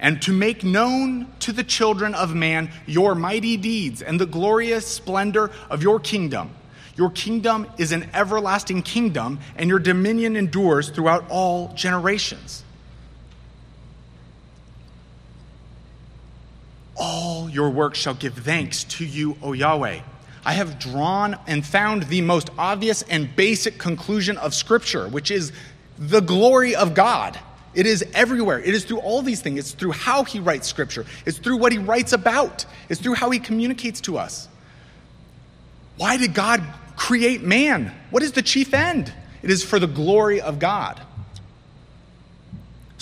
and 0.00 0.20
to 0.22 0.32
make 0.32 0.64
known 0.64 1.32
to 1.40 1.52
the 1.52 1.62
children 1.62 2.14
of 2.14 2.34
man 2.34 2.70
your 2.86 3.14
mighty 3.14 3.56
deeds 3.56 4.02
and 4.02 4.20
the 4.20 4.26
glorious 4.26 4.86
splendor 4.86 5.50
of 5.70 5.82
your 5.82 6.00
kingdom. 6.00 6.50
Your 6.96 7.10
kingdom 7.10 7.66
is 7.78 7.92
an 7.92 8.10
everlasting 8.12 8.82
kingdom, 8.82 9.38
and 9.56 9.68
your 9.70 9.78
dominion 9.78 10.36
endures 10.36 10.90
throughout 10.90 11.24
all 11.30 11.72
generations. 11.74 12.64
all 17.02 17.50
your 17.50 17.68
works 17.68 17.98
shall 17.98 18.14
give 18.14 18.34
thanks 18.34 18.84
to 18.84 19.04
you, 19.04 19.36
O 19.42 19.52
Yahweh. 19.52 20.00
I 20.44 20.54
have 20.54 20.78
drawn 20.78 21.38
and 21.46 21.64
found 21.64 22.04
the 22.04 22.20
most 22.20 22.50
obvious 22.58 23.02
and 23.02 23.34
basic 23.36 23.78
conclusion 23.78 24.36
of 24.38 24.54
Scripture, 24.54 25.08
which 25.08 25.30
is 25.30 25.52
the 25.98 26.20
glory 26.20 26.74
of 26.74 26.94
God. 26.94 27.38
It 27.74 27.86
is 27.86 28.04
everywhere. 28.12 28.58
It 28.60 28.74
is 28.74 28.84
through 28.84 29.00
all 29.00 29.22
these 29.22 29.40
things. 29.40 29.58
It's 29.58 29.72
through 29.72 29.92
how 29.92 30.24
he 30.24 30.40
writes 30.40 30.68
Scripture, 30.68 31.06
it's 31.24 31.38
through 31.38 31.56
what 31.56 31.72
he 31.72 31.78
writes 31.78 32.12
about, 32.12 32.66
it's 32.88 33.00
through 33.00 33.14
how 33.14 33.30
he 33.30 33.38
communicates 33.38 34.00
to 34.02 34.18
us. 34.18 34.48
Why 35.96 36.16
did 36.16 36.34
God 36.34 36.62
create 36.96 37.42
man? 37.42 37.94
What 38.10 38.22
is 38.22 38.32
the 38.32 38.42
chief 38.42 38.74
end? 38.74 39.12
It 39.42 39.50
is 39.50 39.62
for 39.62 39.78
the 39.78 39.86
glory 39.86 40.40
of 40.40 40.58
God. 40.58 41.00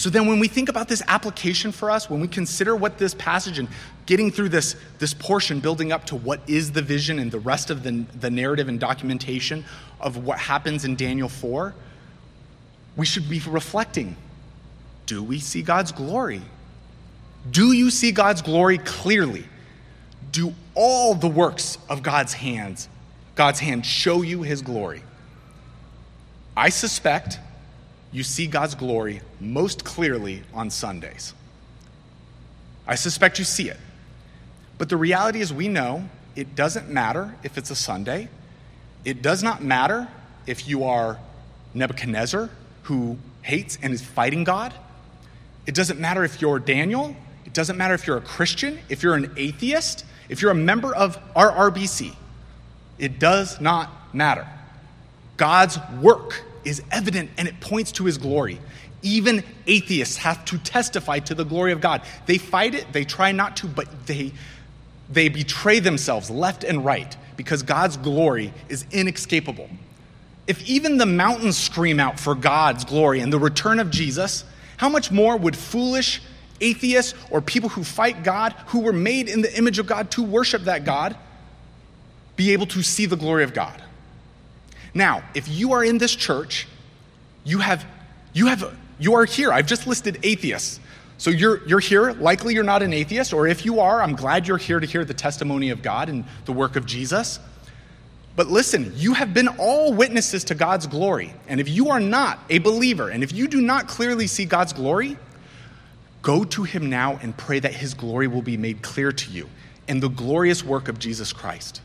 So 0.01 0.09
then, 0.09 0.26
when 0.26 0.38
we 0.38 0.48
think 0.48 0.70
about 0.70 0.88
this 0.88 1.03
application 1.09 1.72
for 1.72 1.90
us, 1.90 2.09
when 2.09 2.22
we 2.22 2.26
consider 2.26 2.74
what 2.74 2.96
this 2.96 3.12
passage 3.12 3.59
and 3.59 3.68
getting 4.07 4.30
through 4.30 4.48
this, 4.48 4.74
this 4.98 5.12
portion, 5.12 5.61
building 5.61 5.92
up 5.92 6.07
to 6.07 6.16
what 6.16 6.40
is 6.46 6.72
the 6.72 6.80
vision 6.80 7.18
and 7.18 7.30
the 7.30 7.38
rest 7.38 7.68
of 7.68 7.82
the, 7.82 8.07
the 8.18 8.30
narrative 8.30 8.70
and 8.70 8.80
documentation 8.80 9.62
of 10.01 10.16
what 10.16 10.38
happens 10.38 10.86
in 10.86 10.96
Daniel 10.96 11.28
4, 11.28 11.74
we 12.96 13.05
should 13.05 13.28
be 13.28 13.40
reflecting 13.40 14.16
do 15.05 15.22
we 15.22 15.38
see 15.38 15.61
God's 15.61 15.92
glory? 15.92 16.40
Do 17.51 17.72
you 17.72 17.90
see 17.90 18.11
God's 18.11 18.40
glory 18.40 18.78
clearly? 18.78 19.44
Do 20.32 20.55
all 20.74 21.12
the 21.14 21.28
works 21.28 21.76
of 21.90 22.03
God's 22.03 22.32
hands, 22.32 22.88
God's 23.34 23.61
hand, 23.61 23.84
show 23.84 24.22
you 24.22 24.40
his 24.40 24.62
glory? 24.62 25.03
I 26.57 26.70
suspect 26.70 27.38
you 28.12 28.22
see 28.22 28.46
God's 28.46 28.74
glory 28.74 29.20
most 29.40 29.84
clearly 29.84 30.42
on 30.52 30.70
Sundays. 30.70 31.32
I 32.86 32.96
suspect 32.96 33.38
you 33.38 33.44
see 33.44 33.68
it. 33.68 33.76
But 34.78 34.88
the 34.88 34.96
reality 34.96 35.40
is, 35.40 35.52
we 35.52 35.68
know 35.68 36.08
it 36.34 36.56
doesn't 36.56 36.88
matter 36.88 37.34
if 37.42 37.56
it's 37.58 37.70
a 37.70 37.76
Sunday. 37.76 38.28
It 39.04 39.22
does 39.22 39.42
not 39.42 39.62
matter 39.62 40.08
if 40.46 40.66
you 40.66 40.84
are 40.84 41.18
Nebuchadnezzar, 41.74 42.50
who 42.84 43.18
hates 43.42 43.78
and 43.82 43.92
is 43.92 44.02
fighting 44.02 44.44
God. 44.44 44.74
It 45.66 45.74
doesn't 45.74 46.00
matter 46.00 46.24
if 46.24 46.40
you're 46.40 46.58
Daniel. 46.58 47.14
It 47.44 47.52
doesn't 47.52 47.76
matter 47.76 47.94
if 47.94 48.06
you're 48.06 48.16
a 48.16 48.22
Christian, 48.22 48.78
if 48.88 49.02
you're 49.02 49.14
an 49.14 49.32
atheist, 49.36 50.04
if 50.28 50.42
you're 50.42 50.50
a 50.50 50.54
member 50.54 50.94
of 50.94 51.18
our 51.36 51.70
RBC. 51.70 52.14
It 52.98 53.18
does 53.18 53.61
not 53.61 54.14
matter. 54.14 54.46
God's 55.36 55.78
work 56.00 56.42
is 56.64 56.82
evident 56.90 57.30
and 57.38 57.48
it 57.48 57.61
points 57.61 57.92
to 57.92 58.04
his 58.04 58.18
glory. 58.18 58.61
Even 59.02 59.42
atheists 59.66 60.18
have 60.18 60.44
to 60.46 60.58
testify 60.58 61.18
to 61.20 61.34
the 61.34 61.44
glory 61.44 61.72
of 61.72 61.80
God. 61.80 62.02
They 62.26 62.38
fight 62.38 62.74
it, 62.74 62.92
they 62.92 63.04
try 63.04 63.32
not 63.32 63.56
to, 63.58 63.66
but 63.66 64.06
they, 64.06 64.32
they 65.11 65.28
betray 65.28 65.80
themselves 65.80 66.30
left 66.30 66.64
and 66.64 66.84
right 66.84 67.16
because 67.36 67.62
God's 67.62 67.96
glory 67.96 68.52
is 68.68 68.84
inescapable. 68.90 69.70
If 70.46 70.68
even 70.68 70.98
the 70.98 71.06
mountains 71.06 71.56
scream 71.56 72.00
out 72.00 72.18
for 72.18 72.34
God's 72.34 72.84
glory 72.84 73.20
and 73.20 73.32
the 73.32 73.38
return 73.38 73.80
of 73.80 73.90
Jesus, 73.90 74.44
how 74.76 74.88
much 74.88 75.11
more 75.11 75.36
would 75.36 75.56
foolish 75.56 76.20
atheists 76.61 77.14
or 77.30 77.40
people 77.40 77.68
who 77.70 77.84
fight 77.84 78.22
God, 78.22 78.54
who 78.66 78.80
were 78.80 78.92
made 78.92 79.28
in 79.28 79.42
the 79.42 79.56
image 79.56 79.78
of 79.78 79.86
God 79.86 80.11
to 80.12 80.22
worship 80.22 80.62
that 80.62 80.84
God, 80.84 81.16
be 82.36 82.52
able 82.52 82.66
to 82.66 82.82
see 82.82 83.06
the 83.06 83.16
glory 83.16 83.44
of 83.44 83.54
God? 83.54 83.82
Now, 84.95 85.22
if 85.34 85.49
you 85.49 85.72
are 85.72 85.84
in 85.84 85.99
this 85.99 86.14
church, 86.14 86.66
you 87.45 87.59
have, 87.59 87.84
you 88.32 88.47
have, 88.47 88.76
you 88.99 89.14
are 89.14 89.24
here. 89.24 89.53
I've 89.53 89.66
just 89.66 89.86
listed 89.86 90.18
atheists. 90.22 90.80
So 91.18 91.30
you're, 91.30 91.66
you're 91.66 91.80
here. 91.80 92.12
Likely 92.14 92.55
you're 92.55 92.64
not 92.64 92.82
an 92.82 92.93
atheist, 92.93 93.32
or 93.32 93.47
if 93.47 93.64
you 93.64 93.80
are, 93.80 94.03
I'm 94.03 94.16
glad 94.16 94.49
you're 94.49 94.57
here 94.57 94.80
to 94.80 94.86
hear 94.86 95.05
the 95.05 95.14
testimony 95.14 95.70
of 95.70 95.82
God 95.82 96.09
and 96.09 96.24
the 96.47 96.53
work 96.53 96.76
of 96.76 96.86
Jesus. 96.86 97.38
But 98.36 98.47
listen, 98.47 98.93
you 98.97 99.12
have 99.14 99.34
been 99.34 99.49
all 99.49 99.93
witnesses 99.93 100.45
to 100.45 100.55
God's 100.55 100.86
glory. 100.86 101.34
And 101.47 101.61
if 101.61 101.68
you 101.68 101.91
are 101.91 102.01
not 102.01 102.38
a 102.49 102.59
believer, 102.59 103.11
and 103.11 103.22
if 103.22 103.32
you 103.32 103.49
do 103.49 103.61
not 103.61 103.86
clearly 103.86 104.26
see 104.26 104.47
God's 104.47 104.72
glory, 104.72 105.18
go 106.22 106.45
to 106.45 106.62
Him 106.62 106.88
now 106.88 107.18
and 107.22 107.36
pray 107.36 107.59
that 107.59 107.74
His 107.74 107.93
glory 107.93 108.26
will 108.26 108.41
be 108.41 108.57
made 108.57 108.80
clear 108.80 109.12
to 109.12 109.30
you 109.30 109.49
in 109.88 110.01
the 110.01 110.09
glorious 110.09 110.64
work 110.64 110.88
of 110.88 110.99
Jesus 110.99 111.34
Christ. 111.34 111.82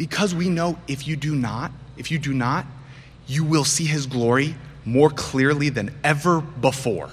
Because 0.00 0.34
we 0.34 0.48
know 0.48 0.78
if 0.88 1.06
you 1.06 1.14
do 1.14 1.34
not, 1.34 1.72
if 1.98 2.10
you 2.10 2.18
do 2.18 2.32
not, 2.32 2.64
you 3.26 3.44
will 3.44 3.66
see 3.66 3.84
His 3.84 4.06
glory 4.06 4.54
more 4.86 5.10
clearly 5.10 5.68
than 5.68 5.94
ever 6.02 6.40
before. 6.40 7.10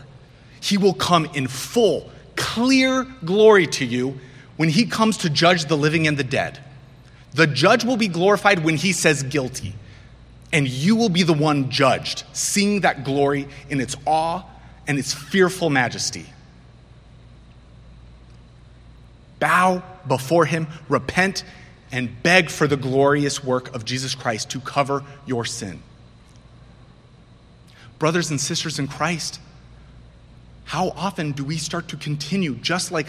He 0.61 0.77
will 0.77 0.93
come 0.93 1.25
in 1.33 1.47
full, 1.49 2.09
clear 2.37 3.03
glory 3.25 3.67
to 3.67 3.83
you 3.83 4.17
when 4.55 4.69
He 4.69 4.85
comes 4.85 5.17
to 5.17 5.29
judge 5.29 5.65
the 5.65 5.75
living 5.75 6.07
and 6.07 6.17
the 6.17 6.23
dead. 6.23 6.61
The 7.33 7.45
judge 7.45 7.83
will 7.83 7.97
be 7.97 8.07
glorified 8.07 8.63
when 8.63 8.77
he 8.77 8.93
says 8.93 9.21
guilty, 9.21 9.73
and 10.53 10.65
you 10.65 10.95
will 10.95 11.09
be 11.09 11.23
the 11.23 11.33
one 11.33 11.69
judged, 11.69 12.23
seeing 12.31 12.79
that 12.81 13.03
glory 13.03 13.49
in 13.69 13.81
its 13.81 13.97
awe 14.05 14.43
and 14.87 14.97
its 14.97 15.13
fearful 15.13 15.69
majesty. 15.69 16.25
Bow 19.39 19.83
before 20.07 20.45
him, 20.45 20.67
repent, 20.87 21.43
and 21.97 22.21
beg 22.21 22.51
for 22.51 22.67
the 22.67 22.77
glorious 22.77 23.43
work 23.43 23.73
of 23.73 23.83
Jesus 23.83 24.13
Christ 24.13 24.51
to 24.51 24.59
cover 24.59 25.03
your 25.25 25.45
sin. 25.45 25.81
Brothers 27.97 28.29
and 28.29 28.39
sisters 28.39 28.77
in 28.77 28.87
Christ, 28.87 29.39
how 30.65 30.89
often 30.89 31.31
do 31.31 31.43
we 31.43 31.57
start 31.57 31.87
to 31.87 31.97
continue 31.97 32.53
just 32.53 32.91
like 32.91 33.07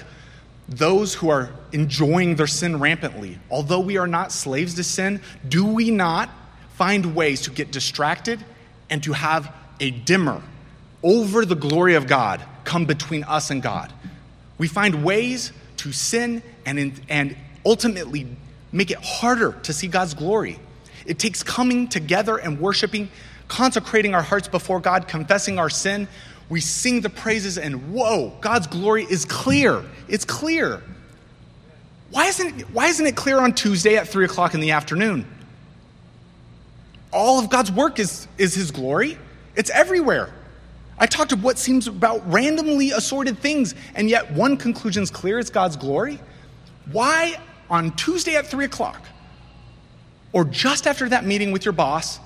those 0.70 1.12
who 1.12 1.28
are 1.28 1.50
enjoying 1.70 2.36
their 2.36 2.46
sin 2.46 2.80
rampantly, 2.80 3.38
although 3.50 3.80
we 3.80 3.98
are 3.98 4.06
not 4.06 4.32
slaves 4.32 4.72
to 4.76 4.84
sin, 4.84 5.20
do 5.46 5.66
we 5.66 5.90
not 5.90 6.30
find 6.72 7.14
ways 7.14 7.42
to 7.42 7.50
get 7.50 7.70
distracted 7.70 8.42
and 8.88 9.02
to 9.02 9.12
have 9.12 9.54
a 9.80 9.90
dimmer 9.90 10.40
over 11.02 11.44
the 11.44 11.56
glory 11.56 11.94
of 11.94 12.06
God 12.06 12.42
come 12.64 12.86
between 12.86 13.22
us 13.24 13.50
and 13.50 13.62
God? 13.62 13.92
We 14.56 14.66
find 14.66 15.04
ways 15.04 15.52
to 15.76 15.92
sin 15.92 16.42
and, 16.64 16.98
and 17.10 17.36
ultimately 17.66 18.26
make 18.72 18.90
it 18.90 18.98
harder 19.02 19.52
to 19.62 19.72
see 19.72 19.88
God's 19.88 20.14
glory. 20.14 20.58
It 21.06 21.18
takes 21.18 21.42
coming 21.42 21.88
together 21.88 22.36
and 22.36 22.60
worshiping, 22.60 23.08
consecrating 23.48 24.14
our 24.14 24.22
hearts 24.22 24.48
before 24.48 24.80
God, 24.80 25.08
confessing 25.08 25.58
our 25.58 25.70
sin, 25.70 26.06
we 26.48 26.60
sing 26.60 27.02
the 27.02 27.10
praises, 27.10 27.58
and 27.58 27.92
whoa, 27.92 28.32
God's 28.40 28.66
glory 28.66 29.06
is 29.08 29.24
clear. 29.24 29.84
It's 30.08 30.24
clear. 30.24 30.82
Why 32.10 32.26
isn't, 32.26 32.62
why 32.72 32.86
isn't 32.86 33.06
it 33.06 33.16
clear 33.16 33.38
on 33.38 33.54
Tuesday 33.54 33.96
at 33.96 34.08
3 34.08 34.24
o'clock 34.24 34.54
in 34.54 34.60
the 34.60 34.70
afternoon? 34.70 35.26
All 37.12 37.38
of 37.38 37.50
God's 37.50 37.70
work 37.70 37.98
is, 37.98 38.28
is 38.38 38.54
His 38.54 38.70
glory, 38.70 39.18
it's 39.56 39.70
everywhere. 39.70 40.32
I 40.98 41.06
talked 41.06 41.32
of 41.32 41.44
what 41.44 41.58
seems 41.58 41.86
about 41.86 42.28
randomly 42.30 42.90
assorted 42.90 43.38
things, 43.38 43.74
and 43.94 44.10
yet 44.10 44.32
one 44.32 44.56
conclusion 44.56 45.02
is 45.02 45.10
clear 45.10 45.38
it's 45.38 45.50
God's 45.50 45.76
glory. 45.76 46.18
Why 46.90 47.38
on 47.70 47.94
Tuesday 47.96 48.36
at 48.36 48.46
3 48.46 48.64
o'clock, 48.64 49.06
or 50.32 50.44
just 50.44 50.86
after 50.86 51.08
that 51.08 51.24
meeting 51.24 51.52
with 51.52 51.64
your 51.64 51.72
boss, 51.72 52.18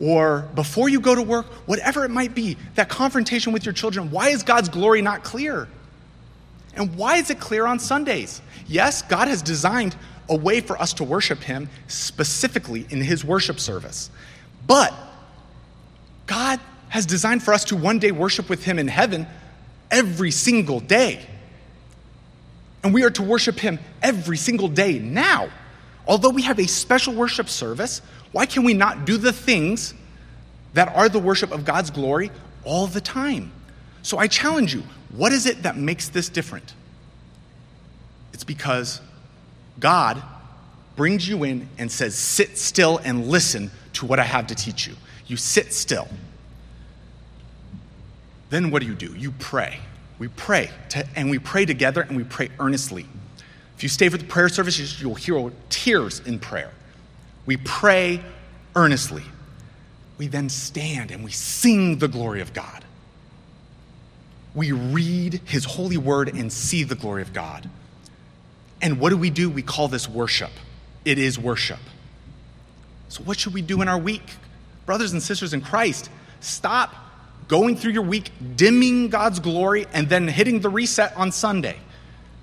or 0.00 0.48
before 0.54 0.88
you 0.88 1.00
go 1.00 1.14
to 1.14 1.22
work, 1.22 1.46
whatever 1.66 2.04
it 2.04 2.10
might 2.10 2.34
be, 2.34 2.56
that 2.74 2.88
confrontation 2.88 3.52
with 3.52 3.64
your 3.64 3.72
children, 3.72 4.10
why 4.10 4.28
is 4.28 4.42
God's 4.42 4.68
glory 4.68 5.02
not 5.02 5.24
clear? 5.24 5.68
And 6.74 6.94
why 6.96 7.16
is 7.16 7.30
it 7.30 7.40
clear 7.40 7.66
on 7.66 7.78
Sundays? 7.78 8.42
Yes, 8.66 9.02
God 9.02 9.28
has 9.28 9.40
designed 9.40 9.96
a 10.28 10.36
way 10.36 10.60
for 10.60 10.80
us 10.80 10.92
to 10.94 11.04
worship 11.04 11.42
Him 11.42 11.70
specifically 11.88 12.86
in 12.90 13.00
His 13.00 13.24
worship 13.24 13.58
service. 13.58 14.10
But 14.66 14.92
God 16.26 16.60
has 16.88 17.06
designed 17.06 17.42
for 17.42 17.54
us 17.54 17.64
to 17.66 17.76
one 17.76 17.98
day 17.98 18.12
worship 18.12 18.48
with 18.48 18.64
Him 18.64 18.78
in 18.78 18.88
heaven 18.88 19.26
every 19.90 20.30
single 20.30 20.80
day. 20.80 21.24
And 22.86 22.94
we 22.94 23.02
are 23.02 23.10
to 23.10 23.22
worship 23.24 23.58
Him 23.58 23.80
every 24.00 24.36
single 24.36 24.68
day 24.68 25.00
now. 25.00 25.48
Although 26.06 26.30
we 26.30 26.42
have 26.42 26.60
a 26.60 26.68
special 26.68 27.14
worship 27.14 27.48
service, 27.48 28.00
why 28.30 28.46
can 28.46 28.62
we 28.62 28.74
not 28.74 29.04
do 29.04 29.16
the 29.16 29.32
things 29.32 29.92
that 30.74 30.94
are 30.94 31.08
the 31.08 31.18
worship 31.18 31.50
of 31.50 31.64
God's 31.64 31.90
glory 31.90 32.30
all 32.62 32.86
the 32.86 33.00
time? 33.00 33.50
So 34.02 34.18
I 34.18 34.28
challenge 34.28 34.72
you 34.72 34.84
what 35.10 35.32
is 35.32 35.46
it 35.46 35.64
that 35.64 35.76
makes 35.76 36.10
this 36.10 36.28
different? 36.28 36.74
It's 38.32 38.44
because 38.44 39.00
God 39.80 40.22
brings 40.94 41.28
you 41.28 41.42
in 41.42 41.68
and 41.78 41.90
says, 41.90 42.14
Sit 42.14 42.56
still 42.56 42.98
and 42.98 43.26
listen 43.26 43.72
to 43.94 44.06
what 44.06 44.20
I 44.20 44.24
have 44.24 44.46
to 44.46 44.54
teach 44.54 44.86
you. 44.86 44.94
You 45.26 45.36
sit 45.36 45.72
still. 45.72 46.06
Then 48.50 48.70
what 48.70 48.80
do 48.80 48.86
you 48.86 48.94
do? 48.94 49.12
You 49.16 49.32
pray. 49.32 49.80
We 50.18 50.28
pray, 50.28 50.70
to, 50.90 51.06
and 51.14 51.30
we 51.30 51.38
pray 51.38 51.66
together 51.66 52.00
and 52.02 52.16
we 52.16 52.24
pray 52.24 52.48
earnestly. 52.58 53.06
If 53.76 53.82
you 53.82 53.88
stay 53.88 54.08
for 54.08 54.16
the 54.16 54.24
prayer 54.24 54.48
service, 54.48 55.00
you'll 55.00 55.14
hear 55.14 55.52
tears 55.68 56.20
in 56.20 56.38
prayer. 56.38 56.72
We 57.44 57.58
pray 57.58 58.22
earnestly. 58.74 59.24
We 60.18 60.28
then 60.28 60.48
stand 60.48 61.10
and 61.10 61.22
we 61.22 61.30
sing 61.30 61.98
the 61.98 62.08
glory 62.08 62.40
of 62.40 62.54
God. 62.54 62.84
We 64.54 64.72
read 64.72 65.42
his 65.44 65.66
holy 65.66 65.98
word 65.98 66.34
and 66.34 66.50
see 66.50 66.82
the 66.82 66.94
glory 66.94 67.20
of 67.20 67.34
God. 67.34 67.68
And 68.80 68.98
what 68.98 69.10
do 69.10 69.18
we 69.18 69.28
do? 69.28 69.50
We 69.50 69.62
call 69.62 69.88
this 69.88 70.08
worship. 70.08 70.50
It 71.04 71.18
is 71.18 71.38
worship. 71.38 71.78
So, 73.08 73.22
what 73.22 73.38
should 73.38 73.52
we 73.52 73.62
do 73.62 73.82
in 73.82 73.88
our 73.88 73.98
week? 73.98 74.22
Brothers 74.86 75.12
and 75.12 75.22
sisters 75.22 75.52
in 75.52 75.60
Christ, 75.60 76.10
stop 76.40 76.94
going 77.48 77.76
through 77.76 77.92
your 77.92 78.02
week 78.02 78.30
dimming 78.56 79.08
God's 79.08 79.40
glory 79.40 79.86
and 79.92 80.08
then 80.08 80.28
hitting 80.28 80.60
the 80.60 80.68
reset 80.68 81.16
on 81.16 81.32
Sunday 81.32 81.76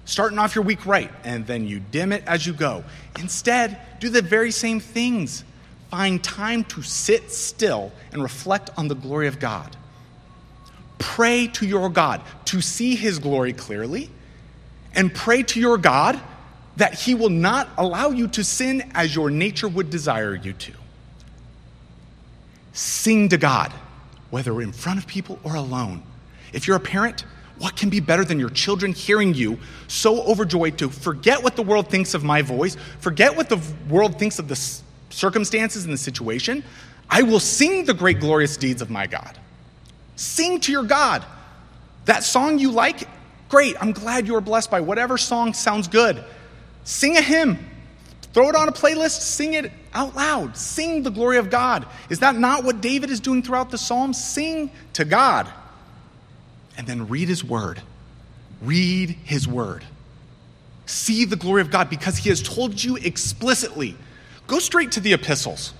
starting 0.06 0.38
off 0.38 0.56
your 0.56 0.64
week 0.64 0.86
right, 0.86 1.12
and 1.24 1.48
then 1.48 1.68
you 1.68 1.80
dim 1.80 2.12
it 2.12 2.24
as 2.26 2.46
you 2.46 2.54
go. 2.54 2.84
Instead, 3.20 3.80
do 4.00 4.10
the 4.10 4.22
very 4.22 4.52
same 4.52 4.80
things. 4.80 5.44
Find 5.90 6.24
time 6.24 6.64
to 6.66 6.82
sit 6.82 7.32
still 7.32 7.92
and 8.12 8.22
reflect 8.22 8.70
on 8.78 8.88
the 8.88 8.96
glory 8.96 9.28
of 9.28 9.40
God. 9.40 9.76
Pray 11.00 11.48
to 11.48 11.66
your 11.66 11.90
God 11.90 12.22
to 12.46 12.62
see 12.62 12.96
his 12.96 13.20
glory 13.20 13.54
clearly, 13.54 14.10
and 14.96 15.14
pray 15.14 15.44
to 15.44 15.60
your 15.60 15.78
God 15.78 16.20
that 16.76 16.96
he 16.96 17.14
will 17.14 17.30
not 17.30 17.70
allow 17.78 18.10
you 18.10 18.28
to 18.28 18.44
sin 18.44 18.92
as 18.96 19.16
your 19.16 19.30
nature 19.30 19.68
would 19.68 19.90
desire 19.90 20.36
you 20.36 20.54
to. 20.54 20.74
Sing 22.74 23.30
to 23.30 23.38
God, 23.38 23.72
whether 24.34 24.64
in 24.64 24.72
front 24.72 24.98
of 24.98 25.06
people 25.06 25.38
or 25.44 25.54
alone. 25.54 26.02
If 26.54 26.68
you're 26.68 26.76
a 26.76 26.80
parent, 26.80 27.24
what 27.60 27.78
can 27.78 27.92
be 27.92 28.00
better 28.00 28.26
than 28.26 28.40
your 28.40 28.50
children 28.50 28.92
hearing 28.92 29.36
you 29.36 29.60
so 29.88 30.24
overjoyed 30.24 30.80
to 30.80 30.90
forget 30.90 31.44
what 31.44 31.56
the 31.56 31.62
world 31.62 31.88
thinks 31.88 32.16
of 32.16 32.24
my 32.24 32.42
voice, 32.42 32.76
forget 33.00 33.38
what 33.38 33.48
the 33.48 33.62
world 33.88 34.18
thinks 34.18 34.40
of 34.40 34.48
the 34.48 34.56
circumstances 35.12 35.84
and 35.84 35.94
the 35.94 36.00
situation? 36.00 36.64
I 37.12 37.22
will 37.22 37.40
sing 37.40 37.86
the 37.86 37.94
great, 37.94 38.20
glorious 38.20 38.58
deeds 38.58 38.82
of 38.82 38.90
my 38.90 39.06
God. 39.06 39.38
Sing 40.16 40.60
to 40.62 40.72
your 40.72 40.84
God. 40.84 41.24
That 42.06 42.24
song 42.24 42.58
you 42.58 42.72
like, 42.72 43.08
great. 43.50 43.76
I'm 43.80 43.92
glad 43.92 44.26
you 44.26 44.36
are 44.36 44.42
blessed 44.42 44.72
by 44.72 44.82
whatever 44.82 45.16
song 45.20 45.54
sounds 45.54 45.88
good. 45.88 46.24
Sing 46.86 47.18
a 47.18 47.22
hymn. 47.22 47.60
Throw 48.34 48.50
it 48.50 48.56
on 48.56 48.68
a 48.68 48.72
playlist, 48.72 49.22
sing 49.22 49.54
it 49.54 49.72
out 49.94 50.16
loud. 50.16 50.58
Sing 50.58 51.04
the 51.04 51.12
glory 51.12 51.38
of 51.38 51.52
God. 51.52 51.86
Is 52.10 52.20
that 52.20 52.36
not 52.36 52.64
what 52.64 52.82
David 52.82 53.12
is 53.12 53.20
doing 53.20 53.44
throughout 53.44 53.70
the 53.70 53.78
Psalms? 53.78 54.22
Sing 54.22 54.72
to 54.94 55.06
God 55.06 55.48
and 56.76 56.88
then 56.88 57.08
read 57.08 57.30
his 57.30 57.44
word. 57.44 57.82
Read 58.62 59.12
his 59.24 59.48
word. 59.48 59.86
See 60.88 61.26
the 61.26 61.36
glory 61.36 61.62
of 61.62 61.70
God 61.70 61.90
because 61.90 62.18
he 62.18 62.30
has 62.30 62.42
told 62.42 62.84
you 62.84 62.96
explicitly 62.98 63.96
go 64.48 64.60
straight 64.60 64.92
to 64.94 65.00
the 65.00 65.14
epistles. 65.14 65.74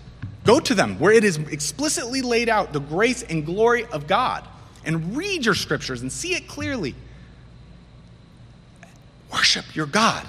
Go 0.46 0.60
to 0.60 0.76
them 0.76 1.00
where 1.00 1.12
it 1.12 1.24
is 1.24 1.38
explicitly 1.38 2.22
laid 2.22 2.50
out 2.50 2.72
the 2.72 2.80
grace 2.80 3.24
and 3.24 3.46
glory 3.46 3.86
of 3.86 4.08
God 4.08 4.48
and 4.86 5.16
read 5.16 5.46
your 5.46 5.56
scriptures 5.56 6.02
and 6.02 6.12
see 6.12 6.36
it 6.36 6.48
clearly. 6.48 6.94
Worship 9.32 9.76
your 9.76 9.88
God. 9.88 10.28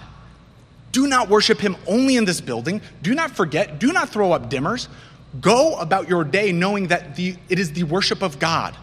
Do 0.95 1.09
not 1.09 1.29
worship 1.29 1.59
him 1.59 1.77
only 1.89 2.15
in 2.15 2.25
this 2.25 2.41
building. 2.41 2.81
Do 3.03 3.17
not 3.17 3.33
forget. 3.33 3.81
Do 3.81 3.93
not 3.93 4.11
throw 4.11 4.31
up 4.31 4.49
dimmers. 4.49 4.87
Go 5.41 5.75
about 5.75 6.09
your 6.09 6.23
day 6.23 6.53
knowing 6.53 6.87
that 6.87 7.17
the, 7.17 7.35
it 7.49 7.59
is 7.59 7.73
the 7.73 7.83
worship 7.83 8.23
of 8.23 8.39
God. 8.39 8.77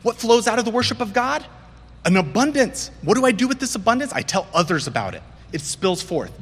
What 0.00 0.16
flows 0.16 0.48
out 0.48 0.58
of 0.58 0.64
the 0.64 0.70
worship 0.70 1.02
of 1.02 1.12
God? 1.12 1.44
An 2.06 2.16
abundance. 2.16 2.90
What 3.02 3.18
do 3.18 3.26
I 3.26 3.32
do 3.32 3.46
with 3.46 3.60
this 3.60 3.74
abundance? 3.74 4.14
I 4.14 4.22
tell 4.22 4.46
others 4.54 4.86
about 4.86 5.14
it. 5.14 5.22
It 5.52 5.60
spills 5.60 6.00
forth. 6.00 6.32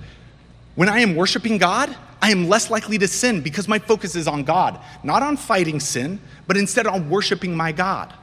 When 0.77 0.89
I 0.89 1.01
am 1.01 1.17
worshiping 1.17 1.59
God, 1.59 1.97
I 2.23 2.31
am 2.31 2.49
less 2.49 2.71
likely 2.71 2.97
to 2.99 3.09
sin 3.09 3.41
because 3.41 3.67
my 3.67 3.81
focus 3.81 4.15
is 4.15 4.29
on 4.29 4.45
God, 4.45 4.79
not 5.03 5.25
on 5.25 5.37
fighting 5.37 5.81
sin, 5.81 6.21
but 6.47 6.57
instead 6.57 6.87
on 6.87 7.11
worshiping 7.11 7.57
my 7.57 7.73
God. 7.73 8.15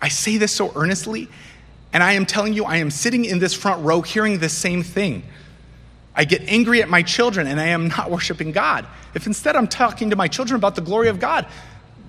I 0.00 0.08
say 0.08 0.36
this 0.36 0.50
so 0.50 0.72
earnestly, 0.74 1.28
and 1.92 2.02
I 2.02 2.12
am 2.12 2.26
telling 2.26 2.54
you, 2.54 2.64
I 2.64 2.76
am 2.76 2.90
sitting 2.90 3.24
in 3.24 3.38
this 3.38 3.54
front 3.54 3.84
row 3.84 4.00
hearing 4.00 4.38
the 4.38 4.48
same 4.48 4.82
thing. 4.82 5.22
I 6.14 6.24
get 6.24 6.42
angry 6.46 6.82
at 6.82 6.88
my 6.88 7.02
children 7.02 7.46
and 7.46 7.60
I 7.60 7.68
am 7.68 7.88
not 7.88 8.10
worshiping 8.10 8.52
God. 8.52 8.86
If 9.14 9.26
instead 9.26 9.56
I'm 9.56 9.68
talking 9.68 10.10
to 10.10 10.16
my 10.16 10.28
children 10.28 10.56
about 10.56 10.74
the 10.74 10.80
glory 10.80 11.08
of 11.08 11.20
God, 11.20 11.46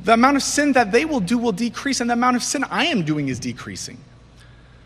the 0.04 0.14
amount 0.14 0.38
of 0.38 0.44
sin 0.44 0.74
that 0.74 0.92
they 0.92 1.06
will 1.06 1.20
do 1.22 1.38
will 1.38 1.52
decrease, 1.54 2.02
and 2.02 2.10
the 2.10 2.14
amount 2.14 2.36
of 2.36 2.44
sin 2.44 2.64
I 2.66 2.86
am 2.86 3.04
doing 3.04 3.30
is 3.30 3.40
decreasing. 3.40 3.98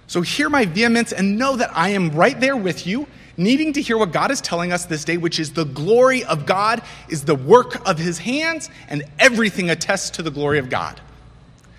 So 0.05 0.21
hear 0.21 0.49
my 0.49 0.65
vehemence 0.65 1.11
and 1.11 1.37
know 1.37 1.55
that 1.57 1.75
I 1.75 1.89
am 1.89 2.11
right 2.11 2.39
there 2.39 2.55
with 2.55 2.85
you, 2.85 3.07
needing 3.35 3.73
to 3.73 3.81
hear 3.81 3.97
what 3.97 4.11
God 4.11 4.31
is 4.31 4.41
telling 4.41 4.71
us 4.71 4.85
this 4.85 5.03
day, 5.03 5.17
which 5.17 5.39
is 5.39 5.53
the 5.53 5.65
glory 5.65 6.23
of 6.23 6.45
God 6.45 6.81
is 7.09 7.25
the 7.25 7.35
work 7.35 7.87
of 7.87 7.97
his 7.97 8.19
hands, 8.19 8.69
and 8.89 9.03
everything 9.19 9.69
attests 9.69 10.11
to 10.11 10.21
the 10.21 10.31
glory 10.31 10.59
of 10.59 10.69
God. 10.69 11.01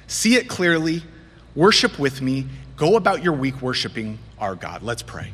See 0.08 0.34
it 0.34 0.48
clearly, 0.48 1.02
worship 1.54 1.98
with 1.98 2.20
me, 2.20 2.46
go 2.78 2.96
about 2.96 3.22
your 3.22 3.34
week 3.34 3.60
worshiping 3.60 4.18
our 4.38 4.54
God. 4.54 4.82
Let's 4.82 5.02
pray. 5.02 5.32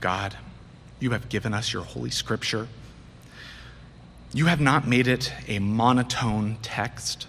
God, 0.00 0.36
you 1.00 1.10
have 1.10 1.28
given 1.28 1.52
us 1.52 1.72
your 1.72 1.82
holy 1.82 2.10
scripture. 2.10 2.68
You 4.32 4.46
have 4.46 4.60
not 4.60 4.86
made 4.86 5.08
it 5.08 5.32
a 5.48 5.58
monotone 5.58 6.58
text 6.62 7.26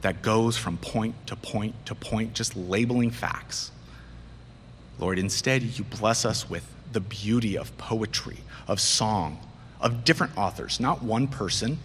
that 0.00 0.22
goes 0.22 0.56
from 0.56 0.78
point 0.78 1.14
to 1.26 1.36
point 1.36 1.74
to 1.86 1.94
point, 1.94 2.32
just 2.34 2.56
labeling 2.56 3.10
facts. 3.10 3.70
Lord, 4.98 5.18
instead, 5.18 5.62
you 5.62 5.84
bless 5.84 6.24
us 6.24 6.48
with 6.48 6.66
the 6.92 7.00
beauty 7.00 7.58
of 7.58 7.76
poetry, 7.76 8.38
of 8.66 8.80
song, 8.80 9.38
of 9.80 10.04
different 10.04 10.36
authors, 10.36 10.80
not 10.80 11.02
one 11.02 11.28
person, 11.28 11.78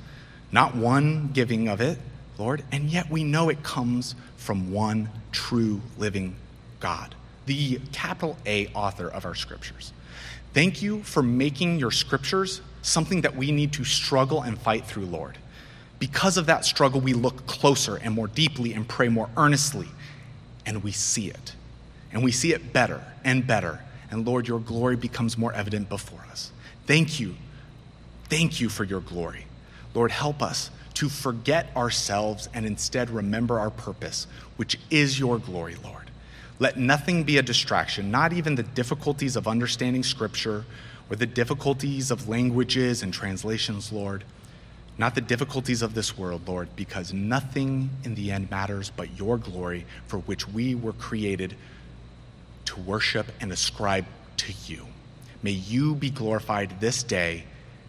not 0.51 0.75
one 0.75 1.31
giving 1.33 1.67
of 1.67 1.81
it, 1.81 1.97
Lord, 2.37 2.63
and 2.71 2.89
yet 2.89 3.09
we 3.09 3.23
know 3.23 3.49
it 3.49 3.63
comes 3.63 4.15
from 4.37 4.71
one 4.71 5.09
true 5.31 5.81
living 5.97 6.35
God 6.79 7.15
the 7.45 7.79
capital 7.91 8.37
A 8.45 8.67
author 8.67 9.07
of 9.07 9.25
our 9.25 9.35
scriptures. 9.35 9.91
Thank 10.53 10.81
you 10.81 11.03
for 11.03 11.23
making 11.23 11.79
your 11.79 11.91
scriptures 11.91 12.61
something 12.81 13.21
that 13.21 13.35
we 13.35 13.51
need 13.51 13.73
to 13.73 13.83
struggle 13.83 14.41
and 14.41 14.57
fight 14.57 14.85
through, 14.85 15.05
Lord. 15.05 15.37
Because 15.99 16.37
of 16.37 16.47
that 16.47 16.65
struggle, 16.65 16.99
we 16.99 17.13
look 17.13 17.45
closer 17.47 17.95
and 17.95 18.13
more 18.13 18.27
deeply 18.27 18.73
and 18.73 18.87
pray 18.87 19.07
more 19.07 19.29
earnestly, 19.37 19.87
and 20.65 20.83
we 20.83 20.91
see 20.91 21.27
it. 21.29 21.55
And 22.11 22.23
we 22.23 22.31
see 22.31 22.53
it 22.53 22.73
better 22.73 23.03
and 23.23 23.47
better. 23.47 23.79
And 24.11 24.27
Lord, 24.27 24.47
your 24.47 24.59
glory 24.59 24.95
becomes 24.95 25.37
more 25.37 25.53
evident 25.53 25.89
before 25.89 26.23
us. 26.29 26.51
Thank 26.85 27.19
you. 27.19 27.35
Thank 28.33 28.59
you 28.59 28.67
for 28.67 28.83
your 28.83 29.01
glory. 29.01 29.45
Lord, 29.93 30.09
help 30.09 30.41
us 30.41 30.71
to 30.95 31.07
forget 31.07 31.69
ourselves 31.77 32.49
and 32.51 32.65
instead 32.65 33.11
remember 33.11 33.59
our 33.59 33.69
purpose, 33.69 34.25
which 34.57 34.79
is 34.89 35.19
your 35.19 35.37
glory, 35.37 35.75
Lord. 35.83 36.09
Let 36.57 36.75
nothing 36.75 37.25
be 37.25 37.37
a 37.37 37.43
distraction, 37.43 38.09
not 38.09 38.33
even 38.33 38.55
the 38.55 38.63
difficulties 38.63 39.35
of 39.35 39.47
understanding 39.47 40.01
Scripture 40.01 40.65
or 41.11 41.15
the 41.15 41.27
difficulties 41.27 42.09
of 42.09 42.27
languages 42.27 43.03
and 43.03 43.13
translations, 43.13 43.91
Lord. 43.91 44.23
Not 44.97 45.13
the 45.13 45.21
difficulties 45.21 45.83
of 45.83 45.93
this 45.93 46.17
world, 46.17 46.47
Lord, 46.47 46.69
because 46.75 47.13
nothing 47.13 47.91
in 48.03 48.15
the 48.15 48.31
end 48.31 48.49
matters 48.49 48.89
but 48.89 49.15
your 49.15 49.37
glory 49.37 49.85
for 50.07 50.17
which 50.17 50.47
we 50.47 50.73
were 50.73 50.93
created 50.93 51.55
to 52.65 52.79
worship 52.79 53.27
and 53.39 53.51
ascribe 53.51 54.07
to 54.37 54.51
you. 54.65 54.87
May 55.43 55.51
you 55.51 55.93
be 55.93 56.09
glorified 56.09 56.79
this 56.79 57.03
day. 57.03 57.43